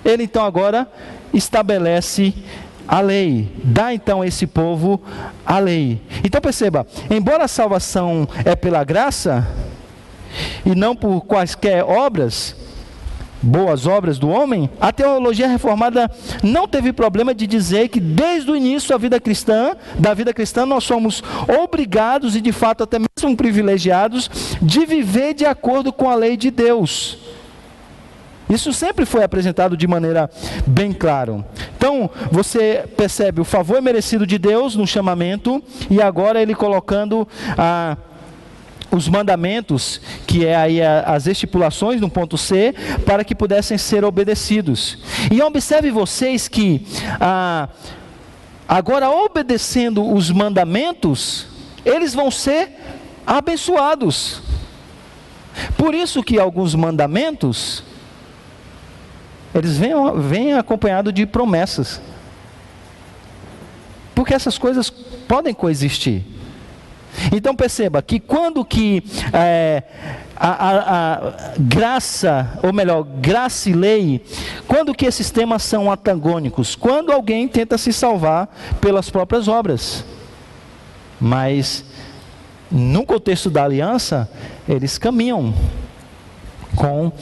ele 0.05 0.25
então 0.25 0.45
agora 0.45 0.87
estabelece 1.33 2.35
a 2.87 3.01
lei, 3.01 3.51
dá 3.63 3.95
então 3.95 4.23
a 4.23 4.27
esse 4.27 4.47
povo 4.47 5.01
a 5.45 5.59
lei. 5.59 6.01
Então 6.25 6.41
perceba, 6.41 6.87
embora 7.11 7.45
a 7.45 7.49
salvação 7.49 8.29
é 8.45 8.55
pela 8.57 8.85
graça 8.85 9.47
e 10.65 10.75
não 10.75 10.95
por 10.95 11.23
quaisquer 11.23 11.85
obras, 11.85 12.57
boas 13.43 13.87
obras 13.87 14.19
do 14.19 14.29
homem, 14.29 14.69
a 14.81 14.93
teologia 14.93 15.49
reformada 15.49 16.11
não 16.43 16.69
teve 16.69 16.93
problema 16.93 17.35
de 17.35 17.47
dizer 17.47 17.89
que 17.89 18.01
desde 18.01 18.51
o 18.51 18.57
início 18.57 18.91
da 18.91 18.99
vida 18.99 19.21
cristã, 19.21 19.77
da 19.99 20.13
vida 20.13 20.33
cristã, 20.33 20.67
nós 20.67 20.85
somos 20.85 21.23
obrigados 21.63 22.37
e 22.37 22.41
de 22.41 22.53
fato 22.53 22.85
até 22.85 22.99
mesmo 22.99 23.37
privilegiados 23.37 24.31
de 24.61 24.85
viver 24.85 25.35
de 25.35 25.47
acordo 25.47 25.93
com 25.93 26.09
a 26.09 26.15
lei 26.15 26.37
de 26.37 26.51
Deus. 26.51 27.19
Isso 28.51 28.73
sempre 28.73 29.07
foi 29.07 29.23
apresentado 29.23 29.77
de 29.77 29.87
maneira 29.87 30.29
bem 30.67 30.93
clara. 30.93 31.45
Então, 31.77 32.11
você 32.31 32.85
percebe 32.97 33.41
o 33.41 33.45
favor 33.45 33.81
merecido 33.81 34.27
de 34.27 34.39
Deus 34.39 34.75
no 34.75 34.87
chamamento 34.87 35.63
e 35.89 36.03
agora 36.03 36.43
ele 36.43 36.55
colocando 36.55 37.27
a 37.57 37.97
os 38.93 39.09
mandamentos, 39.09 40.01
que 40.27 40.45
é 40.45 40.57
aí 40.57 40.83
as 40.83 41.29
estipulações 41.29 42.01
no 42.01 42.11
ponto 42.11 42.37
C, 42.37 42.75
para 43.07 43.23
que 43.23 43.37
pudessem 43.37 43.79
ser 43.79 44.05
obedecidos. 44.05 44.99
E 45.31 45.41
observe 45.41 45.93
vocês 45.93 46.49
que 46.49 46.85
ah, 47.21 47.69
agora 48.69 49.09
obedecendo 49.09 50.13
os 50.13 50.31
mandamentos, 50.31 51.47
eles 51.85 52.15
vão 52.15 52.33
ser 52.33 52.71
abençoados. 53.25 54.43
Por 55.77 55.95
isso 55.95 56.23
que 56.23 56.39
alguns 56.39 56.75
mandamentos 56.75 57.85
eles 59.55 59.77
vêm, 59.77 59.93
vêm 60.21 60.55
acompanhados 60.55 61.13
de 61.13 61.27
promessas. 61.27 62.01
Porque 64.15 64.35
essas 64.35 64.59
coisas 64.59 64.91
podem 64.91 65.55
coexistir. 65.55 66.25
Então 67.33 67.55
perceba 67.57 68.01
que 68.01 68.21
quando 68.21 68.65
que 68.65 69.03
é, 69.33 69.83
a, 70.37 70.49
a, 70.49 71.15
a, 71.15 71.33
graça, 71.59 72.59
ou 72.63 72.73
melhor, 72.73 73.03
graça 73.03 73.69
e 73.69 73.73
lei, 73.73 74.25
quando 74.67 74.95
que 74.95 75.07
esses 75.07 75.31
temas 75.31 75.63
são 75.63 75.91
antagônicos? 75.91 76.77
Quando 76.77 77.13
alguém 77.13 77.49
tenta 77.49 77.77
se 77.77 77.93
salvar 77.93 78.49
pelas 78.81 79.11
próprias 79.11 79.49
obras. 79.49 80.05
Mas 81.21 81.85
no 82.71 83.05
contexto 83.05 83.51
da 83.51 83.65
aliança, 83.65 84.31
eles 84.69 84.97
caminham 84.97 85.53
com 86.75 87.13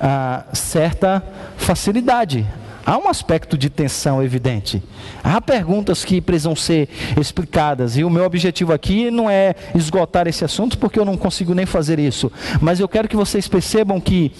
ah, 0.00 0.44
certa 0.52 1.22
facilidade. 1.56 2.46
Há 2.88 2.96
um 2.96 3.06
aspecto 3.06 3.58
de 3.58 3.68
tensão 3.68 4.22
evidente. 4.22 4.82
Há 5.22 5.42
perguntas 5.42 6.06
que 6.06 6.22
precisam 6.22 6.56
ser 6.56 6.88
explicadas. 7.20 7.98
E 7.98 8.02
o 8.02 8.08
meu 8.08 8.24
objetivo 8.24 8.72
aqui 8.72 9.10
não 9.10 9.28
é 9.28 9.54
esgotar 9.74 10.26
esse 10.26 10.42
assunto, 10.42 10.78
porque 10.78 10.98
eu 10.98 11.04
não 11.04 11.14
consigo 11.14 11.52
nem 11.52 11.66
fazer 11.66 11.98
isso. 11.98 12.32
Mas 12.62 12.80
eu 12.80 12.88
quero 12.88 13.06
que 13.06 13.14
vocês 13.14 13.46
percebam 13.46 14.00
que, 14.00 14.32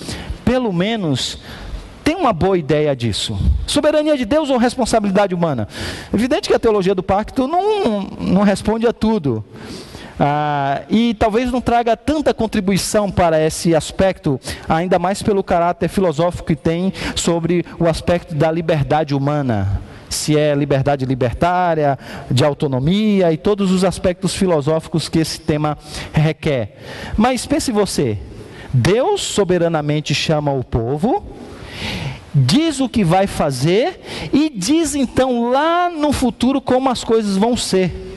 pelo 0.47 0.73
menos, 0.73 1.39
tem 2.03 2.17
uma 2.17 2.33
boa 2.33 2.57
ideia 2.57 2.97
disso. 2.97 3.39
Soberania 3.67 4.17
de 4.17 4.25
Deus 4.25 4.49
ou 4.49 4.57
responsabilidade 4.57 5.35
humana? 5.35 5.69
Evidente 6.11 6.49
que 6.49 6.55
a 6.55 6.59
teologia 6.59 6.95
do 6.95 7.03
pacto 7.03 7.47
não, 7.47 8.01
não 8.19 8.43
responde 8.45 8.87
a 8.87 8.95
tudo. 8.95 9.45
Ah, 10.19 10.83
e 10.91 11.15
talvez 11.15 11.53
não 11.53 11.61
traga 11.61 11.97
tanta 11.97 12.35
contribuição 12.35 13.11
para 13.11 13.41
esse 13.41 13.75
aspecto, 13.75 14.41
ainda 14.69 14.99
mais 14.99 15.23
pelo 15.23 15.45
caráter 15.45 15.89
filosófico 15.89 16.49
que 16.49 16.57
tem 16.57 16.93
sobre 17.15 17.65
o 17.79 17.87
aspecto 17.87 18.35
da 18.35 18.51
liberdade 18.51 19.15
humana. 19.15 19.81
Se 20.11 20.37
é 20.37 20.55
liberdade 20.55 21.05
libertária, 21.05 21.99
de 22.31 22.43
autonomia 22.43 23.31
e 23.31 23.37
todos 23.37 23.71
os 23.71 23.85
aspectos 23.85 24.35
filosóficos 24.35 25.09
que 25.09 25.19
esse 25.19 25.39
tema 25.39 25.77
requer. 26.13 26.77
Mas 27.17 27.47
pense 27.47 27.71
você: 27.71 28.19
Deus 28.73 29.21
soberanamente 29.21 30.15
chama 30.15 30.51
o 30.51 30.65
povo, 30.65 31.25
diz 32.35 32.81
o 32.81 32.89
que 32.89 33.05
vai 33.05 33.27
fazer 33.27 34.01
e 34.33 34.51
diz 34.51 34.95
então 34.95 35.51
lá 35.51 35.91
no 35.91 36.11
futuro 36.11 36.61
como 36.61 36.89
as 36.89 37.05
coisas 37.05 37.37
vão 37.37 37.57
ser. 37.57 38.08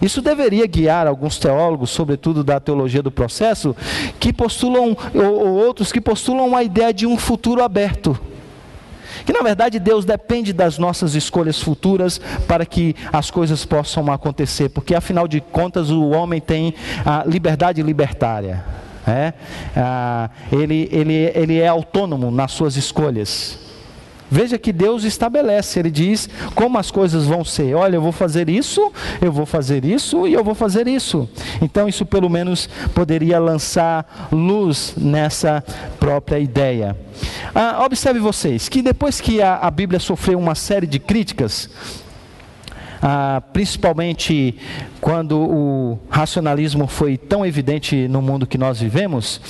Isso 0.00 0.22
deveria 0.22 0.66
guiar 0.66 1.06
alguns 1.06 1.38
teólogos, 1.38 1.90
sobretudo 1.90 2.44
da 2.44 2.60
teologia 2.60 3.02
do 3.02 3.10
processo, 3.10 3.74
que 4.20 4.32
postulam, 4.32 4.96
ou, 5.14 5.24
ou 5.24 5.48
outros 5.56 5.92
que 5.92 6.00
postulam 6.00 6.54
a 6.54 6.62
ideia 6.62 6.92
de 6.92 7.06
um 7.06 7.16
futuro 7.16 7.62
aberto. 7.62 8.18
Que 9.24 9.32
na 9.32 9.40
verdade 9.40 9.78
Deus 9.78 10.04
depende 10.04 10.52
das 10.52 10.78
nossas 10.78 11.14
escolhas 11.14 11.60
futuras 11.60 12.20
para 12.46 12.64
que 12.64 12.94
as 13.12 13.30
coisas 13.30 13.64
possam 13.64 14.10
acontecer, 14.10 14.68
porque 14.68 14.94
afinal 14.94 15.26
de 15.26 15.40
contas 15.40 15.90
o 15.90 16.10
homem 16.10 16.40
tem 16.40 16.74
a 17.04 17.24
liberdade 17.26 17.82
libertária. 17.82 18.64
É? 19.06 19.32
Ah, 19.74 20.28
ele, 20.52 20.88
ele, 20.92 21.32
ele 21.34 21.58
é 21.58 21.66
autônomo 21.66 22.30
nas 22.30 22.52
suas 22.52 22.76
escolhas. 22.76 23.67
Veja 24.30 24.58
que 24.58 24.72
Deus 24.72 25.04
estabelece, 25.04 25.78
Ele 25.78 25.90
diz 25.90 26.28
como 26.54 26.78
as 26.78 26.90
coisas 26.90 27.24
vão 27.26 27.44
ser. 27.44 27.74
Olha, 27.74 27.96
eu 27.96 28.02
vou 28.02 28.12
fazer 28.12 28.48
isso, 28.48 28.92
eu 29.20 29.32
vou 29.32 29.46
fazer 29.46 29.84
isso 29.84 30.26
e 30.26 30.34
eu 30.34 30.44
vou 30.44 30.54
fazer 30.54 30.86
isso. 30.86 31.28
Então, 31.60 31.88
isso 31.88 32.04
pelo 32.04 32.28
menos 32.28 32.68
poderia 32.94 33.38
lançar 33.38 34.28
luz 34.30 34.94
nessa 34.96 35.64
própria 35.98 36.38
ideia. 36.38 36.96
Ah, 37.54 37.84
observe 37.84 38.20
vocês 38.20 38.68
que 38.68 38.82
depois 38.82 39.20
que 39.20 39.42
a, 39.42 39.56
a 39.56 39.70
Bíblia 39.70 39.98
sofreu 39.98 40.38
uma 40.38 40.54
série 40.54 40.86
de 40.86 40.98
críticas, 40.98 41.68
ah, 43.02 43.42
principalmente 43.52 44.56
quando 45.00 45.38
o 45.38 45.98
racionalismo 46.10 46.86
foi 46.86 47.16
tão 47.16 47.46
evidente 47.46 48.08
no 48.08 48.20
mundo 48.20 48.46
que 48.46 48.58
nós 48.58 48.80
vivemos, 48.80 49.40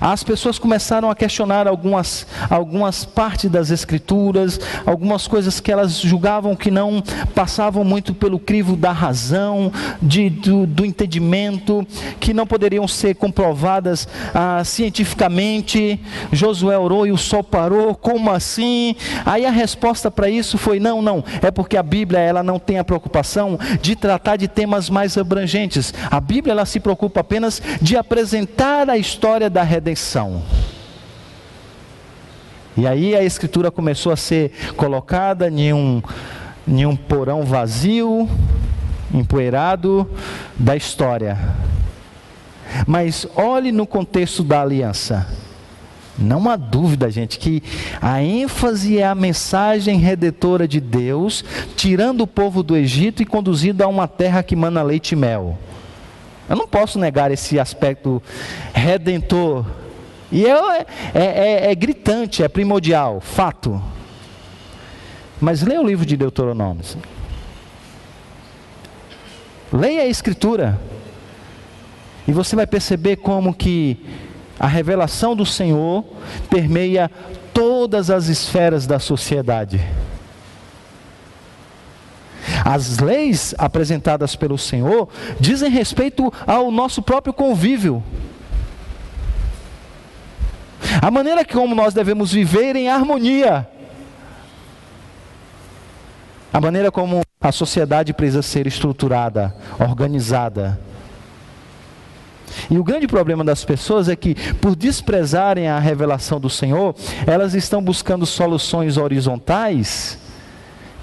as 0.00 0.22
pessoas 0.22 0.58
começaram 0.58 1.10
a 1.10 1.14
questionar 1.14 1.66
algumas, 1.66 2.26
algumas 2.48 3.04
partes 3.04 3.50
das 3.50 3.70
escrituras, 3.70 4.60
algumas 4.86 5.26
coisas 5.26 5.58
que 5.60 5.72
elas 5.72 5.98
julgavam 5.98 6.54
que 6.54 6.70
não 6.70 7.02
passavam 7.34 7.84
muito 7.84 8.14
pelo 8.14 8.38
crivo 8.38 8.76
da 8.76 8.92
razão, 8.92 9.72
de, 10.00 10.30
do, 10.30 10.66
do 10.66 10.84
entendimento, 10.84 11.86
que 12.20 12.32
não 12.32 12.46
poderiam 12.46 12.86
ser 12.86 13.14
comprovadas 13.14 14.06
ah, 14.34 14.62
cientificamente. 14.64 16.00
Josué 16.32 16.78
orou 16.78 17.06
e 17.06 17.12
o 17.12 17.16
sol 17.16 17.42
parou, 17.42 17.94
como 17.94 18.30
assim? 18.30 18.94
Aí 19.26 19.44
a 19.44 19.50
resposta 19.50 20.10
para 20.10 20.28
isso 20.28 20.56
foi: 20.58 20.78
não, 20.78 21.02
não, 21.02 21.24
é 21.42 21.50
porque 21.50 21.76
a 21.76 21.82
Bíblia 21.82 22.20
ela 22.20 22.42
não 22.42 22.58
tem 22.58 22.78
a 22.78 22.84
preocupação 22.88 23.58
de 23.82 23.94
tratar 23.94 24.36
de 24.36 24.48
temas 24.48 24.88
mais 24.88 25.18
abrangentes. 25.18 25.92
A 26.10 26.18
Bíblia 26.18 26.52
ela 26.52 26.64
se 26.64 26.80
preocupa 26.80 27.20
apenas 27.20 27.60
de 27.82 27.98
apresentar 27.98 28.88
a 28.88 28.96
história 28.96 29.50
da 29.50 29.62
redenção. 29.62 30.42
E 32.74 32.86
aí 32.86 33.14
a 33.14 33.22
escritura 33.22 33.70
começou 33.70 34.10
a 34.10 34.16
ser 34.16 34.52
colocada 34.74 35.48
em 35.50 35.72
um, 35.74 36.00
em 36.66 36.86
um 36.86 36.96
porão 36.96 37.42
vazio, 37.42 38.26
empoeirado 39.12 40.08
da 40.58 40.74
história. 40.74 41.36
Mas 42.86 43.26
olhe 43.36 43.70
no 43.70 43.86
contexto 43.86 44.42
da 44.42 44.62
aliança. 44.62 45.26
Não 46.18 46.50
há 46.50 46.56
dúvida, 46.56 47.08
gente, 47.10 47.38
que 47.38 47.62
a 48.02 48.20
ênfase 48.20 48.98
é 48.98 49.06
a 49.06 49.14
mensagem 49.14 49.98
redentora 49.98 50.66
de 50.66 50.80
Deus, 50.80 51.44
tirando 51.76 52.22
o 52.22 52.26
povo 52.26 52.62
do 52.62 52.76
Egito 52.76 53.22
e 53.22 53.26
conduzindo 53.26 53.82
a 53.82 53.86
uma 53.86 54.08
terra 54.08 54.42
que 54.42 54.56
mana 54.56 54.82
leite 54.82 55.12
e 55.12 55.16
mel. 55.16 55.56
Eu 56.48 56.56
não 56.56 56.66
posso 56.66 56.98
negar 56.98 57.30
esse 57.30 57.60
aspecto 57.60 58.20
redentor. 58.72 59.64
E 60.32 60.44
é, 60.44 60.86
é, 61.14 61.24
é, 61.24 61.70
é 61.70 61.74
gritante, 61.74 62.42
é 62.42 62.48
primordial, 62.48 63.20
fato. 63.20 63.80
Mas 65.40 65.62
leia 65.62 65.80
o 65.80 65.86
livro 65.86 66.04
de 66.04 66.16
Deuteronômio. 66.16 66.84
Leia 69.72 70.02
a 70.02 70.06
Escritura. 70.06 70.80
E 72.26 72.32
você 72.32 72.56
vai 72.56 72.66
perceber 72.66 73.16
como 73.16 73.54
que 73.54 74.04
a 74.58 74.66
revelação 74.66 75.36
do 75.36 75.46
Senhor 75.46 76.04
permeia 76.50 77.10
todas 77.52 78.10
as 78.10 78.28
esferas 78.28 78.86
da 78.86 78.98
sociedade. 78.98 79.80
As 82.64 82.98
leis 82.98 83.54
apresentadas 83.56 84.34
pelo 84.34 84.58
Senhor 84.58 85.08
dizem 85.38 85.70
respeito 85.70 86.32
ao 86.46 86.70
nosso 86.70 87.02
próprio 87.02 87.32
convívio. 87.32 88.02
A 91.00 91.10
maneira 91.10 91.44
como 91.44 91.74
nós 91.74 91.94
devemos 91.94 92.32
viver 92.32 92.74
em 92.74 92.88
harmonia. 92.88 93.68
A 96.52 96.60
maneira 96.60 96.90
como 96.90 97.20
a 97.40 97.52
sociedade 97.52 98.12
precisa 98.12 98.42
ser 98.42 98.66
estruturada, 98.66 99.54
organizada. 99.78 100.80
E 102.70 102.78
o 102.78 102.84
grande 102.84 103.06
problema 103.06 103.44
das 103.44 103.64
pessoas 103.64 104.08
é 104.08 104.16
que, 104.16 104.34
por 104.54 104.76
desprezarem 104.76 105.68
a 105.68 105.78
revelação 105.78 106.40
do 106.40 106.50
Senhor, 106.50 106.94
elas 107.26 107.54
estão 107.54 107.82
buscando 107.82 108.26
soluções 108.26 108.96
horizontais 108.96 110.18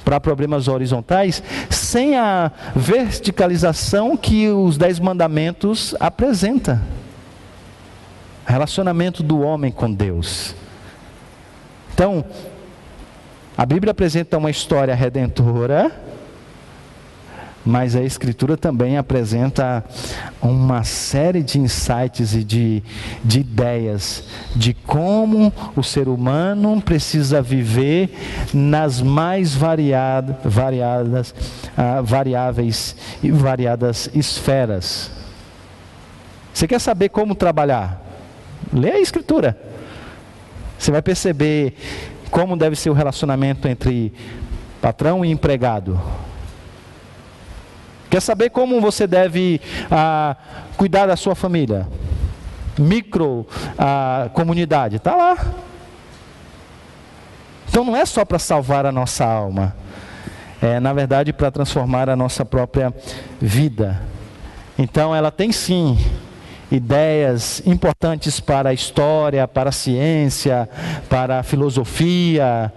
para 0.04 0.20
problemas 0.20 0.68
horizontais, 0.68 1.42
sem 1.70 2.16
a 2.16 2.52
verticalização 2.76 4.16
que 4.16 4.48
os 4.50 4.78
Dez 4.78 5.00
Mandamentos 5.00 5.96
apresenta. 6.00 6.82
relacionamento 8.46 9.24
do 9.24 9.42
homem 9.42 9.72
com 9.72 9.92
Deus. 9.92 10.56
Então, 11.94 12.24
a 13.58 13.66
Bíblia 13.66 13.92
apresenta 13.92 14.38
uma 14.38 14.52
história 14.52 14.94
redentora, 14.94 15.92
mas 17.66 17.96
a 17.96 18.04
Escritura 18.04 18.56
também 18.56 18.96
apresenta 18.96 19.84
uma 20.40 20.84
série 20.84 21.42
de 21.42 21.60
insights 21.60 22.36
e 22.36 22.44
de, 22.44 22.84
de 23.24 23.40
ideias 23.40 24.24
de 24.56 24.74
como 24.74 25.52
o 25.76 25.82
ser 25.82 26.08
humano 26.08 26.80
precisa 26.80 27.42
viver 27.42 28.16
nas 28.54 29.02
mais 29.02 29.56
variada, 29.56 30.40
variadas, 30.46 31.32
uh, 31.32 32.04
variáveis 32.04 32.96
e 33.24 33.32
variadas 33.32 34.10
esferas. 34.14 35.10
Você 36.54 36.68
quer 36.68 36.80
saber 36.80 37.10
como 37.10 37.34
trabalhar? 37.34 38.02
Lê 38.72 38.92
a 38.92 39.00
Escritura. 39.00 39.58
Você 40.78 40.92
vai 40.92 41.02
perceber 41.02 41.74
como 42.30 42.56
deve 42.56 42.76
ser 42.76 42.90
o 42.90 42.94
relacionamento 42.94 43.68
entre 43.68 44.14
patrão 44.82 45.26
e 45.26 45.32
empregado 45.32 46.00
Quer 48.16 48.22
saber 48.22 48.50
como 48.50 48.80
você 48.80 49.06
deve 49.06 49.60
ah, 49.92 50.38
cuidar 50.78 51.06
da 51.06 51.18
sua 51.18 51.36
família? 51.36 51.86
Micro 52.80 53.46
ah, 53.78 54.30
comunidade, 54.32 54.96
está 54.96 55.14
lá. 55.14 55.38
Então 57.68 57.84
não 57.84 57.94
é 57.94 58.06
só 58.06 58.24
para 58.24 58.40
salvar 58.40 58.86
a 58.86 58.92
nossa 58.94 59.26
alma, 59.26 59.76
é 60.62 60.80
na 60.80 60.94
verdade 60.94 61.34
para 61.34 61.52
transformar 61.52 62.10
a 62.10 62.16
nossa 62.16 62.46
própria 62.46 62.94
vida. 63.42 64.02
Então 64.80 65.14
ela 65.14 65.30
tem 65.30 65.52
sim 65.52 65.98
ideias 66.72 67.62
importantes 67.66 68.40
para 68.40 68.70
a 68.70 68.74
história, 68.74 69.46
para 69.46 69.72
a 69.72 69.74
ciência, 69.74 70.70
para 71.10 71.40
a 71.40 71.44
filosofia, 71.44 72.72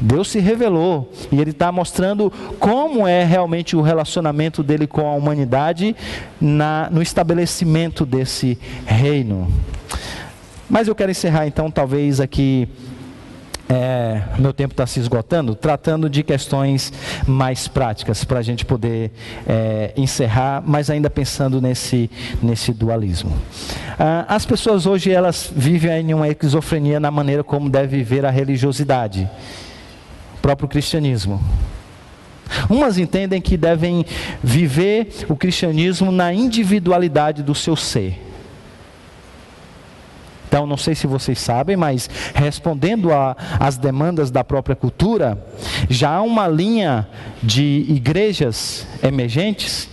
Deus 0.00 0.28
se 0.28 0.38
revelou 0.38 1.12
e 1.30 1.40
Ele 1.40 1.50
está 1.50 1.70
mostrando 1.70 2.32
como 2.58 3.06
é 3.06 3.22
realmente 3.24 3.76
o 3.76 3.82
relacionamento 3.82 4.62
dele 4.62 4.86
com 4.86 5.06
a 5.06 5.14
humanidade 5.14 5.94
na, 6.40 6.88
no 6.90 7.02
estabelecimento 7.02 8.06
desse 8.06 8.58
reino. 8.86 9.52
Mas 10.68 10.88
eu 10.88 10.94
quero 10.94 11.10
encerrar 11.10 11.46
então, 11.46 11.70
talvez 11.70 12.20
aqui. 12.20 12.68
É, 13.72 14.22
meu 14.36 14.52
tempo 14.52 14.72
está 14.72 14.84
se 14.84 14.98
esgotando, 14.98 15.54
tratando 15.54 16.10
de 16.10 16.24
questões 16.24 16.92
mais 17.24 17.68
práticas 17.68 18.24
para 18.24 18.40
a 18.40 18.42
gente 18.42 18.64
poder 18.64 19.12
é, 19.46 19.92
encerrar, 19.96 20.60
mas 20.66 20.90
ainda 20.90 21.08
pensando 21.08 21.60
nesse, 21.60 22.10
nesse 22.42 22.72
dualismo. 22.72 23.32
Ah, 23.96 24.24
as 24.28 24.44
pessoas 24.44 24.86
hoje 24.86 25.12
elas 25.12 25.52
vivem 25.54 26.10
em 26.10 26.14
uma 26.14 26.26
esquizofrenia 26.26 26.98
na 26.98 27.12
maneira 27.12 27.44
como 27.44 27.70
deve 27.70 27.98
viver 27.98 28.26
a 28.26 28.30
religiosidade 28.30 29.30
próprio 30.40 30.68
cristianismo. 30.68 31.40
Umas 32.68 32.98
entendem 32.98 33.40
que 33.40 33.56
devem 33.56 34.04
viver 34.42 35.08
o 35.28 35.36
cristianismo 35.36 36.10
na 36.10 36.32
individualidade 36.32 37.42
do 37.42 37.54
seu 37.54 37.76
ser. 37.76 38.18
Então, 40.48 40.66
não 40.66 40.76
sei 40.76 40.96
se 40.96 41.06
vocês 41.06 41.38
sabem, 41.38 41.76
mas 41.76 42.10
respondendo 42.34 43.10
às 43.60 43.78
demandas 43.78 44.32
da 44.32 44.42
própria 44.42 44.74
cultura, 44.74 45.46
já 45.88 46.10
há 46.10 46.22
uma 46.22 46.48
linha 46.48 47.06
de 47.40 47.86
igrejas 47.88 48.84
emergentes 49.00 49.88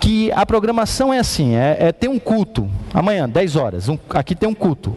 que 0.00 0.32
a 0.32 0.46
programação 0.46 1.12
é 1.12 1.18
assim: 1.18 1.54
é, 1.54 1.76
é 1.80 1.92
ter 1.92 2.08
um 2.08 2.18
culto, 2.18 2.66
amanhã, 2.94 3.28
10 3.28 3.56
horas, 3.56 3.88
um, 3.90 3.98
aqui 4.08 4.34
tem 4.34 4.48
um 4.48 4.54
culto. 4.54 4.96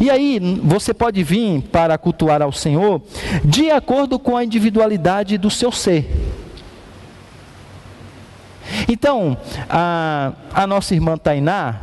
E 0.00 0.10
aí, 0.10 0.38
você 0.62 0.92
pode 0.94 1.22
vir 1.22 1.62
para 1.62 1.96
cultuar 1.98 2.42
ao 2.42 2.52
Senhor 2.52 3.02
de 3.44 3.70
acordo 3.70 4.18
com 4.18 4.36
a 4.36 4.44
individualidade 4.44 5.36
do 5.38 5.50
seu 5.50 5.72
ser. 5.72 6.10
Então, 8.88 9.36
a, 9.68 10.32
a 10.52 10.66
nossa 10.66 10.94
irmã 10.94 11.16
Tainá, 11.16 11.80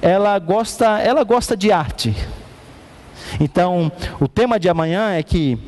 ela 0.00 0.38
gosta, 0.38 1.00
ela 1.00 1.24
gosta 1.24 1.56
de 1.56 1.72
arte. 1.72 2.14
Então, 3.40 3.90
o 4.20 4.28
tema 4.28 4.60
de 4.60 4.68
amanhã 4.68 5.12
é 5.12 5.22
que 5.22 5.58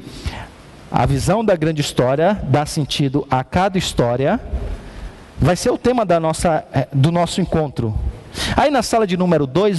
a 0.90 1.04
visão 1.04 1.44
da 1.44 1.56
grande 1.56 1.80
história 1.80 2.40
dá 2.44 2.64
sentido 2.64 3.26
a 3.30 3.42
cada 3.42 3.76
história. 3.76 4.40
Vai 5.38 5.56
ser 5.56 5.70
o 5.70 5.78
tema 5.78 6.04
da 6.06 6.18
nossa, 6.18 6.64
eh, 6.72 6.88
do 6.92 7.10
nosso 7.10 7.40
encontro. 7.40 7.94
Aí 8.57 8.70
na 8.70 8.82
sala 8.82 9.07
de 9.07 9.16
número 9.16 9.47
2 9.47 9.78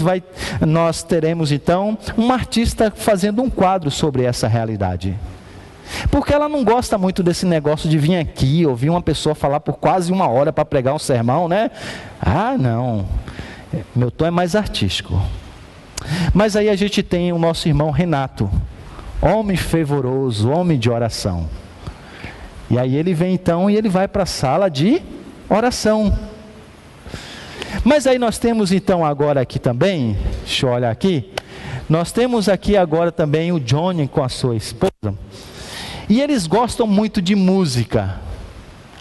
nós 0.66 1.04
teremos 1.04 1.52
então 1.52 1.98
uma 2.16 2.34
artista 2.34 2.92
fazendo 2.96 3.42
um 3.42 3.50
quadro 3.50 3.92
sobre 3.92 4.24
essa 4.24 4.48
realidade. 4.48 5.16
Porque 6.12 6.34
ela 6.34 6.50
não 6.50 6.64
gosta 6.64 6.98
muito 6.98 7.24
desse 7.24 7.46
negócio 7.46 7.90
de 7.90 7.98
vir 7.98 8.18
aqui, 8.18 8.66
ouvir 8.66 8.90
uma 8.90 9.02
pessoa 9.02 9.34
falar 9.34 9.60
por 9.60 9.78
quase 9.78 10.12
uma 10.12 10.28
hora 10.28 10.52
para 10.52 10.66
pregar 10.66 10.94
um 10.94 11.00
sermão, 11.00 11.48
né? 11.48 11.72
Ah, 12.20 12.56
não. 12.58 13.06
Meu 13.96 14.12
tom 14.12 14.26
é 14.26 14.32
mais 14.32 14.56
artístico. 14.56 15.22
Mas 16.34 16.56
aí 16.56 16.70
a 16.70 16.76
gente 16.76 17.02
tem 17.02 17.32
o 17.32 17.40
nosso 17.40 17.68
irmão 17.68 17.92
Renato, 17.92 18.50
homem 19.22 19.58
fervoroso, 19.58 20.50
homem 20.50 20.78
de 20.78 20.90
oração. 20.90 21.48
E 22.70 22.78
aí 22.78 22.96
ele 22.96 23.14
vem 23.14 23.34
então 23.34 23.70
e 23.70 23.76
ele 23.76 23.90
vai 23.90 24.08
para 24.08 24.24
a 24.24 24.28
sala 24.28 24.70
de 24.70 25.02
oração. 25.50 26.18
Mas 27.84 28.08
aí 28.08 28.18
nós 28.18 28.38
temos 28.38 28.72
então 28.72 29.06
agora 29.06 29.42
aqui 29.42 29.60
também, 29.60 30.18
deixa 30.44 30.66
eu 30.66 30.72
olhar 30.72 30.92
aqui, 30.92 31.32
nós 31.90 32.12
temos 32.12 32.50
aqui 32.50 32.76
agora 32.76 33.12
também 33.12 33.52
o 33.52 33.60
Johnny 33.60 34.08
com 34.08 34.22
a 34.22 34.30
sua 34.30 34.56
esposa. 34.56 35.14
E 36.10 36.22
eles 36.22 36.48
gostam 36.48 36.86
muito 36.86 37.22
de 37.22 37.36
música. 37.36 38.20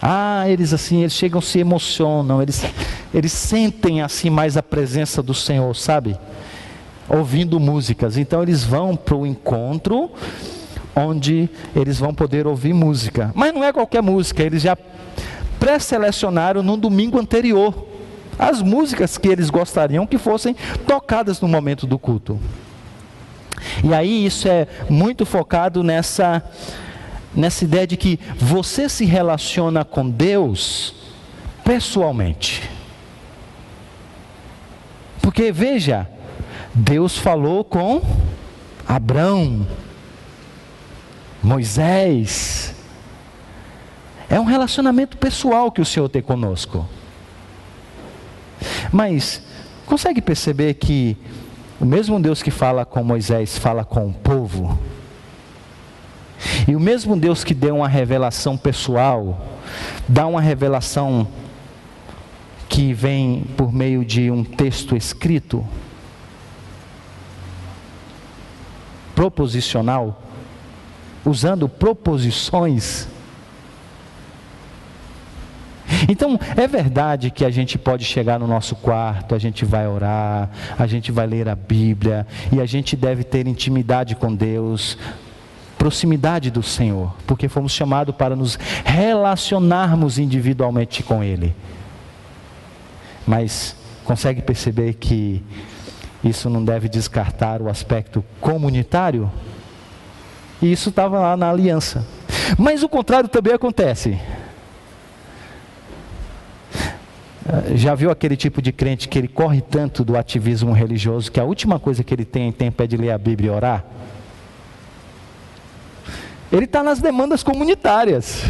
Ah, 0.01 0.47
eles 0.47 0.73
assim, 0.73 1.01
eles 1.01 1.13
chegam, 1.13 1.41
se 1.41 1.59
emocionam, 1.59 2.41
eles, 2.41 2.63
eles 3.13 3.31
sentem 3.33 4.01
assim 4.01 4.29
mais 4.29 4.55
a 4.55 4.63
presença 4.63 5.21
do 5.21 5.33
Senhor, 5.33 5.75
sabe? 5.75 6.17
Ouvindo 7.09 7.59
músicas. 7.59 8.17
Então 8.17 8.41
eles 8.41 8.63
vão 8.63 8.95
para 8.95 9.15
o 9.15 9.25
encontro 9.25 10.11
onde 10.95 11.49
eles 11.75 11.99
vão 11.99 12.13
poder 12.13 12.47
ouvir 12.47 12.73
música. 12.73 13.31
Mas 13.35 13.53
não 13.53 13.63
é 13.63 13.71
qualquer 13.73 14.01
música, 14.01 14.43
eles 14.43 14.61
já 14.61 14.77
pré-selecionaram 15.59 16.63
no 16.63 16.77
domingo 16.77 17.19
anterior 17.19 17.96
as 18.37 18.61
músicas 18.61 19.17
que 19.17 19.27
eles 19.27 19.49
gostariam 19.49 20.05
que 20.05 20.17
fossem 20.17 20.55
tocadas 20.85 21.41
no 21.41 21.47
momento 21.47 21.87
do 21.87 21.97
culto. 21.97 22.39
E 23.83 23.93
aí 23.93 24.25
isso 24.25 24.47
é 24.47 24.67
muito 24.89 25.25
focado 25.25 25.83
nessa 25.83 26.43
nessa 27.35 27.63
ideia 27.65 27.85
de 27.85 27.95
que 27.95 28.19
você 28.35 28.89
se 28.89 29.05
relaciona 29.05 29.85
com 29.85 30.09
Deus 30.09 30.95
pessoalmente. 31.63 32.67
Porque 35.21 35.51
veja, 35.51 36.09
Deus 36.73 37.17
falou 37.17 37.63
com 37.63 38.01
Abraão, 38.87 39.67
Moisés. 41.43 42.73
É 44.29 44.39
um 44.39 44.45
relacionamento 44.45 45.17
pessoal 45.17 45.71
que 45.71 45.81
o 45.81 45.85
Senhor 45.85 46.09
tem 46.09 46.21
conosco. 46.21 46.87
Mas 48.91 49.41
consegue 49.85 50.21
perceber 50.21 50.73
que 50.75 51.17
o 51.79 51.85
mesmo 51.85 52.19
Deus 52.19 52.41
que 52.41 52.51
fala 52.51 52.85
com 52.85 53.03
Moisés 53.03 53.57
fala 53.57 53.83
com 53.85 54.07
o 54.07 54.13
povo? 54.13 54.79
E 56.67 56.75
o 56.75 56.79
mesmo 56.79 57.15
Deus 57.17 57.43
que 57.43 57.53
deu 57.53 57.77
uma 57.77 57.87
revelação 57.87 58.57
pessoal, 58.57 59.39
dá 60.07 60.27
uma 60.27 60.41
revelação 60.41 61.27
que 62.69 62.93
vem 62.93 63.45
por 63.55 63.71
meio 63.71 64.03
de 64.05 64.29
um 64.29 64.43
texto 64.43 64.95
escrito, 64.95 65.65
proposicional, 69.15 70.21
usando 71.25 71.67
proposições 71.67 73.07
então, 76.09 76.39
é 76.55 76.67
verdade 76.67 77.31
que 77.31 77.45
a 77.45 77.49
gente 77.49 77.77
pode 77.77 78.03
chegar 78.03 78.39
no 78.39 78.47
nosso 78.47 78.75
quarto, 78.75 79.33
a 79.33 79.39
gente 79.39 79.63
vai 79.63 79.87
orar, 79.87 80.49
a 80.77 80.87
gente 80.87 81.11
vai 81.11 81.25
ler 81.25 81.47
a 81.47 81.55
Bíblia 81.55 82.27
e 82.51 82.59
a 82.59 82.65
gente 82.65 82.95
deve 82.95 83.23
ter 83.23 83.47
intimidade 83.47 84.15
com 84.15 84.33
Deus, 84.33 84.97
proximidade 85.77 86.51
do 86.51 86.61
Senhor, 86.61 87.13
porque 87.25 87.47
fomos 87.47 87.71
chamados 87.71 88.15
para 88.15 88.35
nos 88.35 88.57
relacionarmos 88.83 90.19
individualmente 90.19 91.03
com 91.03 91.23
Ele. 91.23 91.55
Mas 93.25 93.75
consegue 94.03 94.41
perceber 94.41 94.93
que 94.93 95.43
isso 96.23 96.49
não 96.49 96.63
deve 96.63 96.89
descartar 96.89 97.61
o 97.61 97.69
aspecto 97.69 98.23
comunitário? 98.41 99.31
E 100.61 100.71
isso 100.71 100.89
estava 100.89 101.19
lá 101.19 101.37
na 101.37 101.49
aliança. 101.49 102.05
Mas 102.57 102.83
o 102.83 102.89
contrário 102.89 103.29
também 103.29 103.53
acontece. 103.53 104.19
Já 107.75 107.95
viu 107.95 108.11
aquele 108.11 108.35
tipo 108.35 108.61
de 108.61 108.71
crente 108.71 109.07
que 109.07 109.17
ele 109.17 109.27
corre 109.27 109.61
tanto 109.61 110.03
do 110.03 110.17
ativismo 110.17 110.73
religioso 110.73 111.31
que 111.31 111.39
a 111.39 111.43
última 111.43 111.79
coisa 111.79 112.03
que 112.03 112.13
ele 112.13 112.25
tem 112.25 112.49
em 112.49 112.51
tempo 112.51 112.83
é 112.83 112.87
de 112.87 112.97
ler 112.97 113.11
a 113.11 113.17
Bíblia 113.17 113.51
e 113.51 113.53
orar? 113.53 113.85
Ele 116.51 116.65
está 116.65 116.81
nas 116.81 116.99
demandas 116.99 117.43
comunitárias. 117.43 118.43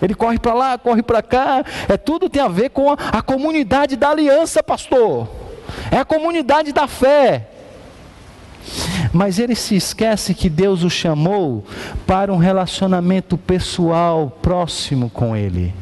Ele 0.00 0.14
corre 0.14 0.38
para 0.38 0.54
lá, 0.54 0.78
corre 0.78 1.02
para 1.02 1.22
cá. 1.22 1.64
É 1.88 1.96
tudo 1.96 2.28
tem 2.28 2.40
a 2.40 2.48
ver 2.48 2.70
com 2.70 2.90
a, 2.90 2.94
a 2.94 3.22
comunidade 3.22 3.96
da 3.96 4.10
aliança, 4.10 4.62
pastor. 4.62 5.28
É 5.90 5.98
a 5.98 6.04
comunidade 6.04 6.72
da 6.72 6.86
fé. 6.86 7.48
Mas 9.12 9.38
ele 9.38 9.54
se 9.54 9.74
esquece 9.74 10.34
que 10.34 10.48
Deus 10.48 10.82
o 10.82 10.90
chamou 10.90 11.64
para 12.06 12.32
um 12.32 12.36
relacionamento 12.36 13.36
pessoal 13.36 14.30
próximo 14.42 15.10
com 15.10 15.34
Ele. 15.34 15.74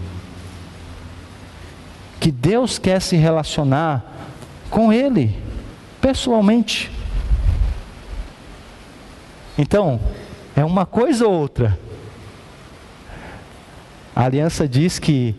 Que 2.27 2.33
Deus 2.33 2.77
quer 2.77 3.01
se 3.01 3.15
relacionar 3.15 4.05
com 4.69 4.93
Ele, 4.93 5.33
pessoalmente. 6.01 6.91
Então, 9.57 10.01
é 10.57 10.65
uma 10.65 10.85
coisa 10.85 11.25
ou 11.25 11.33
outra. 11.33 11.79
A 14.13 14.25
aliança 14.25 14.67
diz 14.67 14.99
que 14.99 15.37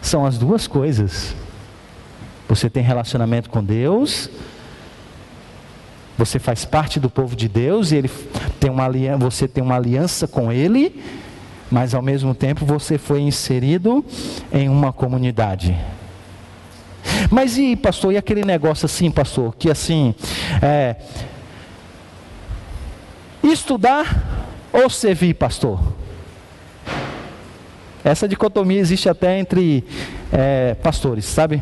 são 0.00 0.24
as 0.24 0.38
duas 0.38 0.66
coisas. 0.66 1.36
Você 2.48 2.70
tem 2.70 2.82
relacionamento 2.82 3.50
com 3.50 3.62
Deus, 3.62 4.30
você 6.16 6.38
faz 6.38 6.64
parte 6.64 6.98
do 6.98 7.10
povo 7.10 7.36
de 7.36 7.50
Deus 7.50 7.92
e 7.92 7.96
ele 7.96 8.10
tem 8.58 8.70
uma 8.70 8.86
aliança, 8.86 9.18
você 9.18 9.46
tem 9.46 9.62
uma 9.62 9.76
aliança 9.76 10.26
com 10.26 10.50
ele, 10.50 11.04
mas 11.70 11.92
ao 11.92 12.00
mesmo 12.00 12.34
tempo 12.34 12.64
você 12.64 12.96
foi 12.96 13.20
inserido 13.20 14.02
em 14.50 14.70
uma 14.70 14.90
comunidade. 14.90 15.76
Mas 17.30 17.58
e 17.58 17.76
pastor, 17.76 18.12
e 18.12 18.16
aquele 18.16 18.42
negócio 18.42 18.86
assim, 18.86 19.10
pastor, 19.10 19.54
que 19.56 19.70
assim, 19.70 20.14
é, 20.62 20.96
estudar 23.42 24.48
ou 24.72 24.88
servir, 24.88 25.34
pastor? 25.34 25.80
Essa 28.02 28.26
dicotomia 28.26 28.80
existe 28.80 29.08
até 29.08 29.38
entre 29.38 29.84
é, 30.32 30.74
pastores, 30.74 31.26
sabe? 31.26 31.60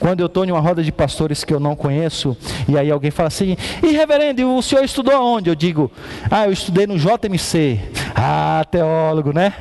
Quando 0.00 0.20
eu 0.20 0.26
estou 0.26 0.44
em 0.44 0.50
uma 0.50 0.60
roda 0.60 0.82
de 0.82 0.90
pastores 0.90 1.44
que 1.44 1.54
eu 1.54 1.60
não 1.60 1.76
conheço, 1.76 2.36
e 2.68 2.76
aí 2.76 2.90
alguém 2.90 3.10
fala 3.10 3.28
assim: 3.28 3.56
e 3.82 3.92
reverendo, 3.92 4.56
o 4.56 4.62
senhor 4.62 4.84
estudou 4.84 5.14
aonde? 5.14 5.48
Eu 5.48 5.54
digo: 5.54 5.90
ah, 6.30 6.46
eu 6.46 6.52
estudei 6.52 6.86
no 6.86 6.98
JMC. 6.98 7.80
Ah, 8.14 8.64
teólogo, 8.70 9.32
né? 9.32 9.54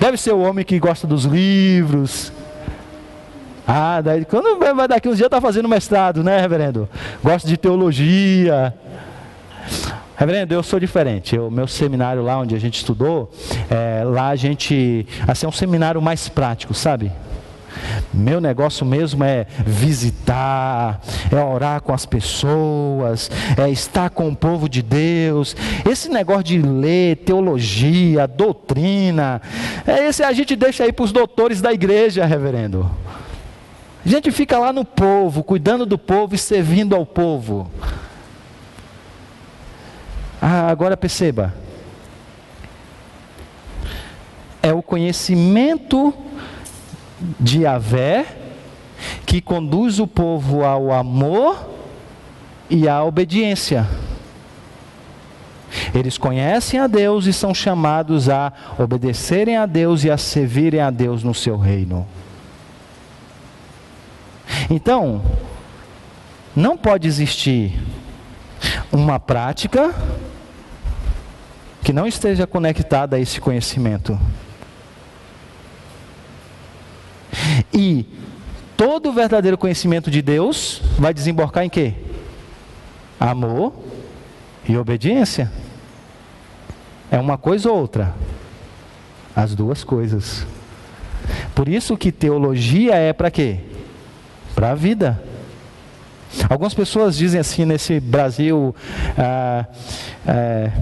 Deve 0.00 0.16
ser 0.16 0.32
o 0.32 0.40
homem 0.40 0.64
que 0.64 0.78
gosta 0.78 1.06
dos 1.06 1.24
livros. 1.24 2.32
Ah, 3.70 4.00
daí, 4.00 4.24
quando 4.24 4.58
vai 4.58 4.88
daqui 4.88 5.10
uns 5.10 5.18
dias 5.18 5.26
está 5.26 5.42
fazendo 5.42 5.68
mestrado, 5.68 6.24
né, 6.24 6.40
reverendo? 6.40 6.88
Gosta 7.22 7.46
de 7.46 7.54
teologia. 7.58 8.72
Reverendo, 10.16 10.54
eu 10.54 10.62
sou 10.62 10.80
diferente. 10.80 11.38
O 11.38 11.50
meu 11.50 11.68
seminário 11.68 12.22
lá 12.22 12.38
onde 12.38 12.54
a 12.54 12.58
gente 12.58 12.76
estudou, 12.76 13.30
é, 13.68 14.02
lá 14.04 14.28
a 14.28 14.36
gente, 14.36 15.06
assim, 15.26 15.44
é 15.44 15.48
um 15.50 15.52
seminário 15.52 16.00
mais 16.00 16.30
prático, 16.30 16.72
sabe? 16.72 17.12
Meu 18.12 18.40
negócio 18.40 18.86
mesmo 18.86 19.22
é 19.22 19.46
visitar, 19.66 21.02
é 21.30 21.36
orar 21.36 21.82
com 21.82 21.92
as 21.92 22.06
pessoas, 22.06 23.30
é 23.54 23.68
estar 23.68 24.08
com 24.08 24.28
o 24.28 24.34
povo 24.34 24.66
de 24.66 24.80
Deus. 24.80 25.54
Esse 25.86 26.08
negócio 26.08 26.44
de 26.44 26.62
ler 26.62 27.16
teologia, 27.16 28.26
doutrina, 28.26 29.42
é 29.86 30.08
esse 30.08 30.22
a 30.22 30.32
gente 30.32 30.56
deixa 30.56 30.84
aí 30.84 30.92
para 30.92 31.04
os 31.04 31.12
doutores 31.12 31.60
da 31.60 31.70
igreja, 31.70 32.24
reverendo. 32.24 32.90
A 34.08 34.10
gente 34.10 34.32
fica 34.32 34.58
lá 34.58 34.72
no 34.72 34.86
povo, 34.86 35.44
cuidando 35.44 35.84
do 35.84 35.98
povo 35.98 36.34
e 36.34 36.38
servindo 36.38 36.96
ao 36.96 37.04
povo. 37.04 37.70
Ah, 40.40 40.70
agora 40.70 40.96
perceba. 40.96 41.52
É 44.62 44.72
o 44.72 44.80
conhecimento 44.80 46.14
de 47.38 47.64
Yahvé, 47.64 48.24
que 49.26 49.42
conduz 49.42 49.98
o 49.98 50.06
povo 50.06 50.64
ao 50.64 50.90
amor 50.90 51.68
e 52.70 52.88
à 52.88 53.04
obediência. 53.04 53.86
Eles 55.94 56.16
conhecem 56.16 56.80
a 56.80 56.86
Deus 56.86 57.26
e 57.26 57.32
são 57.34 57.52
chamados 57.52 58.30
a 58.30 58.54
obedecerem 58.78 59.58
a 59.58 59.66
Deus 59.66 60.02
e 60.02 60.10
a 60.10 60.16
servirem 60.16 60.80
a 60.80 60.90
Deus 60.90 61.22
no 61.22 61.34
seu 61.34 61.58
reino. 61.58 62.06
Então, 64.70 65.22
não 66.54 66.76
pode 66.76 67.06
existir 67.06 67.72
uma 68.92 69.18
prática 69.18 69.94
que 71.82 71.92
não 71.92 72.06
esteja 72.06 72.46
conectada 72.46 73.16
a 73.16 73.20
esse 73.20 73.40
conhecimento. 73.40 74.18
E 77.72 78.04
todo 78.76 79.08
o 79.08 79.12
verdadeiro 79.12 79.56
conhecimento 79.56 80.10
de 80.10 80.20
Deus 80.20 80.82
vai 80.98 81.14
desembocar 81.14 81.64
em 81.64 81.70
quê? 81.70 81.94
Amor 83.18 83.72
e 84.68 84.76
obediência. 84.76 85.50
É 87.10 87.18
uma 87.18 87.38
coisa 87.38 87.70
ou 87.70 87.78
outra? 87.78 88.14
As 89.34 89.54
duas 89.54 89.82
coisas. 89.82 90.46
Por 91.54 91.68
isso 91.68 91.96
que 91.96 92.12
teologia 92.12 92.94
é 92.96 93.12
para 93.12 93.30
quê? 93.30 93.60
Para 94.58 94.72
a 94.72 94.74
vida. 94.74 95.22
Algumas 96.50 96.74
pessoas 96.74 97.16
dizem 97.16 97.38
assim 97.38 97.64
nesse 97.64 98.00
Brasil 98.00 98.74
ah, 99.16 99.64
é, 100.26 100.72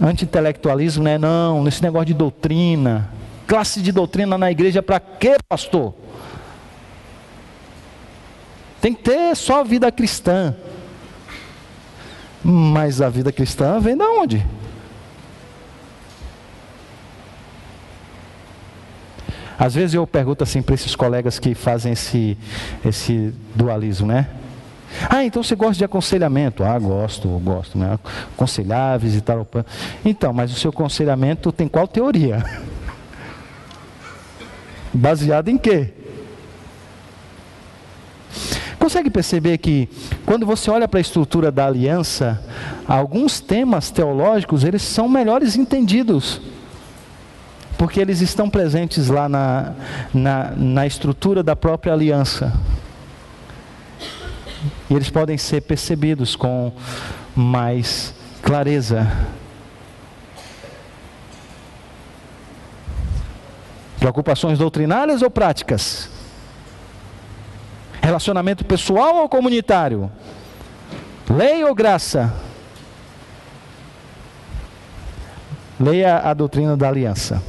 anti-intelectualismo, 0.00 1.02
né? 1.02 1.18
Não, 1.18 1.64
nesse 1.64 1.82
negócio 1.82 2.06
de 2.06 2.14
doutrina. 2.14 3.10
Classe 3.44 3.82
de 3.82 3.90
doutrina 3.90 4.38
na 4.38 4.48
igreja 4.48 4.80
para 4.80 5.00
quê, 5.00 5.38
pastor? 5.48 5.92
Tem 8.80 8.94
que 8.94 9.02
ter 9.02 9.34
só 9.34 9.64
vida 9.64 9.90
cristã. 9.90 10.54
Mas 12.44 13.02
a 13.02 13.08
vida 13.08 13.32
cristã 13.32 13.80
vem 13.80 13.96
da 13.96 14.08
onde? 14.08 14.46
Às 19.58 19.74
vezes 19.74 19.94
eu 19.94 20.06
pergunto 20.06 20.44
assim 20.44 20.62
para 20.62 20.74
esses 20.74 20.94
colegas 20.94 21.38
que 21.38 21.54
fazem 21.54 21.92
esse, 21.92 22.36
esse 22.84 23.32
dualismo, 23.54 24.06
né? 24.06 24.28
Ah, 25.10 25.24
então 25.24 25.42
você 25.42 25.54
gosta 25.54 25.74
de 25.74 25.84
aconselhamento? 25.84 26.64
Ah, 26.64 26.78
gosto, 26.78 27.28
gosto, 27.28 27.76
né? 27.76 27.98
Aconselhar, 28.34 28.98
visitar 28.98 29.36
o. 29.38 29.46
Então, 30.04 30.32
mas 30.32 30.52
o 30.52 30.54
seu 30.54 30.70
aconselhamento 30.70 31.52
tem 31.52 31.68
qual 31.68 31.86
teoria? 31.86 32.44
Baseado 34.92 35.48
em 35.48 35.58
quê? 35.58 35.92
Consegue 38.78 39.10
perceber 39.10 39.58
que 39.58 39.88
quando 40.24 40.46
você 40.46 40.70
olha 40.70 40.86
para 40.86 41.00
a 41.00 41.00
estrutura 41.00 41.50
da 41.50 41.66
aliança, 41.66 42.40
alguns 42.86 43.40
temas 43.40 43.90
teológicos 43.90 44.62
eles 44.62 44.82
são 44.82 45.08
melhores 45.08 45.56
entendidos, 45.56 46.40
porque 47.76 48.00
eles 48.00 48.20
estão 48.20 48.48
presentes 48.48 49.08
lá 49.08 49.28
na, 49.28 49.72
na, 50.12 50.50
na 50.56 50.86
estrutura 50.86 51.42
da 51.42 51.54
própria 51.54 51.92
aliança. 51.92 52.52
E 54.88 54.94
eles 54.94 55.10
podem 55.10 55.36
ser 55.36 55.62
percebidos 55.62 56.34
com 56.34 56.72
mais 57.34 58.14
clareza. 58.42 59.06
Preocupações 63.98 64.58
doutrinárias 64.58 65.20
ou 65.20 65.30
práticas? 65.30 66.08
Relacionamento 68.00 68.64
pessoal 68.64 69.16
ou 69.16 69.28
comunitário? 69.28 70.10
Lei 71.28 71.64
ou 71.64 71.74
graça? 71.74 72.32
Leia 75.78 76.18
a 76.18 76.32
doutrina 76.32 76.76
da 76.76 76.88
aliança. 76.88 77.42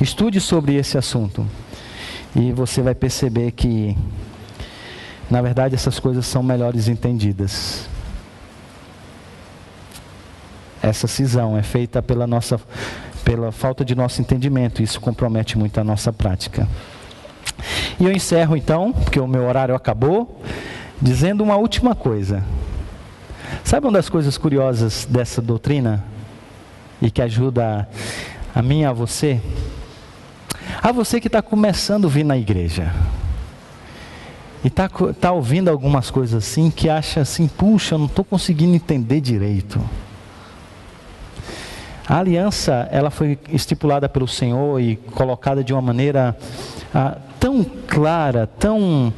Estude 0.00 0.40
sobre 0.40 0.76
esse 0.76 0.96
assunto. 0.96 1.46
E 2.36 2.52
você 2.52 2.82
vai 2.82 2.94
perceber 2.94 3.52
que, 3.52 3.96
na 5.30 5.42
verdade, 5.42 5.74
essas 5.74 5.98
coisas 5.98 6.26
são 6.26 6.42
melhores 6.42 6.88
entendidas. 6.88 7.88
Essa 10.80 11.06
cisão 11.06 11.56
é 11.58 11.62
feita 11.62 12.00
pela 12.00 12.26
nossa 12.26 12.60
pela 13.24 13.52
falta 13.52 13.84
de 13.84 13.94
nosso 13.94 14.22
entendimento. 14.22 14.82
Isso 14.82 15.00
compromete 15.00 15.58
muito 15.58 15.78
a 15.78 15.84
nossa 15.84 16.10
prática. 16.10 16.66
E 18.00 18.04
eu 18.04 18.12
encerro 18.12 18.56
então, 18.56 18.90
porque 18.90 19.20
o 19.20 19.26
meu 19.26 19.44
horário 19.44 19.74
acabou, 19.74 20.40
dizendo 21.02 21.44
uma 21.44 21.56
última 21.56 21.94
coisa. 21.94 22.42
Sabe 23.64 23.86
uma 23.86 23.92
das 23.92 24.08
coisas 24.08 24.38
curiosas 24.38 25.04
dessa 25.04 25.42
doutrina 25.42 26.02
e 27.02 27.10
que 27.10 27.20
ajuda 27.20 27.86
a 28.54 28.62
mim 28.62 28.80
e 28.80 28.84
a 28.86 28.92
você? 28.94 29.42
A 30.82 30.92
você 30.92 31.20
que 31.20 31.26
está 31.26 31.42
começando 31.42 32.06
a 32.06 32.10
vir 32.10 32.24
na 32.24 32.36
igreja 32.36 32.92
e 34.64 34.68
está 34.68 34.88
tá 35.20 35.32
ouvindo 35.32 35.68
algumas 35.68 36.10
coisas 36.10 36.44
assim 36.44 36.70
que 36.70 36.88
acha 36.88 37.20
assim, 37.20 37.48
puxa, 37.48 37.94
eu 37.94 37.98
não 37.98 38.06
estou 38.06 38.24
conseguindo 38.24 38.74
entender 38.74 39.20
direito. 39.20 39.80
A 42.08 42.18
aliança, 42.18 42.88
ela 42.90 43.10
foi 43.10 43.38
estipulada 43.50 44.08
pelo 44.08 44.26
Senhor 44.26 44.80
e 44.80 44.96
colocada 44.96 45.62
de 45.62 45.72
uma 45.72 45.82
maneira 45.82 46.36
ah, 46.94 47.18
tão 47.38 47.62
clara, 47.62 48.46
tão, 48.46 49.12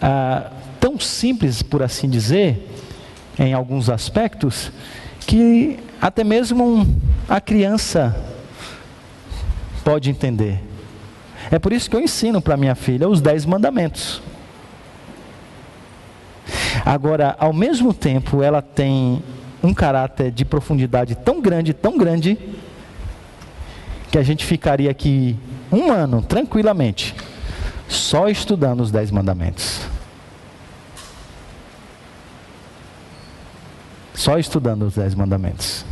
ah, 0.00 0.50
tão 0.78 1.00
simples, 1.00 1.62
por 1.62 1.82
assim 1.82 2.08
dizer, 2.08 2.68
em 3.38 3.54
alguns 3.54 3.88
aspectos, 3.88 4.70
que 5.26 5.78
até 6.00 6.22
mesmo 6.22 6.86
a 7.26 7.40
criança 7.40 8.14
pode 9.82 10.10
entender. 10.10 10.60
É 11.50 11.58
por 11.58 11.72
isso 11.72 11.88
que 11.88 11.96
eu 11.96 12.00
ensino 12.00 12.40
para 12.40 12.56
minha 12.56 12.74
filha 12.74 13.08
os 13.08 13.20
dez 13.20 13.44
mandamentos. 13.44 14.22
Agora, 16.84 17.34
ao 17.38 17.52
mesmo 17.52 17.94
tempo, 17.94 18.42
ela 18.42 18.60
tem 18.60 19.22
um 19.62 19.72
caráter 19.72 20.30
de 20.30 20.44
profundidade 20.44 21.14
tão 21.14 21.40
grande, 21.40 21.72
tão 21.72 21.96
grande, 21.96 22.38
que 24.14 24.18
a 24.18 24.22
gente 24.22 24.44
ficaria 24.44 24.92
aqui 24.92 25.36
um 25.72 25.90
ano 25.90 26.22
tranquilamente, 26.22 27.16
só 27.88 28.28
estudando 28.28 28.80
os 28.80 28.92
Dez 28.92 29.10
Mandamentos. 29.10 29.80
Só 34.14 34.38
estudando 34.38 34.82
os 34.82 34.94
Dez 34.94 35.16
Mandamentos. 35.16 35.84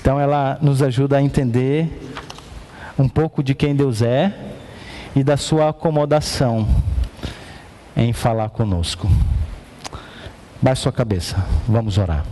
Então 0.00 0.20
ela 0.20 0.58
nos 0.62 0.80
ajuda 0.80 1.16
a 1.16 1.22
entender 1.22 2.11
um 2.98 3.08
pouco 3.08 3.42
de 3.42 3.54
quem 3.54 3.74
Deus 3.74 4.02
é 4.02 4.34
e 5.14 5.22
da 5.22 5.36
sua 5.36 5.70
acomodação 5.70 6.66
em 7.96 8.12
falar 8.12 8.50
conosco. 8.50 9.08
Baixe 10.60 10.82
sua 10.82 10.92
cabeça, 10.92 11.44
vamos 11.66 11.98
orar. 11.98 12.24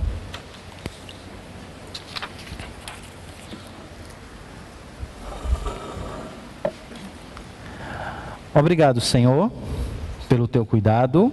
Obrigado, 8.53 9.01
Senhor, 9.01 9.51
pelo 10.29 10.49
teu 10.49 10.67
cuidado, 10.67 11.33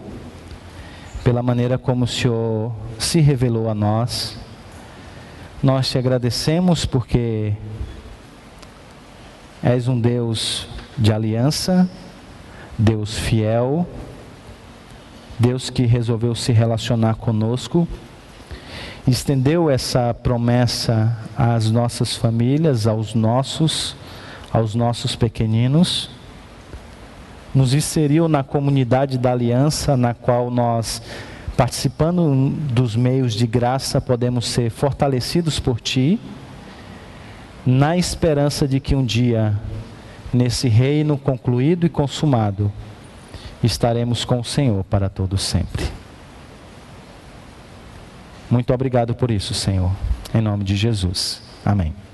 pela 1.24 1.42
maneira 1.42 1.78
como 1.78 2.06
o 2.06 2.08
Senhor 2.08 2.72
se 3.00 3.20
revelou 3.20 3.70
a 3.70 3.76
nós. 3.76 4.38
Nós 5.62 5.90
te 5.90 5.98
agradecemos 5.98 6.86
porque 6.86 7.54
és 9.64 9.88
um 9.88 10.00
Deus 10.00 10.68
de 10.98 11.12
aliança, 11.12 11.90
Deus 12.78 13.18
fiel, 13.18 13.88
Deus 15.40 15.70
que 15.70 15.84
resolveu 15.84 16.34
se 16.36 16.52
relacionar 16.52 17.16
conosco, 17.16 17.88
estendeu 19.08 19.70
essa 19.70 20.14
promessa 20.14 21.18
às 21.36 21.72
nossas 21.72 22.16
famílias, 22.16 22.88
aos 22.88 23.14
nossos, 23.14 23.96
aos 24.52 24.76
nossos 24.76 25.16
pequeninos, 25.16 26.10
nos 27.54 27.74
inseriu 27.74 28.28
na 28.28 28.44
comunidade 28.44 29.18
da 29.18 29.32
aliança, 29.32 29.98
na 29.98 30.14
qual 30.14 30.52
nós, 30.52 31.02
participando 31.56 32.52
dos 32.72 32.96
meios 32.96 33.34
de 33.34 33.48
graça, 33.48 34.00
podemos 34.02 34.48
ser 34.48 34.70
fortalecidos 34.70 35.60
por 35.60 35.80
Ti, 35.80 36.20
na 37.68 37.98
esperança 37.98 38.66
de 38.66 38.80
que 38.80 38.96
um 38.96 39.04
dia, 39.04 39.54
nesse 40.34 40.70
reino 40.70 41.18
concluído 41.18 41.86
e 41.86 41.90
consumado, 41.90 42.72
estaremos 43.62 44.24
com 44.24 44.40
o 44.40 44.44
Senhor 44.44 44.86
para 44.86 45.10
todo 45.10 45.38
sempre. 45.38 45.86
Muito 48.50 48.74
obrigado 48.74 49.14
por 49.14 49.30
isso, 49.30 49.54
Senhor. 49.54 49.92
Em 50.34 50.40
nome 50.40 50.64
de 50.64 50.78
Jesus. 50.78 51.42
Amém. 51.66 52.07